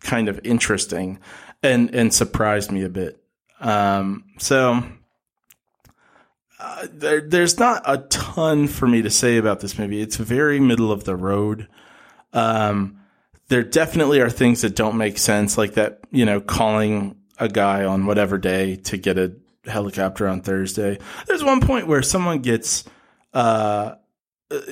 kind 0.00 0.28
of 0.28 0.40
interesting 0.44 1.18
and 1.62 1.94
and 1.94 2.12
surprised 2.12 2.72
me 2.72 2.82
a 2.82 2.88
bit. 2.88 3.22
Um, 3.60 4.24
so 4.38 4.82
uh, 6.60 6.86
there, 6.92 7.20
there's 7.20 7.58
not 7.58 7.82
a 7.84 7.98
ton 7.98 8.68
for 8.68 8.86
me 8.86 9.02
to 9.02 9.10
say 9.10 9.36
about 9.36 9.60
this 9.60 9.78
movie. 9.78 10.00
It's 10.00 10.16
very 10.16 10.60
middle 10.60 10.90
of 10.90 11.04
the 11.04 11.16
road. 11.16 11.68
Um, 12.32 12.97
there 13.48 13.62
definitely 13.62 14.20
are 14.20 14.30
things 14.30 14.60
that 14.62 14.76
don't 14.76 14.96
make 14.96 15.18
sense, 15.18 15.58
like 15.58 15.74
that, 15.74 16.00
you 16.10 16.24
know, 16.24 16.40
calling 16.40 17.16
a 17.38 17.48
guy 17.48 17.84
on 17.84 18.06
whatever 18.06 18.38
day 18.38 18.76
to 18.76 18.96
get 18.96 19.18
a 19.18 19.34
helicopter 19.64 20.28
on 20.28 20.42
Thursday. 20.42 20.98
There's 21.26 21.44
one 21.44 21.60
point 21.60 21.86
where 21.86 22.02
someone 22.02 22.40
gets, 22.40 22.84
uh, 23.32 23.94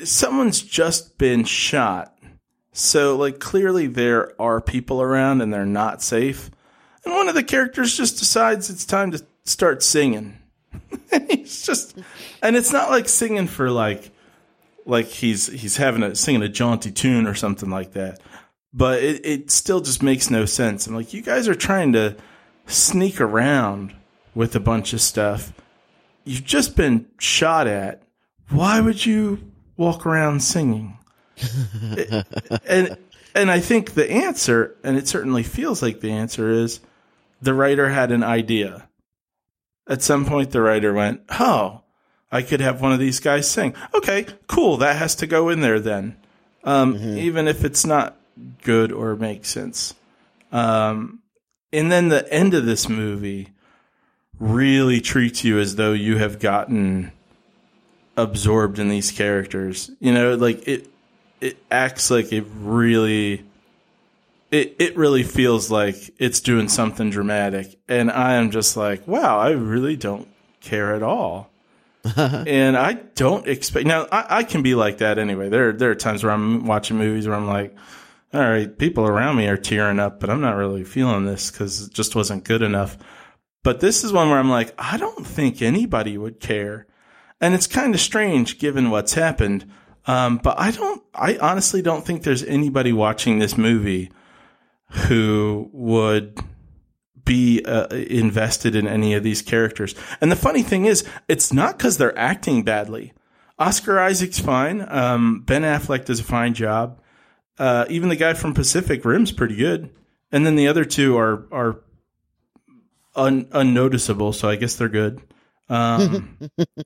someone's 0.04 0.60
just 0.60 1.18
been 1.18 1.44
shot. 1.44 2.12
So, 2.72 3.16
like, 3.16 3.40
clearly 3.40 3.86
there 3.86 4.40
are 4.40 4.60
people 4.60 5.00
around 5.00 5.40
and 5.40 5.52
they're 5.52 5.64
not 5.64 6.02
safe. 6.02 6.50
And 7.04 7.14
one 7.14 7.28
of 7.28 7.34
the 7.34 7.44
characters 7.44 7.96
just 7.96 8.18
decides 8.18 8.68
it's 8.68 8.84
time 8.84 9.12
to 9.12 9.24
start 9.44 9.82
singing. 9.82 10.36
he's 11.30 11.64
just, 11.64 11.96
and 12.42 12.56
it's 12.56 12.72
not 12.72 12.90
like 12.90 13.08
singing 13.08 13.46
for 13.46 13.70
like, 13.70 14.10
like 14.84 15.06
he's 15.06 15.46
he's 15.46 15.76
having 15.76 16.02
a 16.02 16.14
singing 16.14 16.42
a 16.42 16.48
jaunty 16.48 16.92
tune 16.92 17.26
or 17.26 17.34
something 17.34 17.70
like 17.70 17.92
that. 17.92 18.20
But 18.76 19.02
it, 19.02 19.24
it 19.24 19.50
still 19.50 19.80
just 19.80 20.02
makes 20.02 20.30
no 20.30 20.44
sense. 20.44 20.86
I'm 20.86 20.94
like, 20.94 21.14
you 21.14 21.22
guys 21.22 21.48
are 21.48 21.54
trying 21.54 21.94
to 21.94 22.14
sneak 22.66 23.22
around 23.22 23.94
with 24.34 24.54
a 24.54 24.60
bunch 24.60 24.92
of 24.92 25.00
stuff. 25.00 25.54
You've 26.24 26.44
just 26.44 26.76
been 26.76 27.06
shot 27.18 27.66
at. 27.66 28.02
Why 28.50 28.82
would 28.82 29.06
you 29.06 29.50
walk 29.78 30.04
around 30.04 30.40
singing? 30.40 30.98
and 32.66 32.98
and 33.34 33.50
I 33.50 33.60
think 33.60 33.94
the 33.94 34.10
answer, 34.10 34.76
and 34.84 34.96
it 34.96 35.08
certainly 35.08 35.42
feels 35.42 35.82
like 35.82 36.00
the 36.00 36.12
answer 36.12 36.50
is 36.50 36.80
the 37.40 37.54
writer 37.54 37.88
had 37.88 38.12
an 38.12 38.22
idea. 38.22 38.88
At 39.88 40.02
some 40.02 40.24
point, 40.26 40.50
the 40.50 40.60
writer 40.60 40.92
went, 40.92 41.22
"Oh, 41.30 41.82
I 42.30 42.42
could 42.42 42.60
have 42.60 42.80
one 42.80 42.92
of 42.92 42.98
these 42.98 43.20
guys 43.20 43.48
sing." 43.48 43.74
Okay, 43.94 44.26
cool. 44.48 44.76
That 44.78 44.96
has 44.96 45.14
to 45.16 45.26
go 45.26 45.48
in 45.48 45.60
there 45.60 45.80
then, 45.80 46.16
um, 46.64 46.96
even 46.96 47.48
if 47.48 47.64
it's 47.64 47.86
not 47.86 48.18
good 48.62 48.92
or 48.92 49.16
makes 49.16 49.48
sense. 49.48 49.94
Um, 50.52 51.20
and 51.72 51.90
then 51.90 52.08
the 52.08 52.32
end 52.32 52.54
of 52.54 52.64
this 52.64 52.88
movie 52.88 53.48
really 54.38 55.00
treats 55.00 55.44
you 55.44 55.58
as 55.58 55.76
though 55.76 55.92
you 55.92 56.18
have 56.18 56.38
gotten 56.38 57.12
absorbed 58.16 58.78
in 58.78 58.88
these 58.88 59.10
characters. 59.10 59.90
You 60.00 60.12
know, 60.12 60.34
like 60.34 60.66
it 60.66 60.88
it 61.40 61.58
acts 61.70 62.10
like 62.10 62.32
it 62.32 62.44
really 62.58 63.44
it 64.50 64.76
it 64.78 64.96
really 64.96 65.22
feels 65.22 65.70
like 65.70 65.96
it's 66.18 66.40
doing 66.40 66.68
something 66.68 67.10
dramatic 67.10 67.78
and 67.88 68.10
I 68.10 68.34
am 68.34 68.50
just 68.50 68.76
like, 68.76 69.06
wow, 69.06 69.38
I 69.38 69.50
really 69.50 69.96
don't 69.96 70.28
care 70.60 70.94
at 70.94 71.02
all. 71.02 71.50
and 72.16 72.76
I 72.76 72.92
don't 72.92 73.48
expect 73.48 73.86
now 73.86 74.06
I, 74.12 74.38
I 74.38 74.42
can 74.44 74.62
be 74.62 74.74
like 74.74 74.98
that 74.98 75.18
anyway. 75.18 75.48
There 75.48 75.72
there 75.72 75.90
are 75.90 75.96
times 75.96 76.22
where 76.22 76.32
I'm 76.32 76.66
watching 76.66 76.96
movies 76.98 77.26
where 77.26 77.36
I'm 77.36 77.48
like, 77.48 77.74
all 78.36 78.50
right, 78.50 78.78
people 78.78 79.06
around 79.06 79.36
me 79.36 79.48
are 79.48 79.56
tearing 79.56 79.98
up, 79.98 80.20
but 80.20 80.28
I'm 80.28 80.42
not 80.42 80.56
really 80.56 80.84
feeling 80.84 81.24
this 81.24 81.50
because 81.50 81.86
it 81.86 81.94
just 81.94 82.14
wasn't 82.14 82.44
good 82.44 82.60
enough. 82.60 82.98
But 83.64 83.80
this 83.80 84.04
is 84.04 84.12
one 84.12 84.28
where 84.28 84.38
I'm 84.38 84.50
like, 84.50 84.74
I 84.78 84.98
don't 84.98 85.26
think 85.26 85.62
anybody 85.62 86.18
would 86.18 86.38
care. 86.38 86.86
And 87.40 87.54
it's 87.54 87.66
kind 87.66 87.94
of 87.94 88.00
strange 88.00 88.58
given 88.58 88.90
what's 88.90 89.14
happened. 89.14 89.70
Um, 90.06 90.36
but 90.36 90.60
I 90.60 90.70
don't, 90.70 91.02
I 91.14 91.38
honestly 91.38 91.80
don't 91.82 92.04
think 92.04 92.22
there's 92.22 92.44
anybody 92.44 92.92
watching 92.92 93.38
this 93.38 93.56
movie 93.56 94.12
who 95.08 95.68
would 95.72 96.38
be 97.24 97.64
uh, 97.64 97.88
invested 97.88 98.76
in 98.76 98.86
any 98.86 99.14
of 99.14 99.24
these 99.24 99.42
characters. 99.42 99.94
And 100.20 100.30
the 100.30 100.36
funny 100.36 100.62
thing 100.62 100.84
is, 100.84 101.08
it's 101.26 101.52
not 101.52 101.76
because 101.76 101.98
they're 101.98 102.16
acting 102.16 102.62
badly. 102.62 103.14
Oscar 103.58 103.98
Isaac's 103.98 104.38
fine. 104.38 104.86
Um, 104.88 105.40
ben 105.40 105.62
Affleck 105.62 106.04
does 106.04 106.20
a 106.20 106.24
fine 106.24 106.54
job. 106.54 107.00
Uh, 107.58 107.86
even 107.88 108.08
the 108.08 108.16
guy 108.16 108.34
from 108.34 108.54
Pacific 108.54 109.04
Rim's 109.04 109.32
pretty 109.32 109.56
good. 109.56 109.90
And 110.32 110.44
then 110.44 110.56
the 110.56 110.68
other 110.68 110.84
two 110.84 111.16
are 111.16 111.46
are 111.52 111.80
un- 113.14 113.48
unnoticeable, 113.52 114.32
so 114.32 114.48
I 114.48 114.56
guess 114.56 114.76
they're 114.76 114.88
good. 114.88 115.20
Um, 115.68 116.38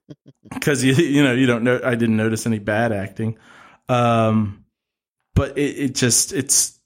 because 0.50 0.82
you 0.84 0.94
you 0.94 1.22
know 1.22 1.32
you 1.32 1.46
don't 1.46 1.64
know 1.64 1.80
I 1.84 1.94
didn't 1.94 2.16
notice 2.16 2.46
any 2.46 2.58
bad 2.58 2.92
acting, 2.92 3.38
um, 3.88 4.64
but 5.34 5.58
it, 5.58 5.78
it 5.78 5.94
just 5.94 6.32
it's 6.32 6.78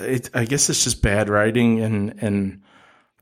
it 0.00 0.30
I 0.34 0.44
guess 0.44 0.68
it's 0.70 0.84
just 0.84 1.02
bad 1.02 1.28
writing 1.28 1.80
and 1.80 2.14
and 2.22 2.62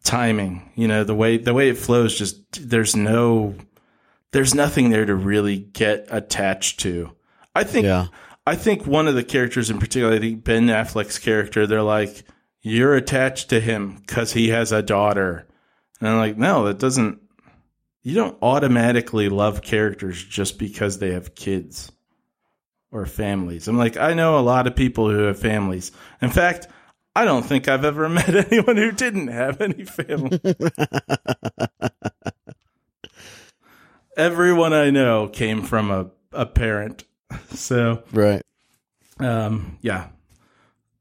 timing. 0.04 0.70
You 0.74 0.88
know 0.88 1.04
the 1.04 1.14
way 1.14 1.36
the 1.36 1.54
way 1.54 1.68
it 1.68 1.78
flows 1.78 2.16
just 2.16 2.68
there's 2.68 2.94
no 2.96 3.54
there's 4.32 4.54
nothing 4.54 4.90
there 4.90 5.04
to 5.04 5.14
really 5.14 5.58
get 5.58 6.06
attached 6.10 6.80
to. 6.80 7.10
I 7.54 7.64
think 7.64 7.84
Yeah. 7.84 8.06
I 8.46 8.56
think 8.56 8.86
one 8.86 9.08
of 9.08 9.14
the 9.14 9.24
characters 9.24 9.70
in 9.70 9.78
particular, 9.78 10.14
I 10.14 10.18
think 10.18 10.44
Ben 10.44 10.66
Affleck's 10.66 11.18
character, 11.18 11.66
they're 11.66 11.82
like, 11.82 12.24
you're 12.60 12.94
attached 12.94 13.50
to 13.50 13.60
him 13.60 13.96
because 13.96 14.32
he 14.32 14.48
has 14.48 14.72
a 14.72 14.82
daughter. 14.82 15.46
And 16.00 16.08
I'm 16.08 16.18
like, 16.18 16.36
no, 16.36 16.64
that 16.64 16.78
doesn't, 16.78 17.20
you 18.02 18.14
don't 18.14 18.36
automatically 18.42 19.28
love 19.28 19.62
characters 19.62 20.22
just 20.22 20.58
because 20.58 20.98
they 20.98 21.12
have 21.12 21.34
kids 21.34 21.90
or 22.90 23.06
families. 23.06 23.66
I'm 23.66 23.78
like, 23.78 23.96
I 23.96 24.14
know 24.14 24.38
a 24.38 24.40
lot 24.40 24.66
of 24.66 24.76
people 24.76 25.10
who 25.10 25.22
have 25.22 25.38
families. 25.38 25.90
In 26.20 26.30
fact, 26.30 26.68
I 27.16 27.24
don't 27.24 27.44
think 27.44 27.68
I've 27.68 27.84
ever 27.84 28.08
met 28.10 28.52
anyone 28.52 28.76
who 28.76 28.92
didn't 28.92 29.28
have 29.28 29.60
any 29.60 29.84
family. 29.84 30.40
Everyone 34.16 34.72
I 34.72 34.90
know 34.90 35.28
came 35.28 35.62
from 35.62 35.90
a, 35.90 36.10
a 36.32 36.46
parent. 36.46 37.04
So, 37.54 38.02
Right. 38.12 38.42
um, 39.18 39.78
yeah, 39.80 40.08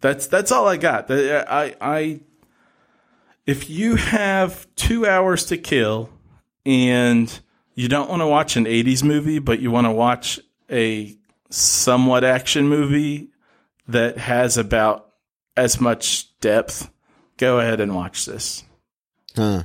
that's 0.02 0.28
that's 0.28 0.52
all 0.52 0.68
I 0.68 0.78
got. 0.78 1.10
I 1.10 1.76
I 1.82 2.20
if 3.46 3.70
you 3.70 3.96
have 3.96 4.68
two 4.76 5.06
hours 5.08 5.46
to 5.48 5.58
kill 5.58 6.10
and 6.66 7.40
you 7.76 7.88
don't 7.90 8.10
want 8.10 8.22
to 8.22 8.28
watch 8.28 8.56
an 8.56 8.66
'80s 8.66 9.04
movie, 9.04 9.40
but 9.40 9.60
you 9.60 9.72
want 9.72 9.86
to 9.88 9.92
watch 9.92 10.40
a 10.70 11.18
somewhat 11.50 12.24
action 12.24 12.68
movie 12.68 13.30
that 13.88 14.18
has 14.18 14.58
about 14.58 15.10
as 15.58 15.80
much 15.82 16.40
depth, 16.40 16.90
go 17.38 17.60
ahead 17.60 17.80
and 17.80 17.96
watch 17.96 18.26
this. 18.26 18.64
Huh. 19.36 19.64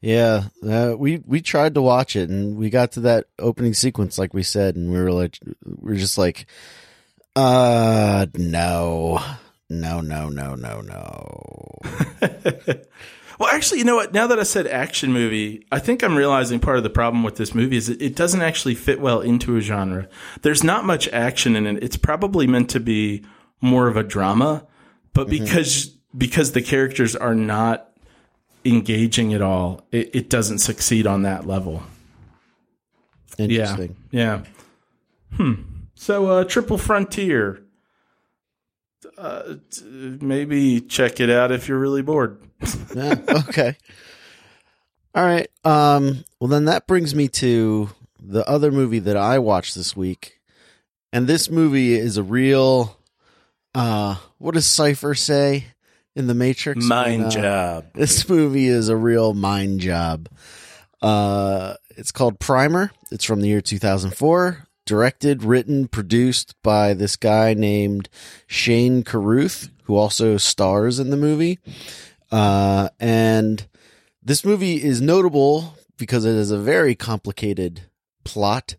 Yeah, 0.00 0.44
uh, 0.64 0.94
we 0.96 1.22
we 1.26 1.40
tried 1.40 1.74
to 1.74 1.82
watch 1.82 2.14
it, 2.14 2.30
and 2.30 2.56
we 2.56 2.70
got 2.70 2.92
to 2.92 3.00
that 3.00 3.26
opening 3.38 3.74
sequence, 3.74 4.18
like 4.18 4.32
we 4.32 4.44
said, 4.44 4.76
and 4.76 4.92
we 4.92 4.98
were 5.00 5.12
like, 5.12 5.38
we 5.64 5.94
are 5.94 5.98
just 5.98 6.16
like, 6.16 6.46
uh, 7.34 8.26
no, 8.34 9.20
no, 9.68 10.00
no, 10.00 10.28
no, 10.28 10.54
no, 10.54 10.80
no. 10.80 11.78
Well, 13.38 13.48
actually, 13.54 13.78
you 13.78 13.84
know 13.84 13.94
what? 13.94 14.12
Now 14.12 14.26
that 14.26 14.40
I 14.40 14.42
said 14.42 14.66
action 14.66 15.12
movie, 15.12 15.64
I 15.70 15.78
think 15.78 16.02
I'm 16.02 16.16
realizing 16.16 16.58
part 16.58 16.76
of 16.76 16.82
the 16.82 16.90
problem 16.90 17.22
with 17.22 17.36
this 17.36 17.54
movie 17.54 17.76
is 17.76 17.88
it, 17.88 18.02
it 18.02 18.16
doesn't 18.16 18.42
actually 18.42 18.74
fit 18.74 19.00
well 19.00 19.20
into 19.20 19.56
a 19.56 19.60
genre. 19.60 20.08
There's 20.42 20.64
not 20.64 20.84
much 20.84 21.08
action 21.08 21.54
in 21.54 21.64
it. 21.66 21.82
It's 21.82 21.96
probably 21.96 22.48
meant 22.48 22.68
to 22.70 22.80
be 22.80 23.24
more 23.60 23.86
of 23.86 23.96
a 23.96 24.02
drama, 24.02 24.66
but 25.12 25.28
because 25.28 25.86
because 26.16 26.52
the 26.52 26.62
characters 26.62 27.14
are 27.14 27.34
not 27.34 27.87
engaging 28.68 29.34
at 29.34 29.42
all, 29.42 29.86
it, 29.92 30.14
it 30.14 30.30
doesn't 30.30 30.58
succeed 30.58 31.06
on 31.06 31.22
that 31.22 31.46
level. 31.46 31.82
Interesting. 33.38 33.96
Yeah. 34.10 34.42
Hmm. 35.34 35.54
So, 35.94 36.26
uh, 36.26 36.44
Triple 36.44 36.78
Frontier. 36.78 37.62
Uh, 39.16 39.54
t- 39.70 39.84
maybe 40.20 40.80
check 40.80 41.20
it 41.20 41.30
out 41.30 41.52
if 41.52 41.68
you're 41.68 41.78
really 41.78 42.02
bored. 42.02 42.38
Yeah. 42.94 43.14
Okay. 43.28 43.76
All 45.14 45.24
right. 45.24 45.48
Um. 45.64 46.24
Well, 46.40 46.48
then 46.48 46.64
that 46.66 46.86
brings 46.86 47.14
me 47.14 47.28
to 47.28 47.90
the 48.20 48.48
other 48.48 48.72
movie 48.72 48.98
that 49.00 49.16
I 49.16 49.38
watched 49.38 49.74
this 49.74 49.96
week, 49.96 50.40
and 51.12 51.26
this 51.26 51.50
movie 51.50 51.94
is 51.94 52.16
a 52.16 52.22
real. 52.22 52.96
Uh, 53.74 54.16
what 54.38 54.54
does 54.54 54.66
Cypher 54.66 55.14
say 55.14 55.66
in 56.18 56.26
the 56.26 56.34
Matrix? 56.34 56.84
Mind 56.84 57.22
When, 57.22 57.26
uh, 57.26 57.30
job. 57.30 57.84
This 57.94 58.28
movie 58.28 58.66
is 58.66 58.88
a 58.88 58.96
real 58.96 59.32
mind 59.34 59.80
job. 59.80 60.28
Uh, 61.00 61.74
it's 61.96 62.12
called 62.12 62.40
Primer. 62.40 62.90
It's 63.10 63.24
from 63.24 63.40
the 63.40 63.48
year 63.48 63.60
2004. 63.60 64.66
Directed, 64.84 65.44
written, 65.44 65.86
produced 65.86 66.54
by 66.62 66.92
this 66.94 67.16
guy 67.16 67.54
named 67.54 68.08
Shane 68.46 69.02
Carruth, 69.04 69.68
who 69.84 69.96
also 69.96 70.36
stars 70.38 70.98
in 70.98 71.10
the 71.10 71.16
movie. 71.16 71.58
Uh, 72.32 72.88
and 72.98 73.66
this 74.22 74.44
movie 74.44 74.82
is 74.82 75.00
notable 75.00 75.74
because 75.98 76.24
it 76.24 76.34
is 76.34 76.50
a 76.50 76.58
very 76.58 76.94
complicated 76.94 77.82
plot, 78.24 78.76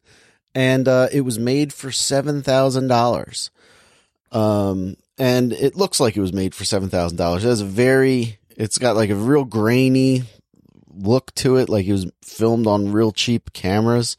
and 0.55 0.87
uh, 0.87 1.07
it 1.11 1.21
was 1.21 1.37
made 1.39 1.73
for 1.73 1.91
seven 1.91 2.41
thousand 2.41 2.87
dollars. 2.87 3.51
Um, 4.31 4.95
and 5.19 5.51
it 5.51 5.75
looks 5.75 5.99
like 5.99 6.15
it 6.15 6.21
was 6.21 6.33
made 6.33 6.55
for 6.55 6.65
seven 6.65 6.89
thousand 6.89 7.17
dollars. 7.17 7.43
It 7.45 7.49
has 7.49 7.61
a 7.61 7.65
very, 7.65 8.39
it's 8.55 8.77
got 8.77 8.95
like 8.95 9.09
a 9.09 9.15
real 9.15 9.43
grainy 9.43 10.23
look 10.87 11.33
to 11.35 11.57
it, 11.57 11.69
like 11.69 11.85
it 11.85 11.91
was 11.91 12.09
filmed 12.23 12.65
on 12.65 12.91
real 12.91 13.11
cheap 13.11 13.53
cameras. 13.53 14.17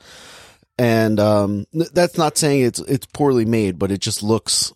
And 0.79 1.19
um, 1.19 1.67
that's 1.73 2.17
not 2.17 2.39
saying 2.39 2.63
it's 2.63 2.79
it's 2.81 3.07
poorly 3.07 3.45
made, 3.45 3.79
but 3.79 3.91
it 3.91 4.01
just 4.01 4.23
looks 4.23 4.73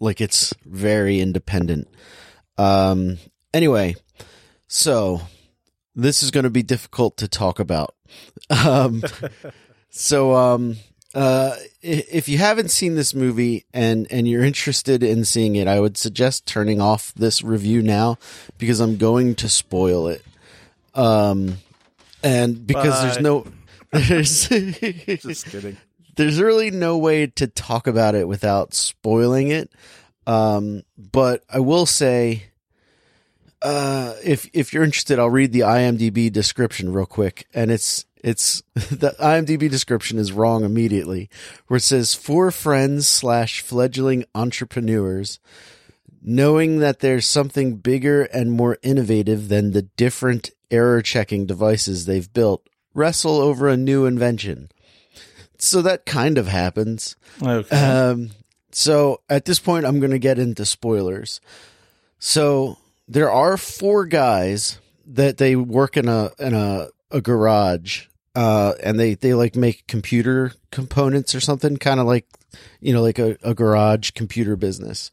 like 0.00 0.20
it's 0.20 0.52
very 0.64 1.20
independent. 1.20 1.88
Um, 2.58 3.18
anyway, 3.54 3.96
so 4.66 5.20
this 5.94 6.22
is 6.22 6.30
going 6.30 6.44
to 6.44 6.50
be 6.50 6.62
difficult 6.62 7.18
to 7.18 7.28
talk 7.28 7.58
about. 7.58 7.94
Um, 8.48 9.02
so 9.90 10.32
um, 10.36 10.76
uh, 11.16 11.56
if 11.80 12.28
you 12.28 12.36
haven't 12.36 12.70
seen 12.70 12.94
this 12.94 13.14
movie 13.14 13.64
and 13.72 14.06
and 14.10 14.28
you're 14.28 14.44
interested 14.44 15.02
in 15.02 15.24
seeing 15.24 15.56
it, 15.56 15.66
I 15.66 15.80
would 15.80 15.96
suggest 15.96 16.44
turning 16.44 16.78
off 16.78 17.14
this 17.14 17.42
review 17.42 17.80
now 17.80 18.18
because 18.58 18.80
I'm 18.80 18.98
going 18.98 19.34
to 19.36 19.48
spoil 19.48 20.08
it. 20.08 20.22
Um, 20.94 21.56
and 22.22 22.66
because 22.66 23.00
there's 23.00 23.20
no 23.20 23.46
there's 23.92 24.48
Just 24.50 25.46
kidding. 25.46 25.78
there's 26.16 26.38
really 26.38 26.70
no 26.70 26.98
way 26.98 27.28
to 27.28 27.46
talk 27.46 27.86
about 27.86 28.14
it 28.14 28.28
without 28.28 28.74
spoiling 28.74 29.48
it. 29.48 29.70
Um, 30.26 30.82
but 30.98 31.44
I 31.48 31.60
will 31.60 31.86
say, 31.86 32.48
uh, 33.62 34.16
if 34.22 34.50
if 34.52 34.74
you're 34.74 34.84
interested, 34.84 35.18
I'll 35.18 35.30
read 35.30 35.52
the 35.52 35.60
IMDb 35.60 36.30
description 36.30 36.92
real 36.92 37.06
quick, 37.06 37.46
and 37.54 37.70
it's 37.70 38.04
it's 38.26 38.62
the 38.74 39.14
IMDb 39.20 39.70
description 39.70 40.18
is 40.18 40.32
wrong 40.32 40.64
immediately, 40.64 41.30
where 41.68 41.76
it 41.76 41.82
says 41.82 42.14
four 42.14 42.50
friends 42.50 43.08
slash 43.08 43.60
fledgling 43.60 44.24
entrepreneurs. 44.34 45.38
Knowing 46.28 46.80
that 46.80 46.98
there's 46.98 47.24
something 47.24 47.76
bigger 47.76 48.22
and 48.24 48.50
more 48.50 48.78
innovative 48.82 49.48
than 49.48 49.70
the 49.70 49.82
different 49.82 50.50
error 50.72 51.00
checking 51.00 51.46
devices 51.46 52.04
they've 52.04 52.32
built, 52.32 52.66
wrestle 52.94 53.36
over 53.36 53.68
a 53.68 53.76
new 53.76 54.06
invention. 54.06 54.68
So 55.56 55.82
that 55.82 56.04
kind 56.04 56.36
of 56.36 56.48
happens. 56.48 57.14
Okay. 57.40 57.76
Um, 57.76 58.30
so 58.72 59.20
at 59.30 59.44
this 59.44 59.60
point, 59.60 59.86
I'm 59.86 60.00
going 60.00 60.10
to 60.10 60.18
get 60.18 60.40
into 60.40 60.66
spoilers. 60.66 61.40
So 62.18 62.76
there 63.06 63.30
are 63.30 63.56
four 63.56 64.04
guys 64.04 64.80
that 65.06 65.38
they 65.38 65.54
work 65.54 65.96
in 65.96 66.08
a 66.08 66.30
in 66.40 66.54
a, 66.54 66.88
a 67.12 67.20
garage, 67.20 68.06
uh, 68.36 68.74
and 68.82 69.00
they 69.00 69.14
they 69.14 69.32
like 69.32 69.56
make 69.56 69.86
computer 69.86 70.52
components 70.70 71.34
or 71.34 71.40
something, 71.40 71.78
kind 71.78 71.98
of 71.98 72.06
like 72.06 72.26
you 72.80 72.92
know 72.92 73.00
like 73.00 73.18
a, 73.18 73.38
a 73.42 73.54
garage 73.54 74.10
computer 74.10 74.56
business. 74.56 75.10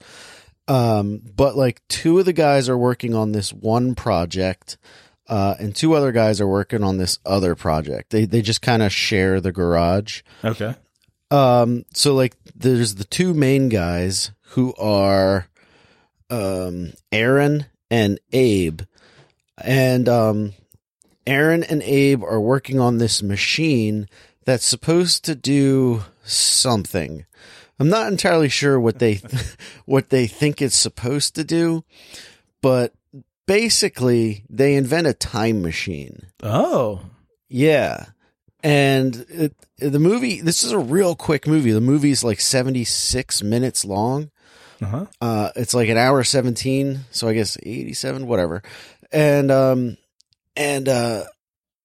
Um, 0.67 1.21
but 1.35 1.55
like 1.55 1.81
two 1.87 2.19
of 2.19 2.25
the 2.25 2.33
guys 2.33 2.67
are 2.67 2.77
working 2.77 3.15
on 3.15 3.31
this 3.31 3.51
one 3.51 3.95
project. 3.95 4.77
Uh, 5.25 5.55
and 5.57 5.73
two 5.73 5.93
other 5.93 6.11
guys 6.11 6.41
are 6.41 6.47
working 6.47 6.83
on 6.83 6.97
this 6.97 7.17
other 7.25 7.55
project. 7.55 8.09
They 8.09 8.25
they 8.25 8.41
just 8.41 8.61
kind 8.61 8.83
of 8.83 8.91
share 8.91 9.39
the 9.39 9.53
garage. 9.53 10.21
okay. 10.43 10.75
Um, 11.31 11.85
so 11.93 12.13
like 12.13 12.35
there's 12.53 12.95
the 12.95 13.05
two 13.05 13.33
main 13.33 13.69
guys 13.69 14.31
who 14.49 14.75
are 14.75 15.47
um 16.29 16.91
Aaron 17.13 17.67
and 17.89 18.19
Abe. 18.33 18.81
And 19.57 20.09
um 20.09 20.53
Aaron 21.25 21.63
and 21.63 21.81
Abe 21.83 22.23
are 22.23 22.41
working 22.41 22.79
on 22.79 22.97
this 22.97 23.23
machine 23.23 24.07
that's 24.45 24.65
supposed 24.65 25.23
to 25.25 25.35
do 25.35 26.03
something. 26.23 27.25
I'm 27.79 27.89
not 27.89 28.11
entirely 28.11 28.49
sure 28.49 28.79
what 28.79 28.99
they 28.99 29.21
what 29.85 30.09
they 30.09 30.27
think 30.27 30.61
it's 30.61 30.75
supposed 30.75 31.35
to 31.35 31.43
do, 31.43 31.83
but 32.61 32.93
basically 33.45 34.43
they 34.49 34.75
invent 34.75 35.07
a 35.07 35.13
time 35.13 35.61
machine. 35.61 36.27
Oh. 36.41 37.01
Yeah. 37.49 38.05
And 38.63 39.25
it, 39.27 39.53
the 39.77 39.99
movie, 39.99 40.39
this 40.39 40.63
is 40.63 40.71
a 40.71 40.79
real 40.79 41.15
quick 41.15 41.45
movie. 41.47 41.71
The 41.71 41.81
movie's 41.81 42.23
like 42.23 42.39
76 42.39 43.43
minutes 43.43 43.83
long. 43.83 44.31
Uh-huh. 44.81 45.05
Uh, 45.19 45.49
it's 45.55 45.73
like 45.73 45.89
an 45.89 45.97
hour 45.97 46.23
17. 46.23 47.01
So 47.11 47.27
I 47.27 47.33
guess 47.33 47.57
87, 47.61 48.25
whatever. 48.25 48.63
And, 49.11 49.51
um, 49.51 49.97
and, 50.55 50.87
uh, 50.87 51.23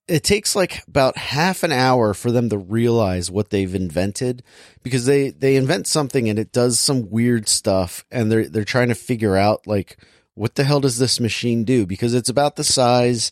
it 0.06 0.24
takes 0.24 0.56
like 0.56 0.82
about 0.88 1.18
half 1.18 1.62
an 1.62 1.70
hour 1.70 2.14
for 2.14 2.32
them 2.32 2.48
to 2.48 2.56
realize 2.56 3.30
what 3.30 3.50
they've 3.50 3.74
invented 3.74 4.42
because 4.82 5.04
they 5.04 5.28
they 5.28 5.54
invent 5.54 5.86
something 5.86 6.30
and 6.30 6.38
it 6.38 6.50
does 6.50 6.80
some 6.80 7.10
weird 7.10 7.46
stuff 7.46 8.06
and 8.10 8.32
they're 8.32 8.48
they're 8.48 8.64
trying 8.64 8.88
to 8.88 8.94
figure 8.94 9.36
out 9.36 9.66
like 9.66 9.98
what 10.34 10.54
the 10.54 10.64
hell 10.64 10.80
does 10.80 10.98
this 10.98 11.20
machine 11.20 11.64
do? 11.64 11.84
Because 11.84 12.14
it's 12.14 12.28
about 12.30 12.56
the 12.56 12.64
size 12.64 13.30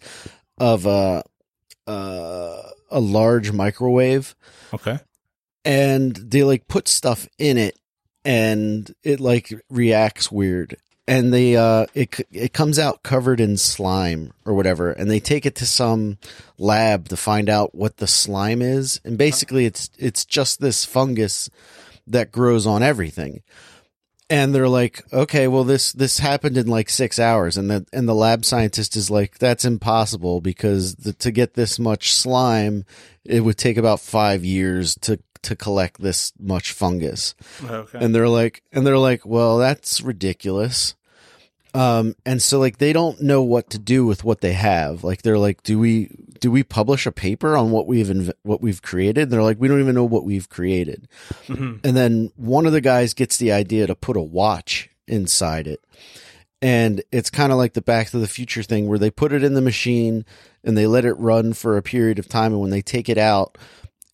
of 0.58 0.84
a 0.84 1.22
uh, 1.86 2.62
a 2.90 3.00
large 3.00 3.52
microwave. 3.52 4.36
Okay. 4.74 4.98
and 5.64 6.14
they 6.16 6.42
like 6.42 6.68
put 6.68 6.88
stuff 6.88 7.26
in 7.38 7.56
it 7.56 7.78
and 8.24 8.94
it 9.02 9.18
like 9.20 9.52
reacts 9.70 10.30
weird 10.30 10.76
and 11.08 11.32
they 11.32 11.56
uh 11.56 11.86
it 11.94 12.26
it 12.32 12.52
comes 12.52 12.78
out 12.78 13.02
covered 13.02 13.40
in 13.40 13.56
slime 13.56 14.32
or 14.44 14.54
whatever 14.54 14.90
and 14.90 15.10
they 15.10 15.20
take 15.20 15.46
it 15.46 15.54
to 15.54 15.66
some 15.66 16.18
lab 16.58 17.08
to 17.08 17.16
find 17.16 17.48
out 17.48 17.74
what 17.74 17.98
the 17.98 18.06
slime 18.06 18.60
is 18.60 19.00
and 19.04 19.16
basically 19.16 19.66
it's 19.66 19.90
it's 19.98 20.24
just 20.24 20.60
this 20.60 20.84
fungus 20.84 21.48
that 22.06 22.32
grows 22.32 22.66
on 22.66 22.82
everything. 22.82 23.42
And 24.28 24.52
they're 24.52 24.68
like 24.68 25.04
okay 25.12 25.46
well 25.46 25.62
this 25.62 25.92
this 25.92 26.18
happened 26.18 26.56
in 26.56 26.66
like 26.66 26.90
6 26.90 27.16
hours 27.20 27.56
and 27.56 27.70
the 27.70 27.86
and 27.92 28.08
the 28.08 28.14
lab 28.14 28.44
scientist 28.44 28.96
is 28.96 29.08
like 29.08 29.38
that's 29.38 29.64
impossible 29.64 30.40
because 30.40 30.96
the, 30.96 31.12
to 31.12 31.30
get 31.30 31.54
this 31.54 31.78
much 31.78 32.12
slime 32.12 32.84
it 33.24 33.42
would 33.42 33.56
take 33.56 33.76
about 33.76 34.00
5 34.00 34.44
years 34.44 34.96
to 35.02 35.20
to 35.46 35.56
collect 35.56 36.00
this 36.00 36.32
much 36.38 36.72
fungus. 36.72 37.34
Okay. 37.64 37.98
and 38.00 38.14
they're 38.14 38.28
like 38.28 38.62
and 38.72 38.86
they're 38.86 38.98
like 38.98 39.26
well 39.26 39.58
that's 39.58 40.00
ridiculous. 40.00 40.94
Um 41.74 42.14
and 42.24 42.40
so 42.40 42.58
like 42.58 42.78
they 42.78 42.92
don't 42.92 43.20
know 43.20 43.42
what 43.42 43.70
to 43.70 43.78
do 43.78 44.06
with 44.06 44.24
what 44.24 44.40
they 44.40 44.52
have. 44.54 45.04
Like 45.04 45.22
they're 45.22 45.38
like 45.38 45.62
do 45.62 45.78
we 45.78 46.10
do 46.40 46.50
we 46.50 46.62
publish 46.62 47.06
a 47.06 47.12
paper 47.12 47.56
on 47.56 47.70
what 47.70 47.86
we've 47.86 48.06
inv- 48.08 48.32
what 48.42 48.60
we've 48.62 48.82
created? 48.82 49.24
And 49.24 49.32
they're 49.32 49.42
like 49.42 49.60
we 49.60 49.68
don't 49.68 49.80
even 49.80 49.94
know 49.94 50.04
what 50.04 50.24
we've 50.24 50.48
created. 50.48 51.08
Mhm. 51.46 51.80
and 51.84 51.96
then 51.96 52.30
one 52.36 52.66
of 52.66 52.72
the 52.72 52.80
guys 52.80 53.14
gets 53.14 53.36
the 53.36 53.52
idea 53.52 53.86
to 53.86 53.94
put 53.94 54.16
a 54.16 54.20
watch 54.22 54.88
inside 55.08 55.66
it. 55.66 55.80
And 56.62 57.02
it's 57.12 57.28
kind 57.30 57.52
of 57.52 57.58
like 57.58 57.74
the 57.74 57.82
back 57.82 58.08
to 58.10 58.18
the 58.18 58.26
future 58.26 58.62
thing 58.62 58.88
where 58.88 58.98
they 58.98 59.10
put 59.10 59.32
it 59.32 59.44
in 59.44 59.52
the 59.52 59.60
machine 59.60 60.24
and 60.64 60.76
they 60.76 60.86
let 60.86 61.04
it 61.04 61.12
run 61.18 61.52
for 61.52 61.76
a 61.76 61.82
period 61.82 62.18
of 62.18 62.28
time. 62.28 62.52
And 62.52 62.60
when 62.62 62.70
they 62.70 62.80
take 62.80 63.10
it 63.10 63.18
out 63.18 63.58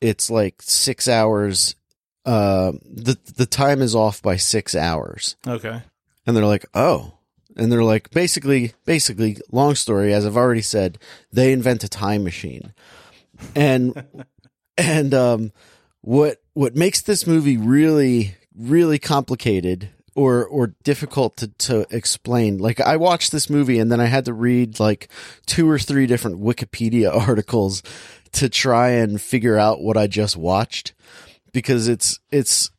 it's 0.02 0.30
like 0.30 0.60
6 0.60 1.08
hours 1.08 1.76
uh 2.24 2.72
the 2.84 3.16
the 3.36 3.46
time 3.46 3.82
is 3.82 3.94
off 3.94 4.22
by 4.22 4.36
6 4.36 4.74
hours. 4.74 5.36
Okay. 5.46 5.82
and 6.26 6.36
they're 6.36 6.44
like 6.46 6.66
oh. 6.74 7.14
And 7.54 7.70
they're 7.70 7.84
like 7.84 8.10
basically 8.10 8.72
basically 8.84 9.36
long 9.50 9.74
story 9.74 10.14
as 10.14 10.24
i've 10.26 10.36
already 10.36 10.62
said 10.62 10.98
they 11.32 11.52
invent 11.52 11.84
a 11.84 11.88
time 11.88 12.24
machine. 12.24 12.72
And 13.54 14.04
and 14.78 15.14
um 15.14 15.52
what 16.00 16.42
what 16.54 16.74
makes 16.76 17.00
this 17.02 17.26
movie 17.26 17.56
really 17.56 18.36
really 18.56 18.98
complicated 18.98 19.90
or 20.14 20.44
or 20.46 20.74
difficult 20.82 21.36
to 21.36 21.48
to 21.48 21.86
explain 21.90 22.58
like 22.58 22.80
i 22.80 22.96
watched 22.96 23.32
this 23.32 23.48
movie 23.48 23.78
and 23.78 23.90
then 23.90 24.00
i 24.00 24.06
had 24.06 24.24
to 24.26 24.32
read 24.32 24.78
like 24.78 25.08
two 25.46 25.68
or 25.68 25.78
three 25.78 26.06
different 26.06 26.40
wikipedia 26.42 27.14
articles 27.28 27.82
to 28.33 28.49
try 28.49 28.90
and 28.90 29.21
figure 29.21 29.59
out 29.59 29.83
what 29.83 29.97
i 29.97 30.07
just 30.07 30.37
watched 30.37 30.95
because 31.53 31.88
it's 31.88 32.18
it's 32.31 32.71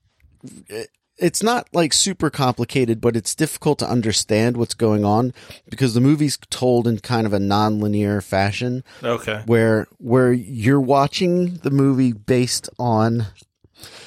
it's 1.18 1.44
not 1.44 1.68
like 1.74 1.94
super 1.94 2.30
complicated, 2.30 3.00
but 3.00 3.16
it's 3.16 3.36
difficult 3.36 3.80
to 3.80 3.88
understand 3.90 4.58
what's 4.58 4.74
going 4.74 5.06
on 5.06 5.32
because 5.70 5.94
the 5.94 6.02
movie's 6.02 6.38
told 6.50 6.88
in 6.88 7.00
kind 7.00 7.26
of 7.28 7.32
a 7.34 7.40
non-linear 7.40 8.20
fashion 8.20 8.84
Okay. 9.04 9.44
where 9.46 9.88
where 10.00 10.34
you're 10.34 10.82
watching 10.82 11.56
the 11.58 11.70
movie 11.72 12.12
based 12.14 12.68
on 12.80 13.28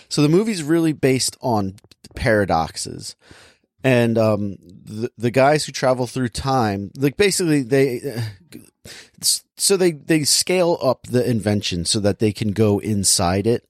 so 0.08 0.20
the 0.20 0.28
movie's 0.28 0.62
really 0.64 0.92
based 0.92 1.36
on 1.40 1.76
paradoxes 2.16 3.14
and 3.84 4.18
um 4.18 4.56
the, 4.60 5.10
the 5.16 5.30
guys 5.30 5.64
who 5.64 5.72
travel 5.72 6.06
through 6.06 6.28
time 6.28 6.90
like 6.96 7.16
basically 7.16 7.62
they 7.62 8.00
so 9.56 9.76
they 9.76 9.92
they 9.92 10.24
scale 10.24 10.78
up 10.82 11.06
the 11.06 11.28
invention 11.28 11.84
so 11.84 12.00
that 12.00 12.18
they 12.18 12.32
can 12.32 12.52
go 12.52 12.78
inside 12.78 13.46
it 13.46 13.64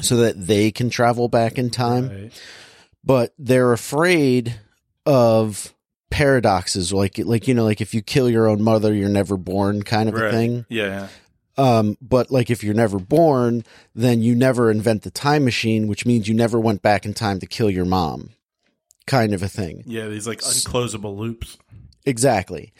so 0.00 0.16
that 0.16 0.46
they 0.46 0.70
can 0.70 0.90
travel 0.90 1.28
back 1.28 1.58
in 1.58 1.70
time 1.70 2.08
Right. 2.08 2.32
but 3.04 3.34
they're 3.38 3.72
afraid 3.72 4.58
of 5.06 5.72
paradoxes 6.10 6.92
like 6.92 7.18
like 7.18 7.48
you 7.48 7.54
know 7.54 7.64
like 7.64 7.80
if 7.80 7.94
you 7.94 8.02
kill 8.02 8.28
your 8.28 8.46
own 8.46 8.62
mother 8.62 8.92
you're 8.92 9.08
never 9.08 9.36
born 9.36 9.82
kind 9.82 10.08
of 10.08 10.14
a 10.14 10.30
thing 10.30 10.66
Yeah. 10.68 11.08
um 11.56 11.96
but 12.02 12.30
like 12.30 12.50
if 12.50 12.62
you're 12.62 12.74
never 12.74 12.98
born 12.98 13.64
then 13.94 14.20
you 14.22 14.34
never 14.34 14.70
invent 14.70 15.02
the 15.02 15.10
time 15.10 15.44
machine 15.44 15.86
which 15.88 16.04
means 16.04 16.28
you 16.28 16.34
never 16.34 16.60
went 16.60 16.82
back 16.82 17.06
in 17.06 17.14
time 17.14 17.40
to 17.40 17.46
kill 17.46 17.70
your 17.70 17.86
mom 17.86 18.30
kind 19.06 19.32
of 19.34 19.42
a 19.42 19.48
thing 19.48 19.82
Yeah. 19.86 20.06
These 20.08 20.26
like 20.26 20.40
unclosable 20.40 21.16
loops. 21.16 21.56
exactly 22.04 22.72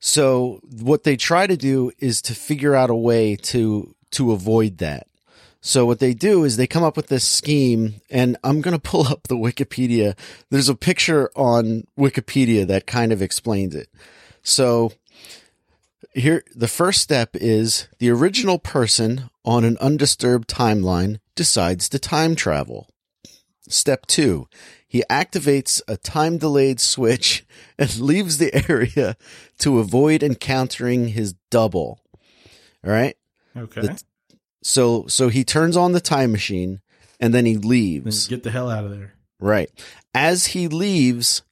so 0.00 0.60
what 0.80 1.04
they 1.04 1.16
try 1.16 1.46
to 1.46 1.56
do 1.56 1.90
is 1.98 2.22
to 2.22 2.34
figure 2.34 2.74
out 2.74 2.90
a 2.90 2.94
way 2.94 3.36
to 3.36 3.94
to 4.10 4.32
avoid 4.32 4.78
that 4.78 5.08
so 5.60 5.84
what 5.84 5.98
they 5.98 6.14
do 6.14 6.44
is 6.44 6.56
they 6.56 6.66
come 6.66 6.84
up 6.84 6.96
with 6.96 7.08
this 7.08 7.26
scheme 7.26 8.00
and 8.10 8.36
I'm 8.44 8.60
going 8.60 8.76
to 8.76 8.80
pull 8.80 9.06
up 9.06 9.24
the 9.24 9.36
Wikipedia. 9.36 10.16
There's 10.50 10.68
a 10.68 10.74
picture 10.74 11.30
on 11.34 11.84
Wikipedia 11.98 12.66
that 12.66 12.86
kind 12.86 13.12
of 13.12 13.20
explains 13.20 13.74
it. 13.74 13.88
So 14.42 14.92
here, 16.14 16.44
the 16.54 16.68
first 16.68 17.02
step 17.02 17.30
is 17.34 17.88
the 17.98 18.10
original 18.10 18.58
person 18.58 19.30
on 19.44 19.64
an 19.64 19.76
undisturbed 19.78 20.48
timeline 20.48 21.18
decides 21.34 21.88
to 21.90 21.98
time 21.98 22.34
travel. 22.34 22.88
Step 23.68 24.06
two, 24.06 24.48
he 24.88 25.04
activates 25.10 25.80
a 25.86 25.96
time 25.98 26.38
delayed 26.38 26.80
switch 26.80 27.44
and 27.78 27.94
leaves 28.00 28.38
the 28.38 28.52
area 28.70 29.16
to 29.58 29.78
avoid 29.78 30.22
encountering 30.22 31.08
his 31.08 31.34
double. 31.50 32.00
All 32.84 32.90
right. 32.90 33.16
Okay. 33.56 33.82
The- 33.82 34.02
So 34.62 35.06
so 35.06 35.28
he 35.28 35.44
turns 35.44 35.76
on 35.76 35.92
the 35.92 36.00
time 36.00 36.32
machine 36.32 36.80
and 37.20 37.32
then 37.34 37.46
he 37.46 37.54
Then 37.54 37.68
leaves. 37.68 38.26
get 38.28 38.42
the 38.42 38.50
hell 38.50 38.70
out 38.70 38.84
of 38.84 38.90
there. 38.90 39.12
Right. 39.40 39.70
As 40.14 40.46
he 40.46 40.66
leaves, 40.68 41.42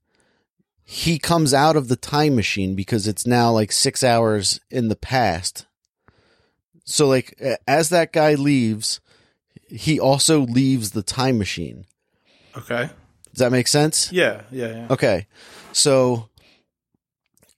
he 0.85 1.18
comes 1.18 1.53
out 1.55 1.77
of 1.77 1.88
the 1.88 1.96
time 1.96 2.35
machine 2.37 2.75
because 2.75 3.07
it's 3.07 3.27
now 3.27 3.53
like 3.53 3.70
6 3.72 4.03
hours 4.03 4.61
in 4.70 4.88
the 4.88 4.96
past. 4.96 5.66
So 6.85 7.07
like 7.07 7.38
as 7.66 7.88
that 7.90 8.12
guy 8.12 8.35
leaves, 8.35 9.01
he 9.68 9.99
also 10.01 10.40
leaves 10.40 10.92
the 10.92 11.03
time 11.03 11.38
machine. 11.38 11.87
Okay. 12.57 12.88
Does 13.37 13.40
that 13.40 13.53
make 13.53 13.68
sense? 13.68 14.11
Yeah. 14.11 14.44
Yeah. 14.51 14.68
Yeah. 14.68 14.87
Okay. 14.92 15.27
So 15.72 16.31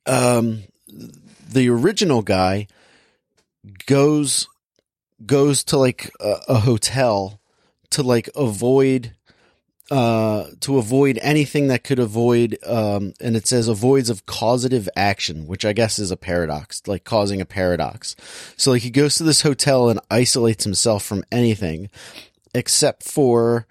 um 0.07 0.65
the 1.49 1.69
original 1.69 2.23
guy 2.23 2.67
goes 3.87 4.49
goes 5.25 5.63
to 5.65 5.79
like 5.79 6.11
a, 6.19 6.35
a 6.49 6.55
hotel 6.59 7.41
to 7.91 8.03
like 8.03 8.29
avoid 8.35 9.15
uh 9.93 10.47
to 10.63 10.79
avoid 10.79 11.17
anything 11.23 11.69
that 11.69 11.85
could 11.85 12.01
avoid 12.01 12.59
um 12.67 13.15
and 13.21 13.37
it 13.37 13.47
says 13.47 13.69
avoids 13.69 14.11
of 14.11 14.27
causative 14.27 14.89
action 14.97 15.47
which 15.47 15.65
i 15.65 15.73
guess 15.73 15.99
is 15.99 16.11
a 16.11 16.17
paradox 16.17 16.83
like 16.87 17.05
causing 17.05 17.41
a 17.41 17.47
paradox 17.47 18.15
so 18.57 18.73
like 18.73 18.83
he 18.83 18.91
goes 18.91 19.15
to 19.15 19.23
this 19.23 19.43
hotel 19.43 19.89
and 19.89 20.01
isolates 20.11 20.65
himself 20.65 21.05
from 21.05 21.25
anything 21.33 21.89
except 22.55 23.03
for 23.03 23.67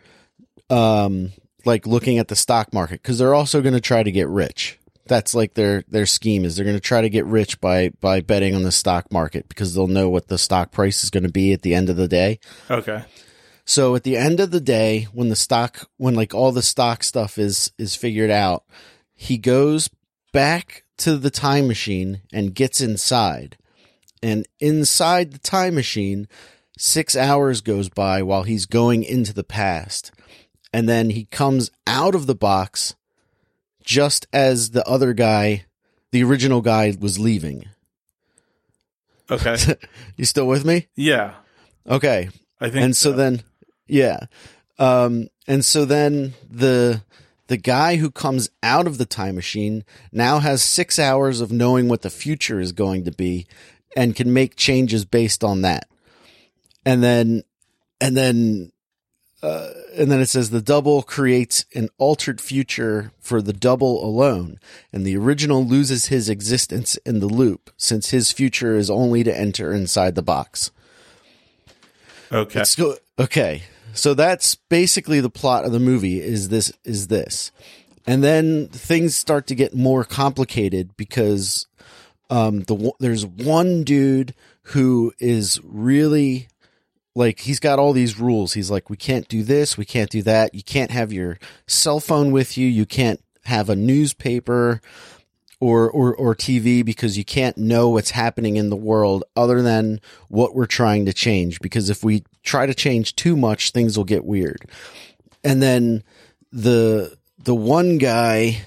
um 0.71 1.31
like 1.65 1.85
looking 1.87 2.17
at 2.17 2.27
the 2.27 2.35
stock 2.35 2.73
market 2.73 3.01
because 3.01 3.17
they're 3.17 3.33
also 3.35 3.61
going 3.61 3.73
to 3.73 3.81
try 3.81 4.03
to 4.03 4.11
get 4.11 4.27
rich 4.27 4.77
that's 5.05 5.33
like 5.33 5.53
their 5.53 5.83
their 5.87 6.05
scheme 6.05 6.43
is 6.43 6.55
they're 6.55 6.65
going 6.65 6.75
to 6.75 6.81
try 6.81 7.01
to 7.01 7.09
get 7.09 7.25
rich 7.25 7.61
by 7.61 7.89
by 8.01 8.19
betting 8.19 8.53
on 8.53 8.63
the 8.63 8.71
stock 8.71 9.11
market 9.11 9.47
because 9.47 9.73
they'll 9.73 9.87
know 9.87 10.09
what 10.09 10.27
the 10.27 10.37
stock 10.37 10.71
price 10.71 11.03
is 11.03 11.09
going 11.09 11.23
to 11.23 11.31
be 11.31 11.53
at 11.53 11.61
the 11.61 11.73
end 11.73 11.89
of 11.89 11.95
the 11.95 12.07
day 12.09 12.39
Okay. 12.69 13.03
so 13.63 13.95
at 13.95 14.03
the 14.03 14.17
end 14.17 14.39
of 14.41 14.51
the 14.51 14.59
day, 14.61 15.07
when 15.13 15.29
the 15.29 15.35
stock, 15.35 15.89
when 15.97 16.13
like 16.15 16.33
all 16.33 16.51
the 16.51 16.61
stock 16.61 17.03
stuff 17.03 17.37
is 17.37 17.71
is 17.77 17.95
figured 17.95 18.29
out, 18.29 18.63
he 19.13 19.37
goes 19.37 19.89
back 20.33 20.83
to 20.97 21.17
the 21.17 21.29
time 21.31 21.67
machine 21.67 22.21
and 22.33 22.53
gets 22.55 22.81
inside. 22.81 23.57
And 24.23 24.47
inside 24.59 25.31
the 25.31 25.37
time 25.39 25.75
machine, 25.75 26.27
six 26.77 27.15
hours 27.15 27.61
goes 27.61 27.87
by 27.89 28.23
while 28.23 28.43
he's 28.43 28.65
going 28.65 29.03
into 29.03 29.33
the 29.33 29.43
past, 29.43 30.11
and 30.73 30.87
then 30.87 31.09
he 31.11 31.25
comes 31.25 31.71
out 31.85 32.15
of 32.15 32.27
the 32.27 32.35
box 32.35 32.95
just 33.83 34.27
as 34.33 34.71
the 34.71 34.85
other 34.87 35.13
guy, 35.13 35.65
the 36.11 36.23
original 36.23 36.61
guy, 36.61 36.93
was 36.99 37.17
leaving. 37.19 37.65
Okay. 39.29 39.57
You 40.17 40.25
still 40.25 40.47
with 40.47 40.65
me? 40.65 40.87
yeah. 40.95 41.35
Okay. 41.87 42.29
I 42.59 42.69
think. 42.69 42.83
and 42.83 42.97
so 42.97 43.11
then 43.11 43.43
yeah 43.87 44.21
um 44.79 45.27
and 45.47 45.63
so 45.63 45.85
then 45.85 46.33
the 46.49 47.03
the 47.47 47.57
guy 47.57 47.95
who 47.97 48.11
comes 48.11 48.49
out 48.63 48.87
of 48.87 48.97
the 48.97 49.05
time 49.05 49.35
machine 49.35 49.85
now 50.11 50.39
has 50.39 50.61
six 50.61 50.99
hours 50.99 51.39
of 51.39 51.51
knowing 51.51 51.87
what 51.87 52.01
the 52.01 52.09
future 52.09 52.59
is 52.59 52.71
going 52.71 53.05
to 53.05 53.11
be 53.11 53.47
and 53.95 54.15
can 54.15 54.33
make 54.33 54.55
changes 54.55 55.05
based 55.05 55.43
on 55.43 55.61
that. 55.61 55.87
And 56.85 57.01
then, 57.01 57.43
and 57.99 58.15
then, 58.15 58.71
uh, 59.43 59.69
and 59.95 60.11
then 60.11 60.19
it 60.19 60.25
says 60.25 60.49
the 60.49 60.61
double 60.61 61.03
creates 61.03 61.65
an 61.75 61.89
altered 61.97 62.41
future 62.41 63.11
for 63.19 63.41
the 63.41 63.53
double 63.53 64.03
alone, 64.03 64.59
and 64.91 65.05
the 65.05 65.15
original 65.15 65.63
loses 65.63 66.07
his 66.07 66.27
existence 66.27 66.95
in 67.05 67.19
the 67.19 67.27
loop 67.27 67.69
since 67.77 68.09
his 68.09 68.31
future 68.31 68.75
is 68.75 68.89
only 68.89 69.23
to 69.23 69.37
enter 69.37 69.71
inside 69.71 70.15
the 70.15 70.23
box. 70.23 70.71
Okay. 72.31 72.63
Go. 72.75 72.95
Okay, 73.19 73.63
so 73.93 74.13
that's 74.13 74.55
basically 74.55 75.21
the 75.21 75.29
plot 75.29 75.65
of 75.65 75.71
the 75.71 75.79
movie. 75.79 76.19
Is 76.19 76.49
this 76.49 76.73
is 76.83 77.07
this, 77.07 77.51
and 78.05 78.23
then 78.23 78.67
things 78.67 79.15
start 79.15 79.47
to 79.47 79.55
get 79.55 79.75
more 79.75 80.03
complicated 80.03 80.97
because 80.97 81.67
um 82.29 82.61
the 82.61 82.91
there's 82.99 83.25
one 83.25 83.83
dude 83.83 84.33
who 84.63 85.13
is 85.19 85.61
really 85.63 86.47
like 87.17 87.39
he's 87.39 87.59
got 87.59 87.79
all 87.79 87.93
these 87.93 88.19
rules. 88.19 88.53
He's 88.53 88.69
like, 88.69 88.89
we 88.89 88.95
can't 88.95 89.27
do 89.27 89.43
this, 89.43 89.77
we 89.77 89.85
can't 89.85 90.09
do 90.09 90.21
that. 90.21 90.53
You 90.53 90.61
can't 90.61 90.91
have 90.91 91.11
your 91.11 91.39
cell 91.65 91.99
phone 91.99 92.31
with 92.31 92.57
you. 92.57 92.67
You 92.67 92.85
can't 92.85 93.19
have 93.45 93.69
a 93.69 93.75
newspaper 93.75 94.81
or 95.59 95.89
or 95.89 96.15
or 96.15 96.35
TV 96.35 96.85
because 96.85 97.17
you 97.17 97.25
can't 97.25 97.57
know 97.57 97.89
what's 97.89 98.11
happening 98.11 98.57
in 98.57 98.69
the 98.69 98.75
world 98.75 99.23
other 99.35 99.63
than 99.63 99.99
what 100.27 100.53
we're 100.53 100.67
trying 100.67 101.05
to 101.07 101.13
change. 101.13 101.59
Because 101.59 101.89
if 101.89 102.03
we 102.03 102.23
try 102.43 102.67
to 102.67 102.75
change 102.75 103.15
too 103.15 103.35
much, 103.35 103.71
things 103.71 103.97
will 103.97 104.05
get 104.05 104.23
weird. 104.23 104.69
And 105.43 105.61
then 105.61 106.03
the 106.51 107.17
the 107.39 107.55
one 107.55 107.97
guy, 107.97 108.61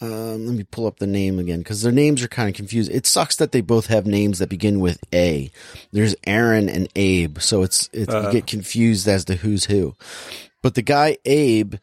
um, 0.00 0.46
let 0.46 0.54
me 0.54 0.64
pull 0.64 0.86
up 0.86 0.98
the 0.98 1.06
name 1.06 1.38
again 1.38 1.58
because 1.58 1.82
their 1.82 1.92
names 1.92 2.22
are 2.22 2.28
kind 2.28 2.48
of 2.48 2.54
confused. 2.54 2.90
It 2.90 3.04
sucks 3.04 3.36
that 3.36 3.50
they 3.50 3.60
both 3.60 3.86
have 3.86 4.06
names 4.06 4.38
that 4.38 4.48
begin 4.48 4.78
with 4.78 5.00
A. 5.12 5.50
There's 5.92 6.14
Aaron 6.24 6.68
and 6.68 6.88
Abe, 6.94 7.38
so 7.40 7.62
it's 7.62 7.90
it's 7.92 8.12
you 8.12 8.30
get 8.30 8.46
confused 8.46 9.08
as 9.08 9.24
to 9.24 9.34
who's 9.34 9.64
who. 9.64 9.96
But 10.62 10.74
the 10.74 10.82
guy 10.82 11.18
Abe 11.24 11.74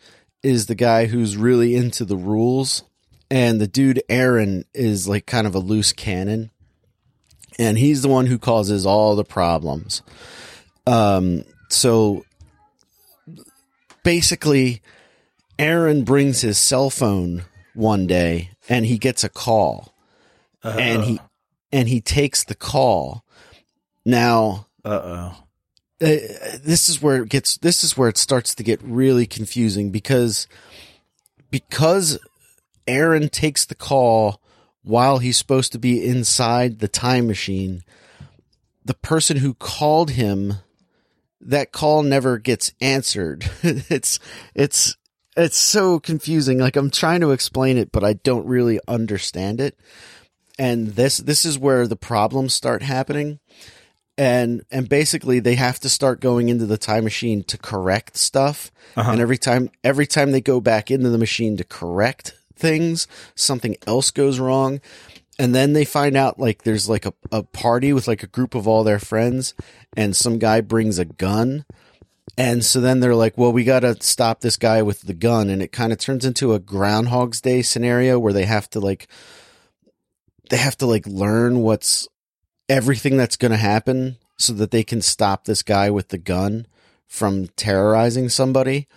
is 0.41 0.67
the 0.67 0.75
guy 0.75 1.07
who's 1.07 1.35
really 1.35 1.75
into 1.75 2.05
the 2.05 2.15
rules, 2.15 2.83
and 3.29 3.59
the 3.59 3.67
dude 3.67 4.01
Aaron 4.07 4.63
is 4.73 5.09
like 5.09 5.25
kind 5.25 5.45
of 5.45 5.53
a 5.53 5.59
loose 5.59 5.91
cannon, 5.91 6.51
and 7.59 7.77
he's 7.77 8.01
the 8.01 8.09
one 8.09 8.27
who 8.27 8.39
causes 8.39 8.85
all 8.85 9.17
the 9.17 9.25
problems. 9.25 10.01
Um, 10.87 11.43
so 11.67 12.23
basically, 14.03 14.81
Aaron 15.59 16.05
brings 16.05 16.39
his 16.39 16.57
cell 16.57 16.89
phone 16.89 17.43
one 17.75 18.07
day, 18.07 18.51
and 18.69 18.85
he 18.85 18.97
gets 18.97 19.23
a 19.23 19.29
call, 19.29 19.93
and 20.63 21.03
he 21.03 21.19
and 21.71 21.87
he 21.87 22.01
takes 22.01 22.43
the 22.43 22.55
call. 22.55 23.23
Now, 24.05 24.67
Uh 24.83 25.01
oh. 25.03 25.37
uh, 26.01 26.17
this 26.63 26.89
is 26.89 27.01
where 27.01 27.23
it 27.23 27.29
gets 27.29 27.57
this 27.57 27.83
is 27.83 27.97
where 27.97 28.09
it 28.09 28.17
starts 28.17 28.55
to 28.55 28.63
get 28.63 28.81
really 28.83 29.25
confusing 29.25 29.91
because 29.91 30.47
because 31.49 32.19
Aaron 32.87 33.29
takes 33.29 33.65
the 33.65 33.75
call 33.75 34.41
while 34.83 35.17
he's 35.17 35.37
supposed 35.37 35.71
to 35.71 35.79
be 35.79 36.05
inside 36.05 36.79
the 36.79 36.87
time 36.87 37.25
machine 37.27 37.83
the 38.83 38.93
person 38.93 39.37
who 39.37 39.55
called 39.55 40.11
him 40.11 40.53
that 41.41 41.71
call 41.71 42.03
never 42.03 42.37
gets 42.37 42.71
answered 42.79 43.49
it's 43.63 44.19
it's 44.53 44.95
it's 45.35 45.57
so 45.57 45.99
confusing. 45.99 46.59
Like 46.59 46.75
I'm 46.75 46.89
trying 46.89 47.21
to 47.21 47.31
explain 47.31 47.77
it 47.77 47.91
but 47.91 48.03
I 48.03 48.13
don't 48.13 48.47
really 48.47 48.79
understand 48.87 49.61
it. 49.61 49.77
And 50.57 50.89
this 50.89 51.17
this 51.17 51.45
is 51.45 51.59
where 51.59 51.87
the 51.87 51.95
problems 51.95 52.53
start 52.53 52.81
happening. 52.81 53.39
And 54.17 54.63
and 54.71 54.87
basically 54.87 55.39
they 55.39 55.55
have 55.55 55.79
to 55.81 55.89
start 55.89 56.21
going 56.21 56.49
into 56.49 56.65
the 56.65 56.77
time 56.77 57.03
machine 57.03 57.43
to 57.45 57.57
correct 57.57 58.15
stuff. 58.15 58.71
Uh-huh. 58.95 59.11
And 59.11 59.21
every 59.21 59.37
time 59.37 59.69
every 59.83 60.07
time 60.07 60.31
they 60.31 60.41
go 60.41 60.61
back 60.61 60.89
into 60.89 61.09
the 61.09 61.17
machine 61.17 61.57
to 61.57 61.63
correct 61.63 62.33
things 62.55 63.07
something 63.35 63.75
else 63.85 64.11
goes 64.11 64.39
wrong. 64.39 64.79
And 65.37 65.53
then 65.53 65.73
they 65.73 65.83
find 65.83 66.15
out 66.15 66.39
like 66.39 66.63
there's 66.63 66.87
like 66.87 67.05
a, 67.05 67.13
a 67.29 67.43
party 67.43 67.91
with 67.91 68.07
like 68.07 68.23
a 68.23 68.27
group 68.27 68.55
of 68.55 68.69
all 68.69 68.85
their 68.85 68.99
friends 68.99 69.53
and 69.97 70.15
some 70.15 70.39
guy 70.39 70.61
brings 70.61 70.97
a 70.97 71.03
gun 71.03 71.65
and 72.37 72.63
so 72.63 72.81
then 72.81 72.99
they're 72.99 73.15
like 73.15 73.37
well 73.37 73.51
we 73.51 73.63
got 73.63 73.81
to 73.81 73.95
stop 74.01 74.41
this 74.41 74.57
guy 74.57 74.81
with 74.81 75.01
the 75.01 75.13
gun. 75.13 75.49
And 75.49 75.61
it 75.61 75.71
kind 75.71 75.91
of 75.91 75.99
turns 75.99 76.25
into 76.25 76.53
a 76.53 76.59
groundhog's 76.59 77.41
day 77.41 77.61
scenario 77.61 78.19
where 78.19 78.33
they 78.33 78.45
have 78.45 78.69
to 78.71 78.79
like 78.79 79.07
they 80.49 80.57
have 80.57 80.77
to 80.77 80.85
like 80.85 81.07
learn 81.07 81.59
what's 81.59 82.07
everything 82.69 83.17
that's 83.17 83.37
going 83.37 83.51
to 83.51 83.57
happen 83.57 84.17
so 84.37 84.53
that 84.53 84.71
they 84.71 84.83
can 84.83 85.01
stop 85.01 85.45
this 85.45 85.63
guy 85.63 85.89
with 85.89 86.09
the 86.09 86.17
gun 86.17 86.67
from 87.07 87.47
terrorizing 87.55 88.29
somebody 88.29 88.87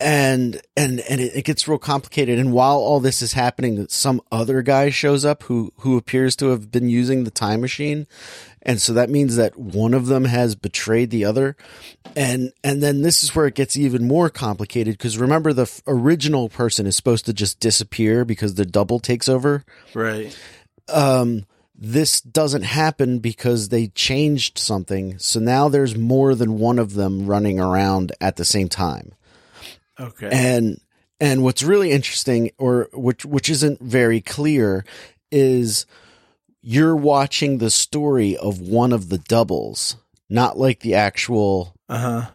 and 0.00 0.60
and 0.76 1.00
and 1.00 1.20
it, 1.20 1.36
it 1.36 1.44
gets 1.44 1.68
real 1.68 1.78
complicated 1.78 2.38
and 2.38 2.52
while 2.52 2.76
all 2.78 3.00
this 3.00 3.20
is 3.22 3.34
happening 3.34 3.86
some 3.88 4.20
other 4.32 4.62
guy 4.62 4.88
shows 4.88 5.24
up 5.24 5.42
who 5.44 5.72
who 5.80 5.96
appears 5.98 6.34
to 6.36 6.46
have 6.48 6.70
been 6.70 6.88
using 6.88 7.24
the 7.24 7.30
time 7.30 7.60
machine 7.60 8.06
and 8.62 8.80
so 8.80 8.92
that 8.94 9.10
means 9.10 9.36
that 9.36 9.58
one 9.58 9.92
of 9.94 10.06
them 10.06 10.24
has 10.24 10.54
betrayed 10.54 11.10
the 11.10 11.24
other 11.24 11.54
and 12.16 12.52
and 12.64 12.82
then 12.82 13.02
this 13.02 13.22
is 13.22 13.34
where 13.34 13.46
it 13.46 13.54
gets 13.54 13.76
even 13.76 14.08
more 14.08 14.30
complicated 14.30 14.94
because 14.96 15.18
remember 15.18 15.52
the 15.52 15.62
f- 15.62 15.82
original 15.86 16.48
person 16.48 16.86
is 16.86 16.96
supposed 16.96 17.26
to 17.26 17.32
just 17.34 17.60
disappear 17.60 18.24
because 18.24 18.54
the 18.54 18.64
double 18.66 19.00
takes 19.00 19.28
over 19.28 19.64
Right. 19.94 20.34
um, 20.88 21.44
this 21.82 22.20
doesn't 22.20 22.64
happen 22.64 23.20
because 23.20 23.70
they 23.70 23.86
changed 23.86 24.58
something. 24.58 25.18
So 25.18 25.40
now 25.40 25.70
there's 25.70 25.96
more 25.96 26.34
than 26.34 26.58
one 26.58 26.78
of 26.78 26.92
them 26.92 27.24
running 27.26 27.58
around 27.58 28.12
at 28.20 28.36
the 28.36 28.44
same 28.44 28.68
time. 28.68 29.14
Okay. 30.00 30.28
And 30.32 30.80
and 31.20 31.42
what's 31.42 31.62
really 31.62 31.90
interesting, 31.90 32.50
or 32.58 32.88
which 32.94 33.24
which 33.24 33.50
isn't 33.50 33.80
very 33.80 34.20
clear, 34.20 34.84
is 35.30 35.86
you're 36.62 36.96
watching 36.96 37.58
the 37.58 37.70
story 37.70 38.36
of 38.36 38.60
one 38.60 38.92
of 38.92 39.08
the 39.08 39.18
doubles, 39.18 39.96
not 40.28 40.58
like 40.58 40.80
the 40.80 40.94
actual 40.94 41.74
Uh 41.88 41.98
huh. 41.98 42.30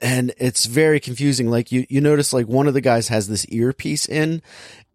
and 0.00 0.32
it's 0.38 0.66
very 0.66 1.00
confusing. 1.00 1.50
Like 1.50 1.72
you, 1.72 1.86
you 1.88 2.00
notice 2.00 2.32
like 2.32 2.46
one 2.46 2.66
of 2.66 2.74
the 2.74 2.80
guys 2.80 3.08
has 3.08 3.28
this 3.28 3.46
earpiece 3.48 4.06
in 4.06 4.42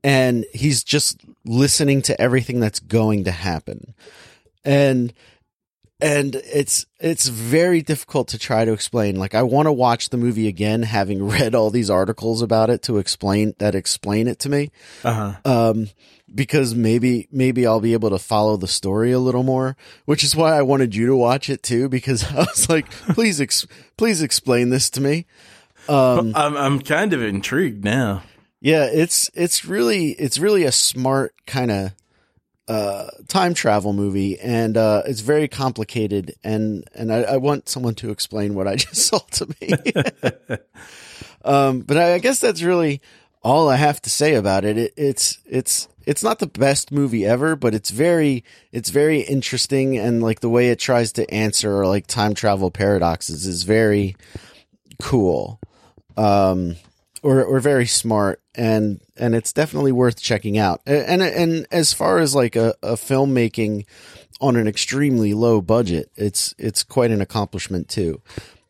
and 0.03 0.45
he's 0.53 0.83
just 0.83 1.21
listening 1.45 2.01
to 2.03 2.19
everything 2.19 2.59
that's 2.59 2.79
going 2.79 3.23
to 3.25 3.31
happen. 3.31 3.93
And, 4.63 5.13
and 6.01 6.35
it's, 6.35 6.85
it's 6.99 7.27
very 7.27 7.81
difficult 7.81 8.29
to 8.29 8.39
try 8.39 8.65
to 8.65 8.73
explain. 8.73 9.15
Like 9.17 9.35
I 9.35 9.43
want 9.43 9.67
to 9.67 9.71
watch 9.71 10.09
the 10.09 10.17
movie 10.17 10.47
again, 10.47 10.83
having 10.83 11.27
read 11.27 11.55
all 11.55 11.69
these 11.69 11.89
articles 11.89 12.41
about 12.41 12.69
it 12.69 12.81
to 12.83 12.97
explain 12.97 13.53
that 13.59 13.75
explain 13.75 14.27
it 14.27 14.39
to 14.39 14.49
me 14.49 14.71
Uh 15.03 15.13
huh. 15.45 15.69
um, 15.71 15.89
because 16.33 16.73
maybe 16.75 17.27
maybe 17.31 17.67
I'll 17.67 17.81
be 17.81 17.93
able 17.93 18.09
to 18.11 18.19
follow 18.19 18.55
the 18.57 18.67
story 18.67 19.11
a 19.11 19.19
little 19.19 19.43
more. 19.43 19.75
Which 20.05 20.23
is 20.23 20.35
why 20.35 20.57
I 20.57 20.61
wanted 20.61 20.95
you 20.95 21.07
to 21.07 21.15
watch 21.15 21.49
it 21.49 21.61
too, 21.63 21.89
because 21.89 22.23
I 22.33 22.39
was 22.39 22.69
like, 22.69 22.89
please, 22.91 23.39
ex- 23.41 23.67
please 23.97 24.21
explain 24.21 24.69
this 24.69 24.89
to 24.91 25.01
me. 25.01 25.25
Um, 25.89 26.33
I'm 26.35 26.55
I'm 26.55 26.79
kind 26.81 27.11
of 27.13 27.21
intrigued 27.21 27.83
now. 27.83 28.23
yeah, 28.61 28.85
it's 28.85 29.29
it's 29.33 29.65
really 29.65 30.11
it's 30.11 30.37
really 30.37 30.63
a 30.63 30.71
smart 30.71 31.33
kind 31.47 31.71
of 31.71 31.91
uh, 32.67 33.07
time 33.27 33.53
travel 33.53 33.93
movie, 33.93 34.39
and 34.39 34.77
uh, 34.77 35.03
it's 35.05 35.21
very 35.21 35.47
complicated. 35.47 36.35
And 36.43 36.85
and 36.95 37.11
I, 37.11 37.21
I 37.23 37.37
want 37.37 37.69
someone 37.69 37.95
to 37.95 38.11
explain 38.11 38.55
what 38.55 38.67
I 38.67 38.75
just 38.77 39.07
saw 39.07 39.19
to 39.19 39.47
me. 39.59 39.73
um, 41.45 41.81
but 41.81 41.97
I, 41.97 42.13
I 42.15 42.19
guess 42.19 42.39
that's 42.39 42.61
really 42.61 43.01
all 43.43 43.69
I 43.69 43.75
have 43.75 44.01
to 44.03 44.09
say 44.09 44.35
about 44.35 44.65
it. 44.65 44.77
it. 44.77 44.93
It's 44.95 45.39
it's 45.45 45.87
it's 46.05 46.23
not 46.23 46.39
the 46.39 46.47
best 46.47 46.91
movie 46.91 47.25
ever, 47.25 47.55
but 47.55 47.73
it's 47.73 47.89
very 47.89 48.43
it's 48.71 48.89
very 48.89 49.21
interesting, 49.21 49.97
and 49.97 50.21
like 50.21 50.39
the 50.39 50.49
way 50.49 50.69
it 50.69 50.79
tries 50.79 51.11
to 51.13 51.31
answer 51.33 51.85
like 51.85 52.07
time 52.07 52.33
travel 52.33 52.71
paradoxes 52.71 53.45
is 53.45 53.63
very 53.63 54.15
cool. 55.01 55.59
Um, 56.17 56.75
or 57.23 57.43
or 57.43 57.59
very 57.59 57.85
smart 57.85 58.40
and 58.55 58.99
and 59.17 59.33
it's 59.35 59.53
definitely 59.53 59.91
worth 59.91 60.21
checking 60.21 60.57
out. 60.57 60.81
A- 60.87 61.09
and 61.09 61.21
and 61.21 61.67
as 61.71 61.93
far 61.93 62.19
as 62.19 62.35
like 62.35 62.55
a, 62.55 62.73
a 62.83 62.93
filmmaking 62.93 63.85
on 64.39 64.55
an 64.55 64.67
extremely 64.67 65.35
low 65.35 65.61
budget 65.61 66.09
it's 66.15 66.55
it's 66.57 66.81
quite 66.83 67.11
an 67.11 67.21
accomplishment 67.21 67.87
too. 67.89 68.21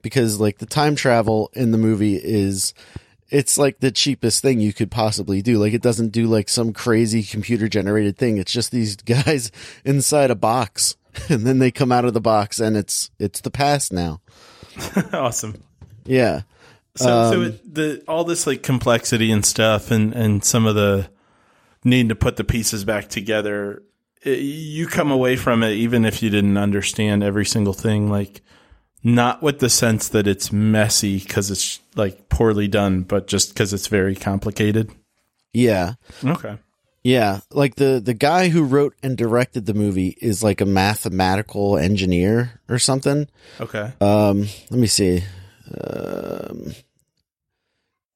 Because 0.01 0.39
like 0.39 0.57
the 0.57 0.65
time 0.65 0.95
travel 0.95 1.49
in 1.53 1.71
the 1.71 1.77
movie 1.77 2.15
is 2.15 2.73
it's 3.29 3.57
like 3.57 3.79
the 3.79 3.91
cheapest 3.91 4.41
thing 4.41 4.59
you 4.59 4.73
could 4.73 4.91
possibly 4.91 5.41
do. 5.41 5.57
Like 5.57 5.73
it 5.73 5.81
doesn't 5.81 6.09
do 6.09 6.27
like 6.27 6.49
some 6.49 6.73
crazy 6.73 7.23
computer 7.23 7.67
generated 7.69 8.17
thing. 8.17 8.37
It's 8.37 8.51
just 8.51 8.71
these 8.71 8.95
guys 8.97 9.51
inside 9.85 10.31
a 10.31 10.35
box 10.35 10.97
and 11.29 11.45
then 11.45 11.59
they 11.59 11.71
come 11.71 11.91
out 11.91 12.05
of 12.05 12.13
the 12.13 12.21
box 12.21 12.59
and 12.59 12.75
it's 12.75 13.09
it's 13.19 13.41
the 13.41 13.51
past 13.51 13.91
now. 13.93 14.21
Awesome. 15.13 15.61
yeah 16.05 16.41
So, 16.95 17.05
so 17.31 17.37
Um, 17.37 17.43
it, 17.45 17.73
the 17.75 18.03
all 18.07 18.23
this 18.23 18.45
like 18.45 18.63
complexity 18.63 19.31
and 19.31 19.45
stuff, 19.45 19.91
and 19.91 20.13
and 20.13 20.43
some 20.43 20.65
of 20.65 20.75
the 20.75 21.09
needing 21.83 22.09
to 22.09 22.15
put 22.15 22.35
the 22.35 22.43
pieces 22.43 22.83
back 22.83 23.07
together. 23.09 23.81
it, 24.23 24.39
you 24.39 24.85
come 24.87 25.09
away 25.11 25.35
from 25.35 25.63
it 25.63 25.71
even 25.71 26.05
if 26.05 26.21
you 26.21 26.29
didn't 26.29 26.57
understand 26.57 27.23
every 27.23 27.45
single 27.45 27.73
thing 27.73 28.07
like 28.09 28.41
not 29.03 29.41
with 29.41 29.57
the 29.57 29.69
sense 29.69 30.07
that 30.09 30.27
it's 30.27 30.51
messy 30.51 31.17
because 31.17 31.49
it's 31.49 31.79
like 31.95 32.29
poorly 32.29 32.67
done 32.67 33.01
but 33.01 33.25
just 33.25 33.49
because 33.49 33.73
it's 33.73 33.87
very 33.87 34.15
complicated 34.15 34.91
Yeah. 35.53 35.93
okay 36.23 36.57
Yeah, 37.03 37.39
like 37.49 37.75
the 37.77 37.99
the 37.99 38.13
guy 38.13 38.49
who 38.49 38.61
wrote 38.63 38.93
and 39.01 39.17
directed 39.17 39.65
the 39.65 39.73
movie 39.73 40.15
is 40.21 40.43
like 40.43 40.61
a 40.61 40.67
mathematical 40.67 41.77
engineer 41.79 42.61
or 42.69 42.77
something. 42.77 43.27
okay 43.59 43.93
Um, 43.99 44.41
let 44.69 44.79
me 44.79 44.85
see. 44.87 45.23
Um, 45.79 46.73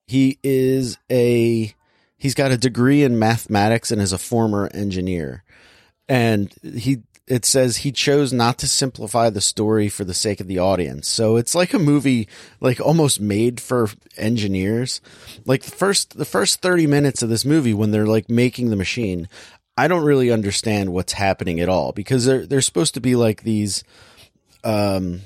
he 0.08 0.40
is 0.44 0.98
a 1.12 1.74
he's 2.18 2.36
got 2.36 2.52
a 2.52 2.58
degree 2.58 3.04
in 3.04 3.20
mathematics 3.20 3.92
and 3.92 4.02
is 4.02 4.14
a 4.14 4.18
former 4.18 4.70
engineer. 4.74 5.44
And 6.08 6.54
he 6.62 7.04
it 7.28 7.44
says 7.44 7.78
he 7.78 7.92
chose 7.92 8.32
not 8.32 8.60
to 8.60 8.68
simplify 8.68 9.30
the 9.30 9.42
story 9.42 9.90
for 9.90 10.04
the 10.04 10.14
sake 10.14 10.40
of 10.40 10.48
the 10.48 10.60
audience. 10.60 11.08
So 11.08 11.38
it's 11.38 11.56
like 11.56 11.74
a 11.74 11.80
movie 11.80 12.28
like 12.60 12.80
almost 12.80 13.20
made 13.20 13.60
for 13.60 13.90
engineers. 14.16 15.02
Like 15.46 15.64
the 15.64 15.72
first 15.72 16.18
the 16.18 16.26
first 16.26 16.62
30 16.62 16.88
minutes 16.88 17.24
of 17.24 17.30
this 17.30 17.46
movie 17.46 17.74
when 17.74 17.92
they're 17.92 18.06
like 18.06 18.30
making 18.30 18.70
the 18.70 18.76
machine, 18.76 19.28
I 19.78 19.88
don't 19.88 20.06
really 20.06 20.32
understand 20.32 20.94
what's 20.94 21.14
happening 21.14 21.60
at 21.60 21.70
all 21.70 21.92
because 21.92 22.26
they're 22.26 22.46
they're 22.46 22.62
supposed 22.62 22.94
to 22.94 23.02
be 23.02 23.16
like 23.16 23.42
these 23.42 23.84
um 24.64 25.22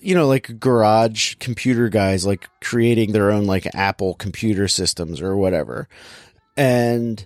you 0.00 0.14
know 0.14 0.26
like 0.26 0.58
garage 0.58 1.34
computer 1.36 1.88
guys 1.88 2.26
like 2.26 2.48
creating 2.60 3.12
their 3.12 3.30
own 3.30 3.44
like 3.44 3.66
apple 3.74 4.14
computer 4.14 4.68
systems 4.68 5.20
or 5.20 5.36
whatever. 5.36 5.88
And 6.56 7.24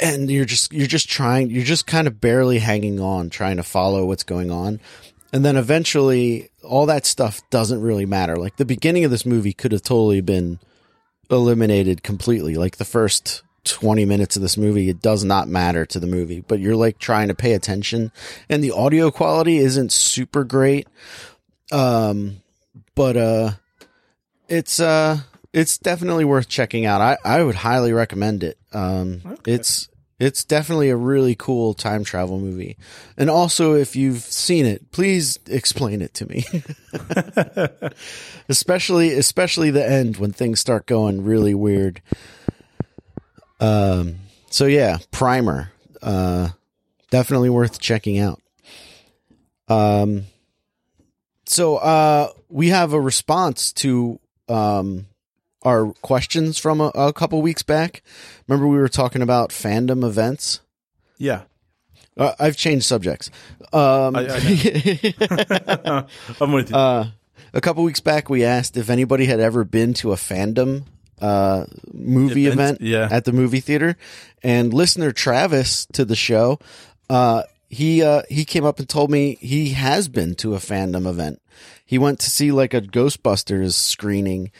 and 0.00 0.30
you're 0.30 0.44
just 0.44 0.72
you're 0.72 0.86
just 0.86 1.08
trying 1.08 1.50
you're 1.50 1.64
just 1.64 1.86
kind 1.86 2.06
of 2.06 2.20
barely 2.20 2.58
hanging 2.58 3.00
on 3.00 3.30
trying 3.30 3.56
to 3.58 3.62
follow 3.62 4.06
what's 4.06 4.24
going 4.24 4.50
on. 4.50 4.80
And 5.32 5.44
then 5.44 5.56
eventually 5.56 6.50
all 6.62 6.86
that 6.86 7.04
stuff 7.04 7.42
doesn't 7.50 7.82
really 7.82 8.06
matter. 8.06 8.36
Like 8.36 8.56
the 8.56 8.64
beginning 8.64 9.04
of 9.04 9.10
this 9.10 9.26
movie 9.26 9.52
could 9.52 9.72
have 9.72 9.82
totally 9.82 10.20
been 10.20 10.58
eliminated 11.30 12.02
completely. 12.02 12.54
Like 12.54 12.76
the 12.76 12.84
first 12.84 13.42
20 13.66 14.04
minutes 14.04 14.36
of 14.36 14.42
this 14.42 14.56
movie 14.56 14.88
it 14.88 15.02
does 15.02 15.24
not 15.24 15.48
matter 15.48 15.84
to 15.84 15.98
the 16.00 16.06
movie 16.06 16.40
but 16.40 16.60
you're 16.60 16.76
like 16.76 16.98
trying 16.98 17.28
to 17.28 17.34
pay 17.34 17.52
attention 17.52 18.10
and 18.48 18.62
the 18.64 18.70
audio 18.70 19.10
quality 19.10 19.58
isn't 19.58 19.92
super 19.92 20.44
great. 20.44 20.86
Um 21.72 22.36
but 22.94 23.16
uh 23.16 23.50
it's 24.48 24.78
uh 24.80 25.18
it's 25.52 25.78
definitely 25.78 26.24
worth 26.24 26.48
checking 26.48 26.86
out. 26.86 27.00
I 27.00 27.18
i 27.24 27.42
would 27.42 27.56
highly 27.56 27.92
recommend 27.92 28.44
it. 28.44 28.56
Um 28.72 29.20
Okay. 29.26 29.52
it's 29.54 29.88
it's 30.18 30.44
definitely 30.44 30.88
a 30.88 30.96
really 30.96 31.34
cool 31.34 31.74
time 31.74 32.02
travel 32.04 32.38
movie. 32.38 32.78
And 33.18 33.28
also 33.28 33.74
if 33.74 33.96
you've 33.96 34.20
seen 34.22 34.64
it 34.64 34.90
please 34.92 35.38
explain 35.48 36.00
it 36.02 36.14
to 36.14 36.26
me. 36.26 36.44
Especially 38.48 39.12
especially 39.12 39.70
the 39.70 39.86
end 39.86 40.18
when 40.18 40.32
things 40.32 40.60
start 40.60 40.86
going 40.86 41.24
really 41.24 41.54
weird 41.54 42.00
um 43.60 44.16
so 44.50 44.66
yeah 44.66 44.98
primer 45.10 45.70
uh 46.02 46.48
definitely 47.10 47.50
worth 47.50 47.78
checking 47.80 48.18
out. 48.18 48.40
Um 49.68 50.24
so 51.46 51.76
uh 51.76 52.28
we 52.48 52.68
have 52.68 52.92
a 52.92 53.00
response 53.00 53.72
to 53.74 54.20
um 54.48 55.06
our 55.62 55.92
questions 56.02 56.58
from 56.58 56.80
a, 56.80 56.88
a 56.94 57.12
couple 57.12 57.42
weeks 57.42 57.62
back. 57.62 58.02
Remember 58.46 58.68
we 58.68 58.76
were 58.78 58.88
talking 58.88 59.22
about 59.22 59.50
fandom 59.50 60.04
events? 60.04 60.60
Yeah. 61.18 61.42
Uh, 62.16 62.34
i've 62.38 62.56
changed 62.56 62.84
subjects. 62.86 63.30
Um 63.72 64.16
I- 64.16 66.04
i'm 66.40 66.52
with 66.52 66.70
you. 66.70 66.76
Uh, 66.76 67.08
a 67.52 67.60
couple 67.60 67.82
weeks 67.84 68.00
back, 68.00 68.28
we 68.28 68.44
asked 68.44 68.76
if 68.76 68.90
anybody 68.90 69.24
had 69.26 69.40
ever 69.40 69.64
been 69.64 69.94
to 69.94 70.12
a 70.12 70.16
fandom 70.16 70.84
uh, 71.20 71.64
movie 71.92 72.46
Event? 72.46 72.78
event 72.78 72.80
Yeah. 72.80 73.08
at 73.10 73.24
the 73.24 73.32
movie 73.32 73.60
theater, 73.60 73.96
and 74.42 74.72
listener 74.74 75.12
Travis 75.12 75.86
to 75.92 76.04
the 76.04 76.16
show, 76.16 76.58
uh, 77.10 77.42
he 77.68 78.02
uh, 78.02 78.22
he 78.28 78.44
came 78.44 78.64
up 78.64 78.78
and 78.78 78.88
told 78.88 79.10
me 79.10 79.36
he 79.40 79.70
has 79.70 80.08
been 80.08 80.34
to 80.36 80.54
a 80.54 80.58
fandom 80.58 81.06
event. 81.08 81.40
He 81.84 81.98
went 81.98 82.18
to 82.20 82.30
see 82.30 82.52
like 82.52 82.74
a 82.74 82.80
Ghostbusters 82.80 83.74
screening, 83.74 84.50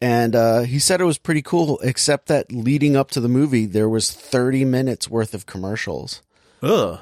and 0.00 0.34
uh, 0.36 0.60
he 0.60 0.78
said 0.78 1.00
it 1.00 1.04
was 1.04 1.18
pretty 1.18 1.42
cool. 1.42 1.78
Except 1.82 2.26
that 2.28 2.52
leading 2.52 2.96
up 2.96 3.10
to 3.12 3.20
the 3.20 3.28
movie, 3.28 3.66
there 3.66 3.88
was 3.88 4.10
thirty 4.12 4.64
minutes 4.64 5.08
worth 5.08 5.34
of 5.34 5.46
commercials. 5.46 6.22
Ugh. 6.62 6.98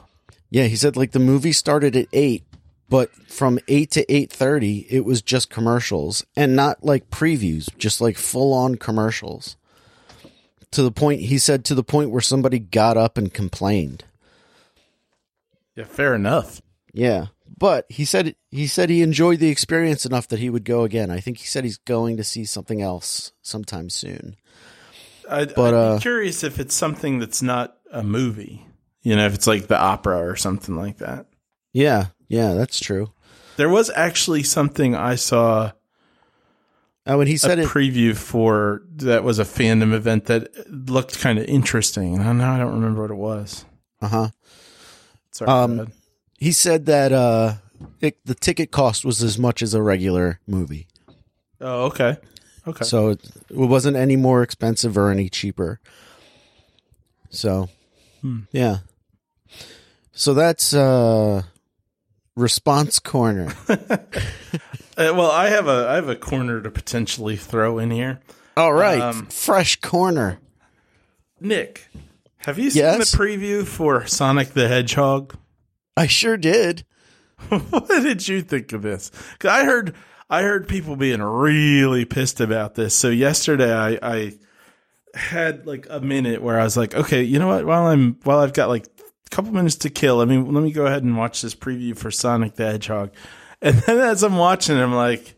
Yeah, 0.50 0.64
he 0.64 0.76
said 0.76 0.96
like 0.96 1.12
the 1.12 1.18
movie 1.18 1.52
started 1.52 1.96
at 1.96 2.08
eight, 2.12 2.44
but 2.92 3.10
from 3.26 3.58
eight 3.68 3.90
to 3.92 4.14
eight 4.14 4.30
thirty, 4.30 4.86
it 4.90 5.06
was 5.06 5.22
just 5.22 5.48
commercials 5.48 6.26
and 6.36 6.54
not 6.54 6.84
like 6.84 7.08
previews, 7.08 7.70
just 7.78 8.02
like 8.02 8.18
full 8.18 8.52
on 8.52 8.74
commercials. 8.74 9.56
To 10.72 10.82
the 10.82 10.92
point, 10.92 11.22
he 11.22 11.38
said, 11.38 11.64
to 11.64 11.74
the 11.74 11.82
point 11.82 12.10
where 12.10 12.20
somebody 12.20 12.58
got 12.58 12.98
up 12.98 13.16
and 13.16 13.32
complained. 13.32 14.04
yeah 15.74 15.84
fair 15.84 16.14
enough 16.14 16.60
Yeah, 16.92 17.28
but 17.56 17.86
he 17.88 18.04
said 18.04 18.36
he 18.50 18.66
said 18.66 18.90
he 18.90 19.00
enjoyed 19.00 19.38
the 19.38 19.48
experience 19.48 20.04
enough 20.04 20.28
that 20.28 20.38
he 20.40 20.50
would 20.50 20.66
go 20.66 20.82
again. 20.82 21.10
I 21.10 21.20
think 21.20 21.38
he 21.38 21.46
said 21.46 21.64
he's 21.64 21.78
going 21.78 22.18
to 22.18 22.24
see 22.24 22.44
something 22.44 22.82
else 22.82 23.32
sometime 23.40 23.88
soon. 23.88 24.36
I'd, 25.30 25.54
But, 25.54 25.72
I'd 25.72 25.78
uh, 25.78 25.96
be 25.96 26.02
curious 26.02 26.44
if 26.44 26.60
it's 26.60 26.74
something 26.74 27.20
that's 27.20 27.40
not 27.40 27.78
a 27.90 28.02
movie 28.02 28.66
you 29.02 29.16
know 29.16 29.24
if 29.24 29.32
it's 29.32 29.46
like 29.46 29.68
the 29.68 29.78
opera 29.80 30.18
or 30.18 30.36
something 30.36 30.76
like 30.76 30.98
that 30.98 31.24
Yeah, 31.72 32.08
yeah, 32.32 32.54
that's 32.54 32.80
true. 32.80 33.12
there 33.56 33.68
was 33.68 33.90
actually 33.94 34.42
something 34.42 34.94
i 34.96 35.14
saw 35.14 35.70
Oh, 37.04 37.18
and 37.18 37.28
he 37.28 37.34
a 37.34 37.38
said 37.38 37.58
it. 37.58 37.66
preview 37.68 38.16
for 38.16 38.82
that 38.96 39.24
was 39.24 39.40
a 39.40 39.44
fandom 39.44 39.92
event 39.92 40.26
that 40.26 40.48
looked 40.70 41.18
kind 41.18 41.36
of 41.36 41.44
interesting. 41.46 42.14
And 42.16 42.38
now 42.38 42.54
I 42.54 42.58
don't 42.58 42.74
remember 42.74 43.02
what 43.02 43.10
it 43.10 43.16
was. 43.18 43.64
Uh 44.00 44.08
huh. 44.08 44.28
Sorry. 45.32 45.50
Um. 45.50 45.92
He 46.38 46.52
said 46.52 46.86
that 46.86 47.10
uh, 47.12 47.54
it, 48.00 48.24
the 48.24 48.36
ticket 48.36 48.70
cost 48.70 49.04
was 49.04 49.20
as 49.20 49.36
much 49.36 49.62
as 49.62 49.74
a 49.74 49.82
regular 49.82 50.38
movie. 50.46 50.86
oh, 51.60 51.86
okay. 51.86 52.18
Okay. 52.68 52.84
So 52.84 53.08
it, 53.10 53.20
it 53.50 53.56
wasn't 53.56 53.96
any 53.96 54.14
more 54.14 54.44
expensive 54.44 54.96
or 54.96 55.10
any 55.10 55.28
cheaper. 55.28 55.80
So, 57.30 57.68
Hmm. 58.20 58.42
yeah. 58.52 58.78
So 60.12 60.34
that's 60.34 60.72
uh, 60.72 61.42
response 62.36 62.98
corner. 62.98 63.52
Uh, 64.94 65.10
well, 65.16 65.30
I 65.30 65.48
have 65.48 65.68
a 65.68 65.86
I 65.88 65.94
have 65.94 66.10
a 66.10 66.14
corner 66.14 66.60
to 66.60 66.70
potentially 66.70 67.34
throw 67.34 67.78
in 67.78 67.90
here. 67.90 68.20
All 68.58 68.74
right, 68.74 69.00
Um, 69.00 69.24
fresh 69.28 69.76
corner. 69.80 70.38
Nick, 71.40 71.88
have 72.36 72.58
you 72.58 72.68
seen 72.68 72.82
Yes? 72.82 73.10
the 73.10 73.16
preview 73.16 73.64
for 73.66 74.06
Sonic 74.06 74.50
the 74.50 74.68
Hedgehog? 74.68 75.34
I 75.96 76.06
sure 76.08 76.36
did. 76.36 76.84
what 77.48 77.88
did 77.88 78.28
you 78.28 78.42
think 78.42 78.74
of 78.74 78.82
this? 78.82 79.10
I 79.42 79.64
heard 79.64 79.94
I 80.28 80.42
heard 80.42 80.68
people 80.68 80.94
being 80.96 81.22
really 81.22 82.04
pissed 82.04 82.42
about 82.42 82.74
this. 82.74 82.94
So 82.94 83.08
yesterday 83.08 83.72
I, 83.74 83.98
I 84.02 84.32
had 85.14 85.66
like 85.66 85.86
a 85.88 86.00
minute 86.02 86.42
where 86.42 86.60
I 86.60 86.64
was 86.64 86.76
like, 86.76 86.94
okay, 86.94 87.22
you 87.22 87.38
know 87.38 87.48
what? 87.48 87.64
While 87.64 87.86
I'm 87.86 88.18
while 88.24 88.40
I've 88.40 88.52
got 88.52 88.68
like 88.68 88.91
couple 89.32 89.52
minutes 89.52 89.76
to 89.76 89.90
kill, 89.90 90.20
I 90.20 90.26
mean, 90.26 90.52
let 90.52 90.62
me 90.62 90.72
go 90.72 90.86
ahead 90.86 91.02
and 91.02 91.16
watch 91.16 91.42
this 91.42 91.54
preview 91.54 91.96
for 91.96 92.10
Sonic 92.10 92.54
the 92.54 92.66
Hedgehog. 92.66 93.10
And 93.64 93.76
then 93.76 94.00
as 94.00 94.24
I'm 94.24 94.38
watching, 94.38 94.76
I'm 94.76 94.92
like, 94.92 95.36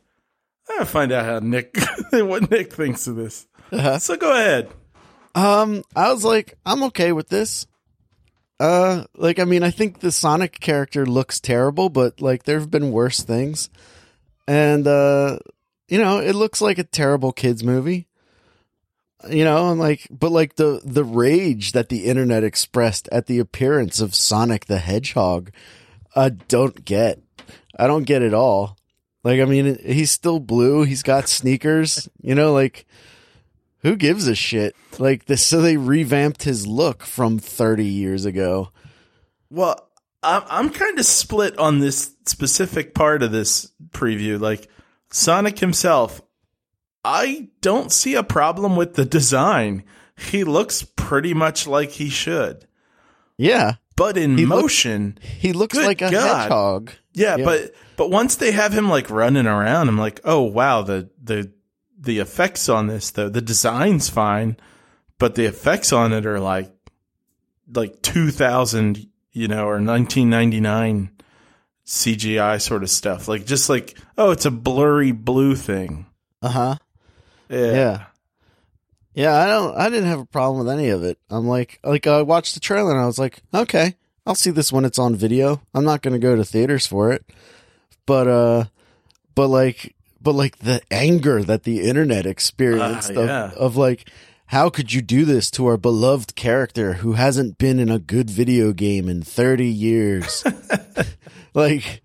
gonna 0.67 0.87
find 0.87 1.13
out 1.13 1.27
how 1.27 1.39
Nick 1.41 1.77
what 2.11 2.51
Nick 2.51 2.73
thinks 2.73 3.07
of 3.07 3.17
this. 3.17 3.47
Uh-huh. 3.71 3.99
So 3.99 4.17
go 4.17 4.33
ahead. 4.33 4.71
Um, 5.35 5.83
I 5.95 6.11
was 6.11 6.25
like, 6.25 6.57
I'm 6.65 6.85
okay 6.85 7.13
with 7.13 7.29
this. 7.29 7.67
Uh, 8.59 9.05
like, 9.15 9.39
I 9.39 9.45
mean, 9.45 9.63
I 9.63 9.71
think 9.71 10.01
the 10.01 10.11
Sonic 10.11 10.59
character 10.59 11.05
looks 11.05 11.39
terrible, 11.39 11.91
but 11.91 12.23
like, 12.23 12.45
there 12.45 12.59
have 12.59 12.71
been 12.71 12.93
worse 12.93 13.23
things. 13.23 13.69
And, 14.49 14.87
uh, 14.87 15.39
you 15.89 15.99
know, 15.99 16.19
it 16.19 16.35
looks 16.35 16.63
like 16.63 16.79
a 16.79 16.85
terrible 16.85 17.33
kids 17.33 17.63
movie. 17.63 18.07
You 19.29 19.45
know, 19.45 19.71
and 19.71 19.81
like, 19.81 20.07
but 20.11 20.33
like 20.33 20.57
the, 20.57 20.81
the 20.85 21.05
rage 21.05 21.73
that 21.73 21.89
the 21.89 22.05
internet 22.07 22.45
expressed 22.45 23.09
at 23.11 23.27
the 23.27 23.39
appearance 23.39 24.01
of 24.01 24.15
Sonic 24.15 24.67
the 24.67 24.79
Hedgehog, 24.79 25.51
I 26.15 26.31
don't 26.31 26.85
get. 26.85 27.21
I 27.79 27.87
don't 27.87 28.05
get 28.05 28.23
it 28.23 28.35
all. 28.35 28.77
Like, 29.23 29.41
I 29.41 29.47
mean, 29.47 29.79
he's 29.85 30.11
still 30.11 30.39
blue. 30.39 30.85
He's 30.85 31.03
got 31.03 31.29
sneakers, 31.29 32.09
you 32.21 32.35
know, 32.35 32.53
like, 32.53 32.87
who 33.79 33.97
gives 33.97 34.29
a 34.29 34.35
shit? 34.35 34.75
Like 34.99 35.27
this, 35.27 35.45
so 35.45 35.61
they 35.61 35.77
revamped 35.77 36.43
his 36.45 36.67
look 36.67 37.03
from 37.03 37.39
30 37.39 37.85
years 37.85 38.25
ago. 38.25 38.71
Well, 39.51 39.89
I'm 40.23 40.43
I'm 40.49 40.71
kind 40.71 40.99
of 40.99 41.05
split 41.05 41.59
on 41.59 41.81
this 41.81 42.15
specific 42.27 42.95
part 42.95 43.23
of 43.23 43.31
this 43.31 43.71
preview. 43.91 44.41
Like 44.41 44.69
Sonic 45.11 45.59
himself, 45.59 46.23
I 47.05 47.49
don't 47.61 47.93
see 47.93 48.15
a 48.15 48.23
problem 48.23 48.77
with 48.77 48.95
the 48.95 49.05
design. 49.05 49.85
He 50.17 50.45
looks 50.45 50.83
pretty 50.83 51.35
much 51.35 51.67
like 51.67 51.91
he 51.91 52.09
should. 52.09 52.67
Yeah, 53.37 53.75
but 53.97 54.17
in 54.17 54.39
He 54.39 54.47
look- 54.47 54.63
motion, 54.63 55.19
He 55.21 55.53
looks 55.53 55.77
like 55.77 56.01
a 56.03 56.11
God. 56.11 56.41
hedgehog. 56.43 56.91
yeah, 57.13 57.37
Yeah. 57.37 57.45
But 57.45 57.75
but 57.97 58.11
once 58.11 58.37
they 58.37 58.53
have 58.53 58.73
him 58.73 58.89
like 58.89 59.11
running 59.11 59.47
around, 59.47 59.89
I'm 59.89 59.99
like, 59.99 60.21
oh 60.25 60.43
wow, 60.43 60.83
the 60.83 61.11
the 61.23 61.53
the 61.99 62.19
effects 62.21 62.69
on 62.69 62.87
this, 62.87 63.11
though 63.11 63.29
the 63.29 63.41
design's 63.43 64.09
fine, 64.09 64.57
but 65.19 65.35
the 65.35 65.45
effects 65.47 65.93
on 65.93 66.13
it 66.13 66.27
are 66.27 66.41
like 66.41 66.71
like 67.73 68.03
2000, 68.03 69.07
you 69.33 69.49
know, 69.49 69.65
or 69.67 69.81
1999 69.81 71.11
CGI 71.87 72.61
sort 72.61 72.83
of 72.83 72.91
stuff. 72.91 73.27
Like 73.29 73.47
just 73.47 73.69
like 73.69 73.99
oh, 74.17 74.31
it's 74.31 74.47
a 74.47 74.51
blurry 74.51 75.13
blue 75.13 75.55
thing. 75.57 76.07
Uh 76.43 76.49
huh. 76.49 76.77
Yeah. 77.49 77.73
Yeah. 77.73 78.05
Yeah, 79.15 79.33
I 79.37 79.47
don't 79.47 79.77
I 79.77 79.89
didn't 79.91 80.09
have 80.09 80.19
a 80.21 80.25
problem 80.27 80.65
with 80.67 80.75
any 80.75 80.89
of 80.89 81.05
it. 81.05 81.19
I'm 81.31 81.47
like 81.47 81.79
like 81.85 82.07
I 82.07 82.23
watched 82.23 82.55
the 82.55 82.61
trailer 82.61 82.91
and 82.91 83.01
I 83.01 83.07
was 83.07 83.19
like, 83.19 83.39
okay, 83.55 83.95
I'll 84.27 84.35
see 84.35 84.51
this 84.51 84.73
when 84.73 84.85
it's 84.85 84.99
on 84.99 85.15
video. 85.15 85.61
I'm 85.73 85.85
not 85.85 86.03
going 86.03 86.15
to 86.15 86.19
go 86.19 86.35
to 86.35 86.45
theaters 86.45 86.87
for 86.87 87.13
it. 87.13 87.25
But 88.07 88.27
uh 88.27 88.65
but 89.37 89.49
like 89.49 89.95
but 90.21 90.33
like 90.35 90.59
the 90.59 90.81
anger 90.91 91.45
that 91.45 91.63
the 91.63 91.83
internet 91.83 92.27
experienced 92.27 93.13
Ah, 93.15 93.21
of, 93.21 93.27
yeah. 93.29 93.51
of 93.57 93.77
like 93.77 94.11
how 94.47 94.69
could 94.69 94.93
you 94.93 95.01
do 95.01 95.25
this 95.25 95.51
to 95.53 95.67
our 95.67 95.77
beloved 95.77 96.35
character 96.35 96.95
who 96.95 97.13
hasn't 97.13 97.57
been 97.59 97.79
in 97.79 97.91
a 97.91 97.99
good 97.99 98.29
video 98.29 98.73
game 98.73 99.09
in 99.09 99.23
30 99.23 99.67
years? 99.67 100.45
like 101.55 102.03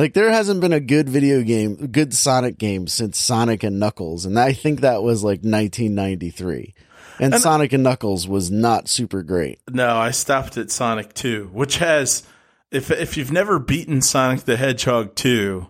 like 0.00 0.14
there 0.14 0.30
hasn't 0.30 0.62
been 0.62 0.72
a 0.72 0.80
good 0.80 1.10
video 1.10 1.42
game, 1.42 1.74
good 1.88 2.14
Sonic 2.14 2.56
game 2.56 2.86
since 2.86 3.18
Sonic 3.18 3.62
and 3.62 3.78
Knuckles, 3.78 4.24
and 4.24 4.38
I 4.38 4.54
think 4.54 4.80
that 4.80 5.02
was 5.02 5.22
like 5.22 5.40
1993. 5.40 6.74
And, 7.18 7.34
And- 7.34 7.42
Sonic 7.42 7.74
and 7.74 7.82
Knuckles 7.82 8.26
was 8.26 8.50
not 8.50 8.88
super 8.88 9.22
great. 9.22 9.60
No, 9.68 9.96
I 9.96 10.10
stopped 10.10 10.56
at 10.56 10.70
Sonic 10.70 11.12
2, 11.12 11.50
which 11.52 11.76
has 11.78 12.22
if 12.70 12.90
if 12.90 13.18
you've 13.18 13.30
never 13.30 13.58
beaten 13.58 14.00
Sonic 14.00 14.44
the 14.46 14.56
Hedgehog 14.56 15.14
2, 15.16 15.68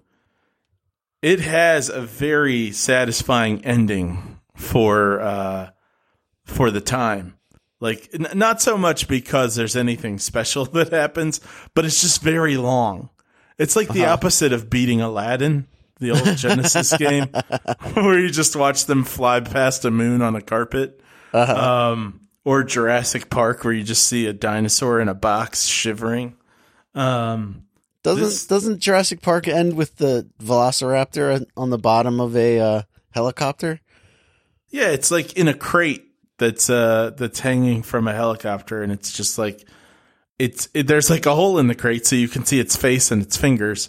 it 1.23 1.41
has 1.41 1.89
a 1.89 2.03
very 2.03 2.71
satisfying 2.71 3.65
ending 3.65 4.39
for 4.55 5.21
uh 5.21 5.71
for 6.45 6.71
the 6.71 6.81
time. 6.81 7.35
Like 7.81 8.11
n- 8.15 8.39
not 8.39 8.63
so 8.63 8.79
much 8.79 9.09
because 9.09 9.57
there's 9.57 9.75
anything 9.75 10.21
special 10.21 10.65
that 10.77 10.93
happens, 10.93 11.41
but 11.75 11.85
it's 11.85 12.01
just 12.01 12.23
very 12.23 12.57
long. 12.57 13.11
It's 13.61 13.77
like 13.77 13.89
the 13.89 14.07
opposite 14.07 14.53
of 14.53 14.69
beating 14.71 15.01
Aladdin, 15.01 15.67
the 15.99 16.11
old 16.13 16.25
Genesis 16.37 16.97
game, 16.97 17.27
where 17.95 18.19
you 18.19 18.31
just 18.31 18.57
watch 18.57 18.87
them 18.87 19.05
fly 19.05 19.41
past 19.41 19.85
a 19.85 19.91
moon 19.91 20.23
on 20.23 20.35
a 20.35 20.41
carpet 20.41 21.01
um, 21.33 22.21
or 22.45 22.65
Jurassic 22.65 23.31
Park, 23.31 23.63
where 23.65 23.73
you 23.75 23.85
just 23.85 24.07
see 24.07 24.27
a 24.27 24.33
dinosaur 24.33 24.99
in 25.01 25.09
a 25.09 25.15
box 25.15 25.67
shivering. 25.67 26.37
Um, 26.95 27.65
Doesn't 28.03 28.25
This- 28.25 28.47
doesn't 28.47 28.81
Jurassic 28.81 29.21
Park 29.23 29.47
end 29.47 29.75
with 29.77 29.97
the 29.97 30.27
Velociraptor 30.43 31.45
on 31.57 31.71
the 31.71 31.79
bottom 31.79 32.19
of 32.21 32.35
a 32.37 32.59
uh, 32.59 32.83
helicopter? 33.11 33.81
yeah, 34.71 34.89
it's 34.89 35.11
like 35.11 35.35
in 35.35 35.49
a 35.49 35.55
crate 35.55 36.05
that's 36.39 36.71
uh 36.71 37.11
that's 37.17 37.41
hanging 37.41 37.83
from 37.83 38.09
a 38.09 38.15
helicopter, 38.15 38.83
and 38.83 38.91
it's 38.91 39.13
just 39.13 39.37
like 39.39 39.67
it's 40.41 40.69
it, 40.75 40.87
there's 40.87 41.11
like 41.11 41.27
a 41.27 41.35
hole 41.35 41.59
in 41.59 41.67
the 41.69 41.75
crate, 41.75 42.07
so 42.07 42.17
you 42.17 42.29
can 42.29 42.45
see 42.45 42.59
its 42.59 42.75
face 42.77 43.11
and 43.11 43.23
its 43.23 43.37
fingers, 43.37 43.89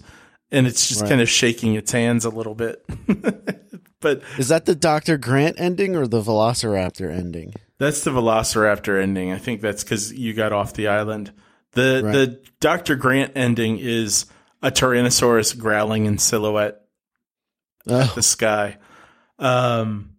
and 0.52 0.68
it's 0.68 0.88
just 0.88 1.02
Right. 1.02 1.10
kind 1.10 1.22
of 1.22 1.30
shaking 1.30 1.76
its 1.76 1.92
hands 1.92 2.26
a 2.26 2.30
little 2.30 2.56
bit. 2.56 2.84
but 4.02 4.22
Is 4.38 4.50
that 4.50 4.66
the 4.66 4.76
Dr. 4.76 5.18
Grant 5.18 5.60
ending 5.60 5.96
or 5.96 6.08
the 6.08 6.22
Velociraptor 6.22 7.10
ending? 7.12 7.54
That's 7.78 8.04
the 8.04 8.12
Velociraptor 8.12 9.02
ending. 9.02 9.32
I 9.32 9.38
think 9.38 9.62
that's 9.62 9.84
because 9.84 10.14
you 10.14 10.34
got 10.34 10.52
off 10.54 10.74
the 10.74 10.88
island. 10.88 11.32
The 11.72 12.02
Right. 12.04 12.12
the 12.14 12.42
Dr. 12.60 12.96
Grant 12.96 13.32
ending 13.36 13.78
is 13.80 14.26
a 14.62 14.70
Tyrannosaurus 14.72 15.58
growling 15.58 16.06
in 16.06 16.18
silhouette 16.18 16.78
Oh, 17.88 18.02
at 18.02 18.14
the 18.16 18.22
sky. 18.22 18.78
Um, 19.40 20.12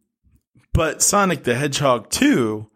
but 0.73 1.03
Sonic 1.03 1.45
the 1.45 1.55
Hedgehog 1.55 2.11
2 2.11 2.69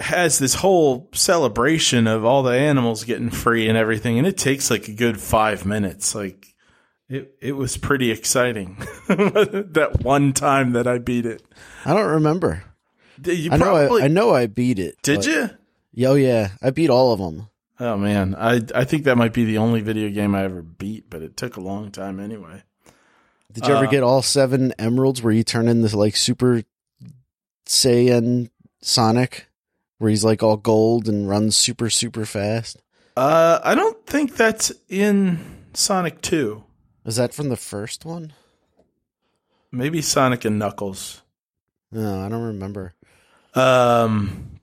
has 0.00 0.38
this 0.38 0.54
whole 0.54 1.08
celebration 1.12 2.06
of 2.06 2.24
all 2.24 2.42
the 2.42 2.52
animals 2.58 3.04
getting 3.04 3.30
free 3.30 3.68
and 3.68 3.76
everything, 3.78 4.18
and 4.18 4.26
it 4.26 4.36
takes 4.36 4.70
like 4.70 4.88
a 4.88 4.92
good 4.94 5.20
five 5.20 5.64
minutes. 5.66 6.14
Like 6.14 6.46
it, 7.08 7.34
it 7.40 7.52
was 7.52 7.76
pretty 7.76 8.10
exciting 8.10 8.76
that 9.08 9.98
one 10.02 10.32
time 10.32 10.72
that 10.72 10.86
I 10.86 10.98
beat 10.98 11.26
it. 11.26 11.42
I 11.84 11.94
don't 11.94 12.10
remember. 12.10 12.64
You 13.24 13.50
I 13.52 13.56
know 13.58 13.64
probably 13.64 14.02
I, 14.02 14.04
I 14.06 14.08
know 14.08 14.34
I 14.34 14.46
beat 14.46 14.78
it. 14.78 14.96
did 15.02 15.26
you? 15.26 15.50
Oh 16.06 16.14
yeah, 16.14 16.52
I 16.62 16.70
beat 16.70 16.88
all 16.90 17.12
of 17.12 17.18
them. 17.20 17.48
Oh 17.78 17.96
man, 17.96 18.34
I 18.34 18.60
I 18.74 18.84
think 18.84 19.04
that 19.04 19.16
might 19.18 19.32
be 19.34 19.44
the 19.44 19.58
only 19.58 19.80
video 19.80 20.08
game 20.10 20.34
I 20.34 20.44
ever 20.44 20.62
beat, 20.62 21.10
but 21.10 21.20
it 21.22 21.36
took 21.36 21.56
a 21.56 21.60
long 21.60 21.90
time 21.90 22.18
anyway. 22.20 22.62
Did 23.52 23.66
you 23.66 23.74
ever 23.74 23.86
Uh, 23.86 23.90
get 23.90 24.02
all 24.04 24.22
seven 24.22 24.72
emeralds 24.78 25.22
where 25.22 25.32
you 25.32 25.42
turn 25.44 25.66
into 25.68 25.94
like 25.98 26.14
Super 26.16 26.62
Saiyan 27.66 28.50
Sonic, 28.80 29.48
where 30.00 30.08
he's 30.08 30.24
like 30.24 30.42
all 30.42 30.56
gold 30.56 31.08
and 31.08 31.28
runs 31.28 31.56
super 31.56 31.90
super 31.90 32.24
fast? 32.24 32.78
Uh, 33.16 33.60
I 33.62 33.74
don't 33.74 34.06
think 34.06 34.34
that's 34.34 34.72
in 34.88 35.38
Sonic 35.74 36.22
Two. 36.22 36.64
Is 37.04 37.16
that 37.16 37.34
from 37.34 37.50
the 37.50 37.56
first 37.56 38.06
one? 38.06 38.32
Maybe 39.70 40.00
Sonic 40.00 40.46
and 40.46 40.58
Knuckles. 40.58 41.20
No, 41.92 42.24
I 42.24 42.30
don't 42.30 42.42
remember. 42.42 42.94
Um, 43.54 44.60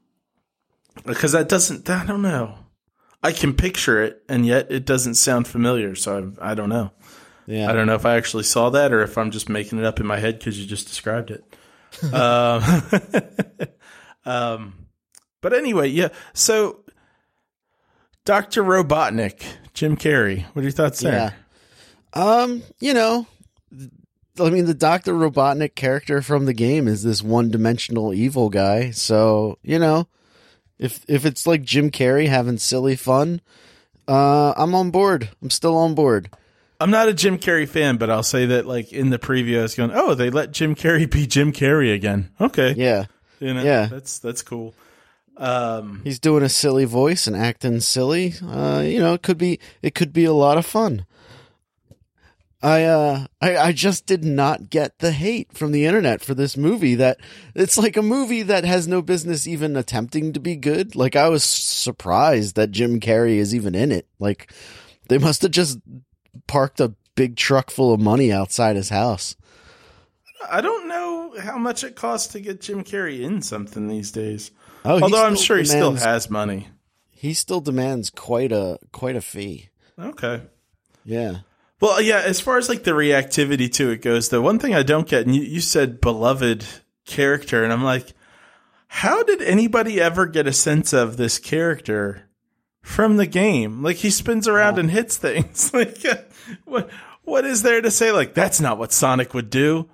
because 1.06 1.34
that 1.34 1.50
doesn't. 1.50 1.88
I 1.88 2.04
don't 2.04 2.24
know. 2.24 2.56
I 3.22 3.32
can 3.32 3.54
picture 3.54 4.02
it, 4.02 4.24
and 4.28 4.44
yet 4.44 4.72
it 4.72 4.86
doesn't 4.86 5.16
sound 5.16 5.48
familiar. 5.48 5.94
So 5.94 6.34
I, 6.42 6.52
I 6.52 6.56
don't 6.56 6.70
know. 6.70 6.92
Yeah, 7.46 7.70
I 7.70 7.74
don't 7.74 7.86
know 7.86 7.96
if 7.96 8.08
I 8.08 8.18
actually 8.18 8.44
saw 8.44 8.72
that 8.72 8.92
or 8.92 9.02
if 9.04 9.20
I'm 9.20 9.30
just 9.30 9.50
making 9.50 9.78
it 9.78 9.86
up 9.86 10.00
in 10.00 10.08
my 10.08 10.18
head 10.18 10.40
because 10.40 10.60
you 10.60 10.66
just 10.66 10.88
described 10.88 11.30
it. 11.30 11.44
um, 12.14 12.64
um, 14.26 14.87
but 15.42 15.54
anyway, 15.54 15.88
yeah. 15.90 16.10
So, 16.34 16.80
Doctor 18.26 18.64
Robotnik, 18.64 19.44
Jim 19.74 19.96
Carrey. 19.96 20.46
What 20.54 20.62
are 20.62 20.64
your 20.64 20.72
thoughts 20.72 21.00
there? 21.00 21.34
Yeah. 22.16 22.22
Um, 22.22 22.64
you 22.80 22.94
know, 22.94 23.28
I 24.40 24.50
mean, 24.50 24.66
the 24.66 24.74
Doctor 24.74 25.14
Robotnik 25.14 25.76
character 25.76 26.22
from 26.22 26.46
the 26.46 26.54
game 26.54 26.88
is 26.88 27.04
this 27.04 27.22
one-dimensional 27.22 28.14
evil 28.14 28.50
guy. 28.50 28.92
So 28.92 29.58
you 29.62 29.80
know, 29.80 30.08
if 30.80 31.04
if 31.08 31.26
it's 31.26 31.48
like 31.48 31.64
Jim 31.64 31.92
Carrey 31.92 32.28
having 32.28 32.58
silly 32.58 32.96
fun, 32.96 33.42
uh, 34.08 34.54
I'm 34.58 34.74
on 34.76 34.92
board. 34.92 35.30
I'm 35.42 35.50
still 35.50 35.78
on 35.78 35.96
board. 35.96 36.30
I'm 36.80 36.92
not 36.92 37.08
a 37.08 37.14
Jim 37.14 37.40
Carrey 37.40 37.68
fan, 37.68 37.98
but 37.98 38.10
I'll 38.12 38.22
say 38.24 38.46
that 38.48 38.68
like 38.68 38.94
in 38.94 39.10
the 39.10 39.18
preview, 39.18 39.60
I 39.60 39.64
was 39.64 39.76
going, 39.76 39.92
"Oh, 39.94 40.14
they 40.14 40.30
let 40.30 40.52
Jim 40.52 40.76
Carrey 40.76 41.10
be 41.10 41.26
Jim 41.26 41.52
Carrey 41.52 41.94
again." 41.94 42.30
Okay, 42.40 42.74
Yeah, 42.78 43.06
you 43.40 43.54
know, 43.54 43.64
yeah. 43.64 43.88
that's 43.88 44.20
that's 44.20 44.44
cool. 44.44 44.76
Um, 45.38 46.02
he's 46.04 46.20
doing 46.20 46.44
a 46.44 46.50
silly 46.50 46.86
voice 46.86 47.28
and 47.28 47.36
acting 47.36 47.80
silly. 47.80 48.34
Uh, 48.44 48.84
you 48.84 49.00
know, 49.00 49.14
it 49.14 49.22
could 49.22 49.38
be 49.38 49.60
it 49.82 49.94
could 49.94 50.12
be 50.12 50.26
a 50.26 50.34
lot 50.34 50.58
of 50.58 50.66
fun. 50.66 51.06
I 52.62 52.86
uh 52.86 53.28
I, 53.40 53.58
I 53.58 53.72
just 53.72 54.08
did 54.08 54.24
not 54.24 54.72
get 54.72 54.98
the 54.98 55.12
hate 55.12 55.54
from 55.54 55.72
the 55.72 55.86
internet 55.86 56.22
for 56.22 56.34
this 56.34 56.58
movie 56.58 56.96
that 56.96 57.20
it's 57.54 57.78
like 57.78 57.96
a 57.96 58.02
movie 58.02 58.42
that 58.42 58.66
has 58.66 58.88
no 58.88 59.04
business 59.04 59.46
even 59.46 59.76
attempting 59.76 60.34
to 60.34 60.40
be 60.40 60.56
good. 60.56 60.96
Like 60.96 61.16
I 61.16 61.30
was 61.30 61.44
surprised 61.44 62.56
that 62.56 62.72
Jim 62.72 63.00
Carrey 63.00 63.38
is 63.38 63.54
even 63.54 63.76
in 63.76 63.92
it. 63.92 64.08
Like 64.18 64.52
they 65.08 65.20
must 65.20 65.44
have 65.44 65.52
just 65.52 65.80
parked 66.48 66.80
a 66.80 66.96
big 67.14 67.36
truck 67.36 67.70
full 67.70 67.94
of 67.94 68.00
money 68.00 68.32
outside 68.32 68.76
his 68.76 68.90
house. 68.90 69.36
I 70.50 70.62
don't 70.62 70.88
know 70.88 71.36
how 71.40 71.58
much 71.58 71.84
it 71.84 71.96
costs 71.96 72.34
to 72.34 72.40
get 72.40 72.62
Jim 72.62 72.84
Carrey 72.84 73.22
in 73.22 73.42
something 73.42 73.88
these 73.88 74.12
days. 74.12 74.52
Oh, 74.88 75.02
Although 75.02 75.26
I'm 75.26 75.36
sure 75.36 75.58
he 75.58 75.66
still 75.66 75.94
has 75.94 76.30
money. 76.30 76.68
he 77.12 77.34
still 77.34 77.62
demands 77.62 78.10
quite 78.10 78.52
a 78.52 78.80
quite 78.92 79.16
a 79.16 79.22
fee. 79.22 79.70
Okay. 80.00 80.42
Yeah. 81.04 81.38
Well, 81.80 82.02
yeah, 82.02 82.20
as 82.26 82.40
far 82.40 82.58
as 82.58 82.70
like 82.70 82.84
the 82.84 82.92
reactivity 82.92 83.72
to 83.74 83.92
it 83.92 84.02
goes, 84.02 84.30
the 84.30 84.42
one 84.42 84.58
thing 84.60 84.74
I 84.74 84.82
don't 84.84 85.08
get, 85.08 85.26
and 85.26 85.36
you, 85.36 85.44
you 85.44 85.60
said 85.62 86.02
beloved 86.02 86.66
character, 87.06 87.64
and 87.64 87.72
I'm 87.72 87.84
like, 87.84 88.14
how 88.88 89.22
did 89.24 89.42
anybody 89.42 90.02
ever 90.02 90.26
get 90.26 90.48
a 90.48 90.54
sense 90.54 90.94
of 90.94 91.18
this 91.18 91.38
character 91.38 92.24
from 92.82 93.18
the 93.18 93.28
game? 93.28 93.84
Like 93.84 93.98
he 93.98 94.10
spins 94.10 94.48
around 94.48 94.80
and 94.80 94.90
hits 94.90 95.18
things. 95.18 95.72
like, 95.74 95.98
what 96.66 96.90
what 97.24 97.46
is 97.46 97.62
there 97.64 97.82
to 97.82 97.92
say? 97.92 98.12
Like 98.12 98.34
that's 98.34 98.62
not 98.62 98.78
what 98.78 98.92
Sonic 98.94 99.34
would 99.34 99.50
do. 99.50 99.90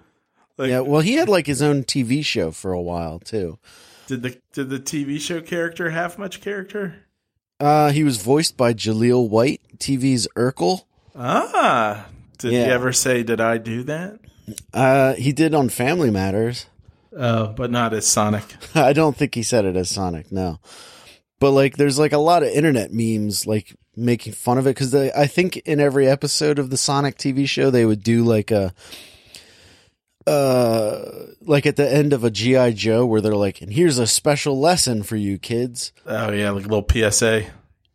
Like, 0.57 0.69
Yeah, 0.69 0.81
well, 0.81 1.01
he 1.01 1.15
had 1.15 1.27
like 1.29 1.47
his 1.47 1.61
own 1.63 1.83
TV 1.83 2.23
show 2.23 2.51
for 2.51 2.71
a 2.73 2.81
while 2.81 3.19
too. 3.19 3.57
Did 4.13 4.21
the 4.21 4.37
did 4.51 4.69
the 4.69 4.79
TV 4.79 5.19
show 5.19 5.41
character 5.41 5.89
have 5.89 6.19
much 6.19 6.41
character? 6.41 7.05
Uh, 7.59 7.91
he 7.91 8.03
was 8.03 8.17
voiced 8.21 8.57
by 8.57 8.73
Jaleel 8.73 9.27
White, 9.27 9.61
TV's 9.77 10.27
Urkel. 10.35 10.83
Ah, 11.15 12.07
did 12.37 12.51
he 12.51 12.57
ever 12.57 12.91
say, 12.91 13.23
"Did 13.23 13.41
I 13.41 13.57
do 13.57 13.83
that"? 13.83 14.19
Uh, 14.73 15.13
he 15.13 15.31
did 15.31 15.53
on 15.55 15.69
Family 15.69 16.11
Matters. 16.11 16.67
Oh, 17.15 17.47
but 17.47 17.71
not 17.71 17.93
as 17.93 18.07
Sonic. 18.07 18.43
I 18.75 18.93
don't 18.93 19.15
think 19.15 19.35
he 19.35 19.43
said 19.43 19.65
it 19.65 19.75
as 19.75 19.89
Sonic, 19.89 20.31
no. 20.31 20.59
But 21.39 21.51
like, 21.51 21.77
there's 21.77 21.99
like 21.99 22.13
a 22.13 22.17
lot 22.17 22.43
of 22.43 22.49
internet 22.49 22.91
memes 22.91 23.47
like 23.47 23.75
making 23.95 24.33
fun 24.33 24.57
of 24.57 24.67
it 24.67 24.71
because 24.71 24.93
I 24.93 25.27
think 25.27 25.57
in 25.57 25.79
every 25.79 26.07
episode 26.07 26.59
of 26.59 26.69
the 26.69 26.77
Sonic 26.77 27.17
TV 27.17 27.47
show 27.47 27.69
they 27.69 27.85
would 27.85 28.03
do 28.03 28.23
like 28.23 28.51
a 28.51 28.73
uh 30.27 31.01
like 31.41 31.65
at 31.65 31.75
the 31.75 31.91
end 31.91 32.13
of 32.13 32.23
a 32.23 32.31
GI 32.31 32.73
Joe 32.73 33.05
where 33.05 33.21
they're 33.21 33.35
like, 33.35 33.61
and 33.61 33.73
here's 33.73 33.97
a 33.97 34.07
special 34.07 34.59
lesson 34.59 35.03
for 35.03 35.15
you 35.15 35.37
kids. 35.37 35.91
Oh 36.05 36.31
yeah, 36.31 36.51
like 36.51 36.65
a 36.65 36.69
little 36.69 37.11
PSA. 37.11 37.45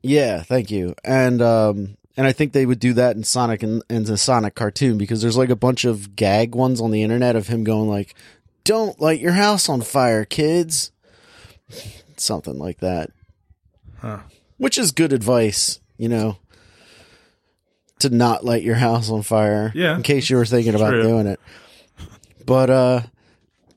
Yeah, 0.02 0.42
thank 0.42 0.70
you. 0.70 0.94
And 1.04 1.40
um 1.42 1.96
and 2.16 2.26
I 2.26 2.32
think 2.32 2.52
they 2.52 2.66
would 2.66 2.80
do 2.80 2.94
that 2.94 3.14
in 3.16 3.22
Sonic 3.22 3.62
and 3.62 3.82
in 3.88 4.04
the 4.04 4.18
Sonic 4.18 4.54
cartoon 4.56 4.98
because 4.98 5.22
there's 5.22 5.36
like 5.36 5.50
a 5.50 5.56
bunch 5.56 5.84
of 5.84 6.16
gag 6.16 6.54
ones 6.54 6.80
on 6.80 6.90
the 6.90 7.02
internet 7.02 7.36
of 7.36 7.46
him 7.46 7.62
going 7.62 7.88
like, 7.88 8.14
"Don't 8.64 9.00
light 9.00 9.20
your 9.20 9.32
house 9.32 9.68
on 9.68 9.82
fire, 9.82 10.24
kids." 10.24 10.90
Something 12.16 12.58
like 12.58 12.78
that. 12.78 13.10
Huh. 14.00 14.18
Which 14.56 14.78
is 14.78 14.90
good 14.90 15.12
advice, 15.12 15.78
you 15.96 16.08
know, 16.08 16.38
to 18.00 18.10
not 18.10 18.44
light 18.44 18.64
your 18.64 18.74
house 18.74 19.10
on 19.10 19.22
fire. 19.22 19.70
Yeah. 19.74 19.94
In 19.94 20.02
case 20.02 20.28
you 20.28 20.36
were 20.36 20.46
thinking 20.46 20.74
about 20.74 20.90
True. 20.90 21.02
doing 21.02 21.26
it. 21.28 21.38
But 22.48 22.70
uh 22.70 23.02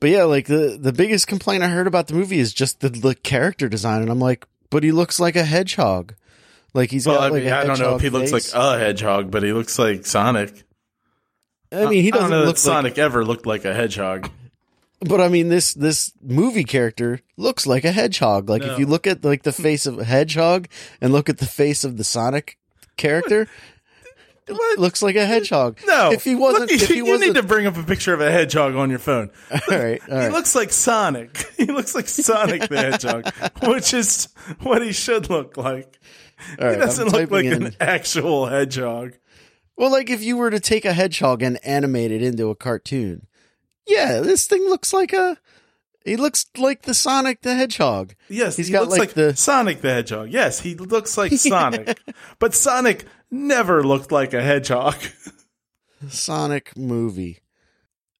but 0.00 0.08
yeah, 0.10 0.24
like 0.24 0.46
the 0.46 0.76
the 0.80 0.92
biggest 0.92 1.26
complaint 1.28 1.62
I 1.62 1.68
heard 1.68 1.86
about 1.86 2.08
the 2.08 2.14
movie 2.14 2.38
is 2.40 2.52
just 2.54 2.80
the, 2.80 2.88
the 2.88 3.14
character 3.14 3.68
design 3.68 4.00
and 4.02 4.10
I'm 4.10 4.18
like, 4.18 4.46
but 4.70 4.82
he 4.82 4.90
looks 4.90 5.20
like 5.20 5.36
a 5.36 5.44
hedgehog. 5.44 6.14
Like 6.74 6.90
he's 6.90 7.06
Well, 7.06 7.16
got 7.18 7.24
I 7.24 7.28
like 7.28 7.44
mean, 7.44 7.52
a 7.52 7.56
I 7.56 7.64
don't 7.64 7.78
know 7.78 7.94
if 7.96 8.00
he 8.00 8.06
hedgehog 8.06 8.30
looks 8.32 8.54
like 8.54 8.60
a 8.64 8.78
hedgehog, 8.78 9.30
but 9.30 9.42
he 9.42 9.52
looks 9.52 9.78
like 9.78 10.06
Sonic. 10.06 10.64
I 11.70 11.86
mean, 11.86 12.02
he 12.02 12.10
doesn't 12.10 12.30
know 12.30 12.38
look 12.44 12.56
that 12.56 12.66
like 12.68 12.74
Sonic 12.74 12.98
ever 12.98 13.24
looked 13.24 13.46
like 13.46 13.64
a 13.66 13.74
hedgehog. 13.74 14.30
But 15.00 15.20
I 15.20 15.28
mean, 15.28 15.48
this 15.50 15.74
this 15.74 16.12
movie 16.22 16.64
character 16.64 17.20
looks 17.36 17.66
like 17.66 17.84
a 17.84 17.92
hedgehog. 17.92 18.48
Like 18.48 18.62
No. 18.62 18.72
if 18.72 18.78
you 18.78 18.86
look 18.86 19.06
at 19.06 19.22
like 19.24 19.42
the 19.42 19.52
face 19.52 19.84
of 19.84 19.98
a 19.98 20.04
hedgehog 20.04 20.66
and 21.00 21.12
look 21.12 21.28
at 21.28 21.38
the 21.38 21.46
face 21.46 21.84
of 21.84 21.96
the 21.98 22.04
Sonic 22.04 22.56
character, 22.96 23.48
it 24.48 24.78
looks 24.78 25.02
like 25.02 25.16
a 25.16 25.24
hedgehog. 25.26 25.78
No, 25.86 26.10
if 26.12 26.24
he 26.24 26.34
wasn't, 26.34 26.70
Look, 26.70 26.70
if 26.72 26.80
you, 26.82 26.86
he 26.88 26.96
you 26.96 27.06
wasn't, 27.06 27.34
need 27.34 27.40
to 27.40 27.46
bring 27.46 27.66
up 27.66 27.76
a 27.76 27.82
picture 27.82 28.12
of 28.14 28.20
a 28.20 28.30
hedgehog 28.30 28.74
on 28.74 28.90
your 28.90 28.98
phone. 28.98 29.30
all 29.50 29.58
right, 29.78 30.00
all 30.10 30.18
He 30.18 30.24
right. 30.24 30.32
looks 30.32 30.54
like 30.54 30.72
Sonic. 30.72 31.46
He 31.56 31.66
looks 31.66 31.94
like 31.94 32.08
Sonic 32.08 32.68
the 32.68 32.76
Hedgehog, 32.76 33.32
which 33.68 33.94
is 33.94 34.28
what 34.60 34.82
he 34.82 34.92
should 34.92 35.30
look 35.30 35.56
like. 35.56 36.00
all 36.60 36.66
right, 36.66 36.74
He 36.74 36.80
doesn't 36.80 37.14
I'm 37.14 37.20
look 37.20 37.30
like 37.30 37.44
in. 37.44 37.66
an 37.66 37.76
actual 37.80 38.46
hedgehog. 38.46 39.12
Well, 39.76 39.90
like 39.92 40.10
if 40.10 40.22
you 40.24 40.36
were 40.36 40.50
to 40.50 40.58
take 40.60 40.84
a 40.84 40.92
hedgehog 40.92 41.40
and 41.42 41.58
animate 41.64 42.10
it 42.10 42.20
into 42.22 42.50
a 42.50 42.54
cartoon, 42.56 43.26
yeah, 43.86 44.20
this 44.20 44.46
thing 44.46 44.62
looks 44.68 44.92
like 44.92 45.12
a. 45.12 45.38
He 46.04 46.16
looks 46.16 46.46
like 46.56 46.82
the 46.82 46.94
Sonic 46.94 47.42
the 47.42 47.54
Hedgehog. 47.54 48.14
Yes, 48.28 48.56
He's 48.56 48.66
he 48.68 48.72
got, 48.72 48.82
looks 48.82 48.90
like, 48.92 49.00
like, 49.00 49.14
the- 49.14 49.36
Sonic 49.36 49.80
the 49.80 49.90
Hedgehog. 49.92 50.30
Yes, 50.30 50.60
he 50.60 50.74
looks 50.74 51.16
like 51.16 51.32
Sonic, 51.36 51.98
but 52.38 52.54
Sonic 52.54 53.04
never 53.30 53.82
looked 53.84 54.10
like 54.12 54.34
a 54.34 54.42
hedgehog. 54.42 54.96
Sonic 56.08 56.76
movie. 56.76 57.38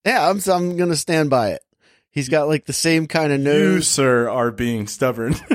Yeah, 0.04 0.28
I'm 0.28 0.40
I'm 0.48 0.76
gonna 0.76 0.96
stand 0.96 1.30
by 1.30 1.50
it. 1.50 1.62
He's 2.10 2.28
got 2.28 2.46
like 2.48 2.66
the 2.66 2.72
same 2.72 3.06
kind 3.06 3.32
of 3.32 3.40
nose. 3.40 3.74
You, 3.74 3.80
sir, 3.82 4.28
are 4.28 4.50
being 4.50 4.86
stubborn. 4.86 5.34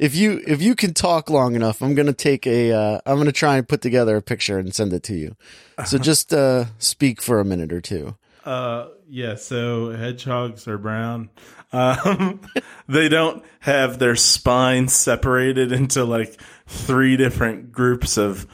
if 0.00 0.14
you 0.14 0.42
if 0.46 0.60
you 0.60 0.74
can 0.74 0.92
talk 0.94 1.30
long 1.30 1.54
enough, 1.54 1.82
I'm 1.82 1.94
gonna 1.94 2.12
take 2.12 2.46
a. 2.46 2.72
Uh, 2.72 3.00
I'm 3.06 3.18
gonna 3.18 3.32
try 3.32 3.56
and 3.56 3.68
put 3.68 3.80
together 3.80 4.16
a 4.16 4.22
picture 4.22 4.58
and 4.58 4.74
send 4.74 4.92
it 4.92 5.02
to 5.04 5.14
you. 5.14 5.36
So 5.86 5.98
just 6.10 6.32
uh, 6.34 6.66
speak 6.78 7.22
for 7.22 7.40
a 7.40 7.44
minute 7.44 7.72
or 7.72 7.80
two. 7.80 8.16
Uh, 8.44 8.88
yeah. 9.08 9.36
So 9.36 9.90
hedgehogs 9.90 10.68
are 10.68 10.78
brown. 10.78 11.30
Um, 11.72 12.40
they 12.88 13.08
don't 13.08 13.44
have 13.60 13.98
their 13.98 14.16
spine 14.16 14.88
separated 14.88 15.72
into 15.72 16.04
like 16.04 16.38
three 16.66 17.16
different 17.16 17.72
groups 17.72 18.16
of 18.16 18.46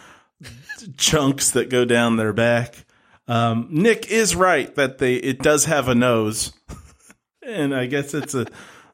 chunks 0.96 1.50
that 1.52 1.68
go 1.68 1.84
down 1.84 2.16
their 2.16 2.32
back. 2.32 2.86
Um, 3.28 3.68
Nick 3.70 4.10
is 4.10 4.34
right 4.34 4.74
that 4.74 4.98
they 4.98 5.14
it 5.14 5.40
does 5.40 5.66
have 5.66 5.88
a 5.88 5.94
nose, 5.94 6.52
and 7.46 7.74
I 7.74 7.86
guess 7.86 8.14
it's 8.14 8.34
a 8.34 8.46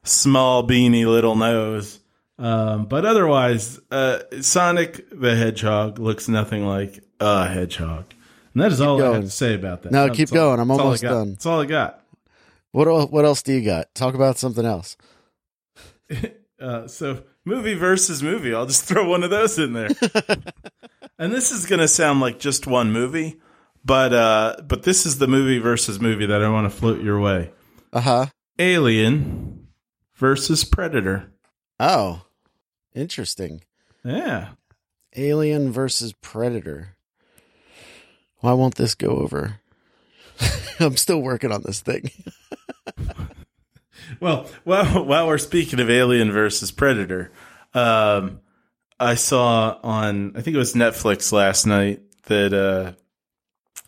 small 0.03 0.67
beanie 0.67 1.07
little 1.07 1.35
nose. 1.35 1.99
Um, 2.39 2.85
but 2.85 3.03
otherwise, 3.03 3.79
uh, 3.89 4.19
Sonic 4.41 5.09
the 5.09 5.35
Hedgehog 5.35 5.97
looks 5.97 6.27
nothing 6.27 6.65
like 6.65 7.03
a 7.19 7.47
hedgehog. 7.47 8.13
And 8.57 8.63
that 8.63 8.71
is 8.71 8.81
all 8.81 8.95
I 8.97 9.01
going. 9.01 9.13
have 9.17 9.23
to 9.25 9.29
say 9.29 9.53
about 9.53 9.83
that. 9.83 9.91
No, 9.91 10.07
That's 10.07 10.17
keep 10.17 10.31
all- 10.31 10.35
going. 10.35 10.59
I'm 10.59 10.71
all 10.71 10.79
I 10.79 10.83
almost 10.83 11.03
done. 11.03 11.29
That's 11.33 11.45
all 11.45 11.61
I 11.61 11.65
got. 11.67 12.01
What 12.71 12.87
el- 12.87 13.05
what 13.07 13.23
else 13.23 13.43
do 13.43 13.53
you 13.53 13.63
got? 13.63 13.93
Talk 13.93 14.15
about 14.15 14.37
something 14.39 14.65
else. 14.65 14.97
Uh, 16.59 16.87
so 16.87 17.21
movie 17.45 17.75
versus 17.75 18.23
movie. 18.23 18.51
I'll 18.51 18.65
just 18.65 18.83
throw 18.85 19.07
one 19.07 19.21
of 19.21 19.29
those 19.29 19.59
in 19.59 19.73
there. 19.73 19.89
and 21.19 21.31
this 21.31 21.51
is 21.51 21.67
going 21.67 21.81
to 21.81 21.87
sound 21.87 22.19
like 22.19 22.39
just 22.39 22.65
one 22.65 22.91
movie, 22.91 23.39
but 23.85 24.11
uh, 24.11 24.55
but 24.67 24.81
this 24.81 25.05
is 25.05 25.19
the 25.19 25.27
movie 25.27 25.59
versus 25.59 25.99
movie 25.99 26.25
that 26.25 26.43
I 26.43 26.49
want 26.49 26.65
to 26.65 26.75
float 26.75 27.03
your 27.03 27.19
way. 27.19 27.51
Uh 27.93 28.01
huh. 28.01 28.25
Alien 28.57 29.67
versus 30.15 30.63
Predator. 30.63 31.31
Oh, 31.79 32.23
interesting. 32.95 33.61
Yeah. 34.03 34.49
Alien 35.15 35.71
versus 35.71 36.13
Predator. 36.13 36.96
Why 38.39 38.53
won't 38.53 38.75
this 38.75 38.95
go 38.95 39.09
over? 39.09 39.59
I'm 40.79 40.97
still 40.97 41.19
working 41.19 41.51
on 41.51 41.63
this 41.63 41.81
thing. 41.81 42.11
Well, 44.19 44.49
while 44.63 45.05
while 45.05 45.27
we're 45.27 45.37
speaking 45.37 45.79
of 45.79 45.89
Alien 45.89 46.31
versus 46.31 46.71
Predator, 46.71 47.31
um, 47.73 48.39
I 48.99 49.15
saw 49.15 49.77
on 49.83 50.33
I 50.35 50.41
think 50.41 50.55
it 50.55 50.59
was 50.59 50.73
Netflix 50.73 51.31
last 51.31 51.65
night 51.65 52.01
that 52.25 52.53
uh, 52.53 52.93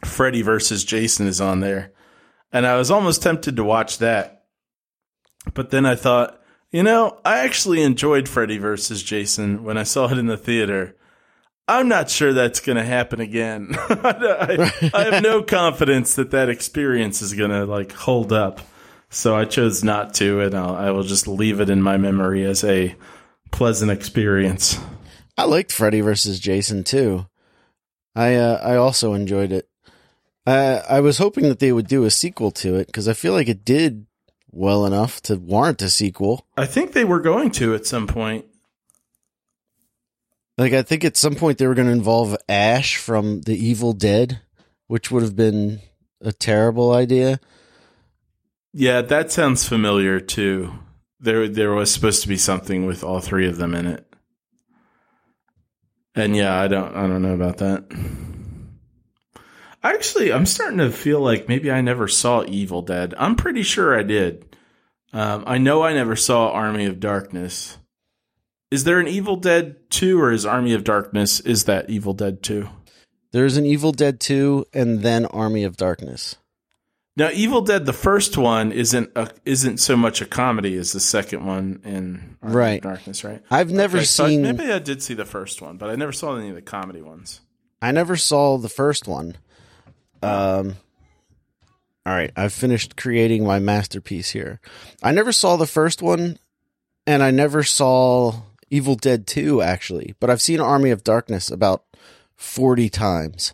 Freddy 0.06 0.42
versus 0.42 0.84
Jason 0.84 1.28
is 1.28 1.42
on 1.42 1.62
there, 1.62 1.94
and 2.52 2.66
I 2.68 2.76
was 2.76 2.92
almost 2.92 3.24
tempted 3.24 3.56
to 3.56 3.64
watch 3.64 4.00
that, 4.00 4.46
but 5.54 5.72
then 5.72 5.86
I 5.86 5.96
thought, 5.96 6.40
you 6.72 6.84
know, 6.84 7.20
I 7.26 7.40
actually 7.40 7.82
enjoyed 7.82 8.30
Freddy 8.30 8.58
versus 8.58 9.02
Jason 9.02 9.64
when 9.64 9.78
I 9.78 9.84
saw 9.84 10.12
it 10.12 10.18
in 10.18 10.28
the 10.28 10.38
theater. 10.38 10.96
I'm 11.70 11.88
not 11.88 12.10
sure 12.10 12.34
that's 12.34 12.60
going 12.62 12.78
to 12.78 12.84
happen 12.84 13.22
again. 13.22 13.70
I, 13.76 14.92
I 14.94 15.04
have 15.04 15.24
no 15.24 15.44
confidence 15.44 16.16
that 16.16 16.32
that 16.32 16.50
experience 16.50 17.22
is 17.22 17.34
going 17.34 17.52
to 17.52 17.66
like 17.66 17.92
hold 17.92 18.34
up. 18.34 18.62
So 19.12 19.36
I 19.36 19.46
chose 19.46 19.84
not 19.84 20.16
to, 20.16 20.42
and 20.42 20.56
I'll, 20.56 20.76
I 20.76 20.90
will 20.90 21.04
just 21.04 21.28
leave 21.28 21.60
it 21.60 21.70
in 21.70 21.82
my 21.82 21.98
memory 21.98 22.44
as 22.44 22.64
a 22.64 22.96
pleasant 23.52 23.92
experience. 23.92 24.80
I 25.38 25.44
liked 25.44 25.72
Freddy 25.72 26.02
versus 26.02 26.40
Jason 26.40 26.84
too. 26.84 27.28
I 28.16 28.36
uh, 28.36 28.60
I 28.64 28.76
also 28.76 29.14
enjoyed 29.14 29.52
it. 29.52 29.70
I 30.46 30.80
I 30.90 31.00
was 31.02 31.20
hoping 31.20 31.50
that 31.50 31.60
they 31.60 31.72
would 31.72 31.88
do 31.88 32.04
a 32.04 32.12
sequel 32.12 32.52
to 32.52 32.76
it 32.76 32.88
because 32.88 33.08
I 33.08 33.14
feel 33.14 33.34
like 33.34 33.48
it 33.48 33.64
did 33.64 34.08
well 34.52 34.86
enough 34.86 35.22
to 35.22 35.36
warrant 35.38 35.82
a 35.82 35.90
sequel. 35.90 36.46
I 36.58 36.66
think 36.66 36.94
they 36.94 37.06
were 37.06 37.20
going 37.20 37.52
to 37.52 37.76
at 37.76 37.86
some 37.86 38.08
point. 38.08 38.46
Like 40.60 40.74
I 40.74 40.82
think 40.82 41.06
at 41.06 41.16
some 41.16 41.36
point 41.36 41.58
they 41.58 41.68
were 41.68 41.74
going 41.74 41.88
to 41.88 41.94
involve 41.94 42.36
Ash 42.50 42.98
from 42.98 43.40
The 43.44 43.56
Evil 43.56 43.94
Dead, 43.94 44.42
which 44.88 45.10
would 45.10 45.24
have 45.24 45.38
been 45.38 45.80
a 46.20 46.34
terrible 46.34 46.92
idea. 46.92 47.40
Yeah, 48.74 49.02
that 49.02 49.32
sounds 49.32 49.66
familiar 49.66 50.20
too. 50.20 50.74
There, 51.22 51.48
there 51.48 51.72
was 51.72 51.94
supposed 51.94 52.24
to 52.24 52.28
be 52.28 52.36
something 52.36 52.86
with 52.86 53.06
all 53.06 53.22
three 53.22 53.48
of 53.48 53.56
them 53.56 53.74
in 53.74 53.86
it, 53.86 54.06
and 56.14 56.36
yeah, 56.36 56.60
I 56.60 56.68
don't, 56.68 56.94
I 56.94 57.08
don't 57.08 57.22
know 57.22 57.34
about 57.34 57.58
that. 57.58 57.86
Actually, 59.82 60.34
I'm 60.34 60.46
starting 60.46 60.80
to 60.80 60.92
feel 60.92 61.22
like 61.22 61.48
maybe 61.48 61.72
I 61.72 61.80
never 61.80 62.10
saw 62.10 62.44
Evil 62.46 62.82
Dead. 62.82 63.14
I'm 63.18 63.38
pretty 63.38 63.64
sure 63.64 63.98
I 63.98 64.04
did. 64.04 64.58
Um, 65.14 65.46
I 65.48 65.58
know 65.58 65.84
I 65.84 65.94
never 65.94 66.18
saw 66.18 66.52
Army 66.52 66.86
of 66.86 67.00
Darkness. 67.00 67.78
Is 68.72 68.84
there 68.84 69.00
an 69.00 69.08
Evil 69.08 69.36
Dead 69.36 69.90
2 69.90 70.22
or 70.22 70.32
is 70.32 70.46
Army 70.46 70.74
of 70.74 70.84
Darkness 70.84 71.40
is 71.40 71.64
that 71.66 71.90
Evil 71.90 72.14
Dead 72.14 72.44
2? 72.44 72.70
There's 73.32 73.58
an 73.58 73.66
Evil 73.66 73.92
Dead 73.92 74.20
2 74.20 74.66
and 74.74 75.02
then 75.02 75.26
Army 75.28 75.64
of 75.64 75.76
Darkness. 75.78 76.36
Now, 77.18 77.30
Evil 77.34 77.62
Dead, 77.62 77.86
the 77.86 77.94
first 77.94 78.38
one 78.38 78.72
isn't 78.72 79.10
a, 79.16 79.30
isn't 79.44 79.80
so 79.80 79.98
much 79.98 80.22
a 80.22 80.26
comedy 80.26 80.78
as 80.78 80.94
the 80.94 81.00
second 81.00 81.46
one 81.46 81.82
in 81.84 82.38
Army 82.42 82.56
Right. 82.56 82.78
of 82.78 82.84
Darkness, 82.84 83.24
right? 83.24 83.42
I've 83.52 83.72
never 83.72 83.98
Okay, 83.98 84.06
so 84.06 84.28
seen 84.28 84.42
maybe 84.44 84.72
I 84.72 84.80
did 84.80 85.02
see 85.04 85.16
the 85.16 85.26
first 85.26 85.62
one, 85.62 85.78
but 85.78 85.90
I 85.90 85.96
never 85.96 86.12
saw 86.12 86.36
any 86.38 86.50
of 86.50 86.56
the 86.56 86.62
comedy 86.62 87.02
ones. 87.02 87.42
I 87.82 87.92
never 87.92 88.16
saw 88.18 88.58
the 88.58 88.70
first 88.70 89.08
one. 89.08 89.36
Um 90.22 90.76
All 92.06 92.14
right, 92.14 92.32
I've 92.36 92.54
finished 92.54 92.96
creating 92.98 93.46
my 93.46 93.60
masterpiece 93.60 94.30
here. 94.30 94.60
I 95.04 95.12
never 95.12 95.32
saw 95.32 95.56
the 95.58 95.68
first 95.68 96.02
one 96.02 96.38
and 97.08 97.22
I 97.24 97.32
never 97.32 97.64
saw 97.64 98.44
Evil 98.70 98.96
Dead 98.96 99.28
2 99.28 99.62
actually, 99.62 100.16
but 100.20 100.30
I've 100.30 100.42
seen 100.42 100.60
Army 100.60 100.92
of 100.92 101.04
Darkness 101.04 101.50
about 101.50 101.84
40 102.36 102.90
times. 102.90 103.54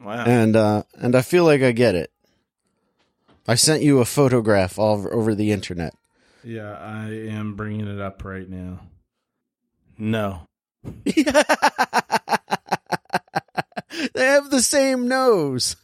Wow. 0.00 0.24
And 0.24 0.56
uh 0.56 0.84
and 0.98 1.14
I 1.14 1.22
feel 1.22 1.44
like 1.44 1.62
I 1.62 1.72
get 1.72 1.94
it. 1.94 2.10
I 3.46 3.54
sent 3.54 3.82
you 3.82 3.98
a 3.98 4.04
photograph 4.04 4.78
all 4.78 4.94
over, 4.94 5.12
over 5.12 5.34
the 5.34 5.52
internet. 5.52 5.94
Yeah, 6.44 6.72
I 6.72 7.08
am 7.08 7.54
bringing 7.54 7.86
it 7.86 8.00
up 8.00 8.24
right 8.24 8.48
now. 8.48 8.80
No. 9.98 10.46
they 11.04 11.22
have 14.14 14.50
the 14.50 14.62
same 14.62 15.08
nose. 15.08 15.76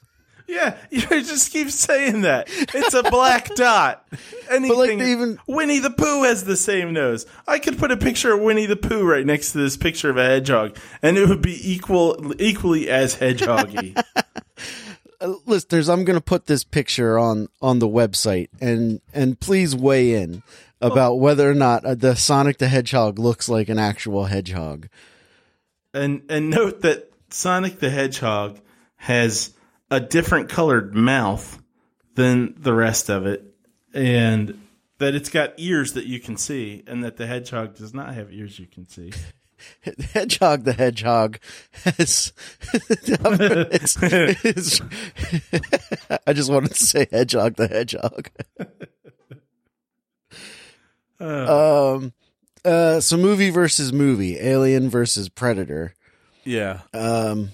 Yeah, 0.49 0.77
you 0.91 1.01
just 1.01 1.53
keep 1.53 1.71
saying 1.71 2.21
that. 2.23 2.47
It's 2.49 2.95
a 2.95 3.03
black 3.03 3.49
dot. 3.57 4.07
Anything. 4.51 4.69
But 4.69 4.77
like, 4.79 4.99
they 4.99 5.11
even- 5.13 5.39
Winnie 5.49 5.81
the 5.81 5.91
Pooh 5.91 6.23
has 6.23 6.45
the 6.45 6.57
same 6.57 6.93
nose. 6.93 7.27
I 7.49 7.59
could 7.59 7.79
put 7.79 7.91
a 7.91 7.97
picture 7.97 8.33
of 8.33 8.41
Winnie 8.41 8.67
the 8.67 8.77
Pooh 8.77 9.05
right 9.05 9.27
next 9.27 9.53
to 9.53 9.59
this 9.59 9.77
picture 9.77 10.09
of 10.11 10.17
a 10.17 10.25
hedgehog, 10.25 10.77
and 11.03 11.19
it 11.19 11.29
would 11.29 11.43
be 11.43 11.59
equal, 11.73 12.33
equally 12.41 12.89
as 12.89 13.17
hedgehoggy. 13.17 14.01
Uh, 15.19 15.33
listeners, 15.47 15.89
I'm 15.89 16.05
going 16.05 16.19
to 16.19 16.23
put 16.25 16.45
this 16.45 16.63
picture 16.63 17.19
on 17.19 17.49
on 17.63 17.79
the 17.79 17.89
website, 17.89 18.49
and 18.61 19.01
and 19.15 19.41
please 19.41 19.75
weigh 19.75 20.13
in 20.13 20.43
about 20.83 21.15
whether 21.15 21.51
or 21.51 21.55
not 21.55 21.87
uh, 21.87 21.95
the 21.95 22.15
Sonic 22.15 22.59
the 22.59 22.69
Hedgehog 22.69 23.19
looks 23.19 23.49
like 23.49 23.71
an 23.71 23.79
actual 23.79 24.27
hedgehog. 24.27 24.91
and 25.95 26.21
and 26.29 26.51
note 26.51 26.83
that 26.83 27.11
Sonic 27.31 27.79
the 27.81 27.89
Hedgehog 27.89 28.61
has 28.97 29.55
a 29.91 30.01
different 30.01 30.49
colored 30.49 30.95
mouth 30.95 31.61
than 32.15 32.55
the 32.59 32.73
rest 32.73 33.09
of 33.09 33.27
it, 33.27 33.45
and 33.95 34.61
that 34.99 35.15
it's 35.15 35.29
got 35.29 35.53
ears 35.59 35.93
that 35.95 36.07
you 36.07 36.19
can 36.21 36.37
see, 36.37 36.83
and 36.87 37.05
that 37.05 37.17
the 37.19 37.27
hedgehog 37.27 37.75
does 37.77 37.93
not 37.95 38.15
have 38.15 38.33
ears 38.33 38.59
you 38.59 38.67
can 38.67 38.89
see. 38.89 39.13
Hedgehog 40.13 40.65
the 40.65 40.73
Hedgehog 40.75 41.39
has. 41.85 42.33
it's- 42.73 43.97
it's- 44.45 44.81
I 46.27 46.33
just 46.35 46.51
wanted 46.51 46.73
to 46.73 46.85
say 46.87 47.07
Hedgehog 47.11 47.57
the 47.57 47.67
Hedgehog. 47.67 48.29
um, 51.21 52.13
uh, 52.65 53.01
so 53.01 53.17
movie 53.17 53.51
versus 53.51 53.93
movie, 53.93 54.39
Alien 54.39 54.89
versus 54.91 55.29
Predator. 55.29 55.95
Yeah. 56.45 56.81
Um, 56.93 57.51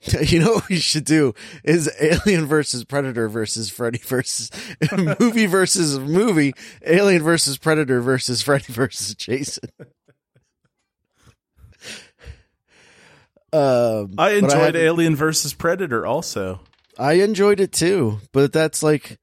you 0.22 0.38
know 0.40 0.52
what 0.54 0.68
we 0.68 0.76
should 0.76 1.04
do 1.04 1.34
is 1.64 1.90
Alien 2.00 2.46
versus 2.46 2.84
Predator 2.84 3.28
versus 3.28 3.68
Freddy 3.70 3.98
versus 3.98 4.50
movie 5.20 5.46
versus 5.46 5.98
movie, 5.98 6.54
Alien 6.86 7.22
versus 7.22 7.58
Predator 7.58 8.00
versus 8.00 8.40
Freddy 8.42 8.72
versus 8.72 9.14
Jason. 9.14 9.70
Um, 13.52 14.14
I 14.18 14.32
enjoyed 14.32 14.52
haven't- 14.52 14.76
Alien 14.76 15.16
versus 15.16 15.54
Predator 15.54 16.06
also. 16.06 16.60
I 16.98 17.14
enjoyed 17.14 17.60
it 17.60 17.72
too, 17.72 18.18
but 18.32 18.52
that's 18.52 18.82
like 18.82 19.18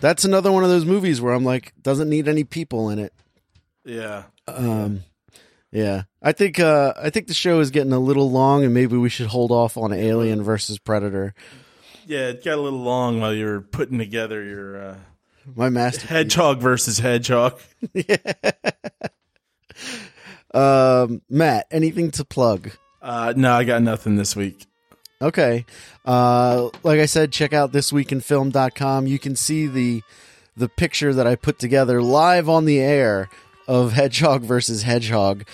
that's 0.00 0.24
another 0.24 0.52
one 0.52 0.62
of 0.62 0.70
those 0.70 0.84
movies 0.84 1.20
where 1.20 1.34
I'm 1.34 1.44
like 1.44 1.72
doesn't 1.82 2.08
need 2.08 2.28
any 2.28 2.44
people 2.44 2.88
in 2.90 2.98
it. 3.00 3.12
Yeah. 3.84 4.24
Um, 4.46 5.02
yeah, 5.72 6.02
I 6.22 6.32
think 6.32 6.58
uh, 6.58 6.94
I 6.96 7.10
think 7.10 7.26
the 7.26 7.34
show 7.34 7.60
is 7.60 7.70
getting 7.70 7.92
a 7.92 7.98
little 7.98 8.30
long, 8.30 8.64
and 8.64 8.72
maybe 8.74 8.96
we 8.96 9.08
should 9.08 9.26
hold 9.28 9.50
off 9.50 9.76
on 9.76 9.92
Alien 9.92 10.42
versus 10.42 10.78
Predator. 10.78 11.34
Yeah, 12.06 12.28
it 12.28 12.44
got 12.44 12.56
a 12.58 12.60
little 12.62 12.80
long 12.80 13.20
while 13.20 13.34
you 13.34 13.44
were 13.46 13.60
putting 13.60 13.98
together 13.98 14.42
your 14.42 14.82
uh, 14.82 14.96
My 15.54 15.68
master. 15.68 16.06
hedgehog 16.06 16.60
versus 16.60 16.98
hedgehog. 16.98 17.60
Um, 20.54 21.20
Matt, 21.28 21.66
anything 21.70 22.10
to 22.12 22.24
plug? 22.24 22.70
Uh, 23.02 23.34
no, 23.36 23.52
I 23.52 23.64
got 23.64 23.82
nothing 23.82 24.16
this 24.16 24.34
week. 24.34 24.66
Okay. 25.20 25.66
Uh, 26.06 26.70
like 26.82 27.00
I 27.00 27.06
said, 27.06 27.32
check 27.32 27.52
out 27.52 27.72
thisweekinfilm.com. 27.72 29.06
You 29.06 29.18
can 29.18 29.36
see 29.36 29.66
the 29.66 30.02
the 30.56 30.68
picture 30.68 31.12
that 31.14 31.26
I 31.26 31.36
put 31.36 31.58
together 31.58 32.02
live 32.02 32.48
on 32.48 32.64
the 32.64 32.80
air 32.80 33.28
of 33.68 33.92
Hedgehog 33.92 34.42
versus 34.42 34.82
Hedgehog. 34.82 35.46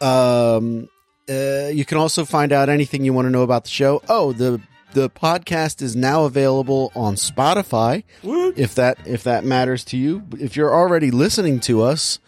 Um, 0.00 0.88
uh, 1.28 1.68
you 1.72 1.86
can 1.86 1.96
also 1.96 2.26
find 2.26 2.52
out 2.52 2.68
anything 2.68 3.04
you 3.04 3.14
want 3.14 3.26
to 3.26 3.30
know 3.30 3.42
about 3.42 3.64
the 3.64 3.70
show. 3.70 4.02
Oh, 4.08 4.32
the 4.32 4.60
the 4.92 5.08
podcast 5.10 5.82
is 5.82 5.96
now 5.96 6.24
available 6.24 6.92
on 6.94 7.14
Spotify. 7.14 8.04
Woot. 8.22 8.58
If 8.58 8.74
that 8.74 8.98
if 9.06 9.24
that 9.24 9.44
matters 9.44 9.84
to 9.86 9.96
you, 9.96 10.24
if 10.38 10.56
you're 10.56 10.74
already 10.74 11.10
listening 11.10 11.60
to 11.60 11.82
us, 11.82 12.18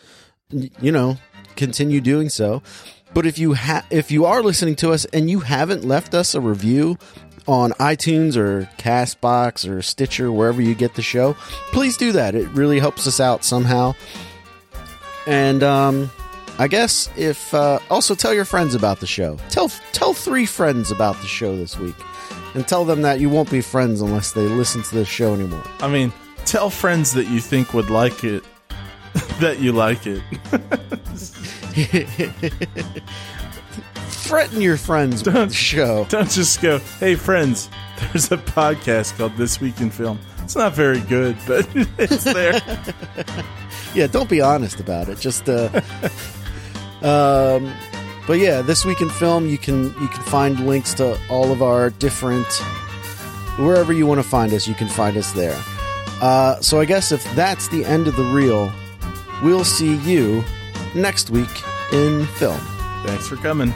you 0.51 0.93
know, 0.93 1.19
continue 1.57 2.01
doing 2.01 2.29
so. 2.29 2.63
But 3.13 3.27
if 3.27 3.39
you 3.39 3.55
ha- 3.55 3.87
if 3.91 4.11
you 4.11 4.25
are 4.25 4.43
listening 4.43 4.77
to 4.77 4.93
us 4.93 5.05
and 5.07 5.29
you 5.29 5.41
haven't 5.41 5.85
left 5.85 6.15
us 6.15 6.35
a 6.35 6.41
review 6.41 6.99
on 7.47 7.71
iTunes 7.73 8.37
or 8.37 8.69
Castbox 8.79 9.69
or 9.69 9.81
Stitcher, 9.83 10.33
wherever 10.33 10.61
you 10.61 10.75
get 10.75 10.95
the 10.95 11.03
show, 11.03 11.35
please 11.73 11.97
do 11.97 12.13
that. 12.13 12.35
It 12.35 12.49
really 12.49 12.81
helps 12.81 13.07
us 13.07 13.21
out 13.21 13.45
somehow. 13.45 13.95
And 15.27 15.63
um, 15.63 16.11
I 16.59 16.69
guess 16.69 17.11
if 17.17 17.53
uh, 17.53 17.79
also 17.91 18.15
tell 18.15 18.33
your 18.33 18.45
friends 18.45 18.75
about 18.75 19.01
the 19.01 19.07
show. 19.07 19.39
Tell 19.51 19.69
tell 19.93 20.15
three 20.15 20.47
friends 20.47 20.91
about 20.91 21.21
the 21.21 21.27
show 21.27 21.57
this 21.57 21.79
week, 21.79 21.97
and 22.55 22.67
tell 22.67 22.85
them 22.85 23.03
that 23.03 23.21
you 23.21 23.29
won't 23.29 23.51
be 23.51 23.61
friends 23.61 24.01
unless 24.01 24.33
they 24.33 24.43
listen 24.43 24.83
to 24.83 24.95
this 24.95 25.09
show 25.09 25.35
anymore. 25.35 25.65
I 25.81 25.89
mean, 25.89 26.13
tell 26.45 26.71
friends 26.71 27.13
that 27.13 27.27
you 27.27 27.41
think 27.41 27.75
would 27.75 27.91
like 27.91 28.25
it 28.25 28.45
that 29.41 29.61
you 29.61 29.73
like 29.73 30.07
it. 30.07 30.23
Threaten 34.09 34.61
your 34.61 34.77
friends 34.77 35.25
with 35.25 35.35
the 35.35 35.49
show. 35.51 36.05
Don't 36.09 36.31
just 36.31 36.61
go, 36.61 36.79
hey, 37.01 37.15
friends, 37.15 37.71
there's 38.01 38.33
a 38.33 38.39
podcast 38.39 39.17
called 39.17 39.37
This 39.37 39.61
Week 39.61 39.81
in 39.81 39.91
Film. 39.91 40.19
It's 40.43 40.57
not 40.57 40.75
very 40.75 41.01
good, 41.01 41.37
but 41.47 41.69
it's 41.99 42.25
there. 42.25 42.61
Yeah, 43.95 44.07
don't 44.07 44.29
be 44.29 44.41
honest 44.41 44.81
about 44.81 45.09
it. 45.09 45.19
Just 45.19 45.49
uh 45.49 45.69
um 47.03 47.73
but 48.27 48.39
yeah, 48.39 48.61
this 48.63 48.85
week 48.85 49.01
in 49.01 49.09
film 49.11 49.47
you 49.49 49.59
can 49.59 49.85
you 50.01 50.09
can 50.09 50.23
find 50.25 50.67
links 50.67 50.95
to 50.95 51.19
all 51.31 51.53
of 51.53 51.63
our 51.63 51.91
different 51.91 52.47
wherever 53.59 53.93
you 53.93 54.07
want 54.07 54.19
to 54.23 54.29
find 54.29 54.53
us, 54.53 54.67
you 54.69 54.75
can 54.75 54.89
find 54.89 55.17
us 55.17 55.33
there. 55.33 55.57
Uh 56.21 56.61
so 56.61 56.81
I 56.81 56.85
guess 56.85 57.13
if 57.13 57.23
that's 57.35 57.69
the 57.69 57.85
end 57.85 58.09
of 58.09 58.17
the 58.17 58.25
reel, 58.25 58.73
we'll 59.43 59.65
see 59.65 59.97
you 59.97 60.45
next 60.95 61.31
week 61.31 61.49
in 61.93 62.27
film. 62.27 62.61
Thanks 63.05 63.29
for 63.29 63.37
coming. 63.37 63.73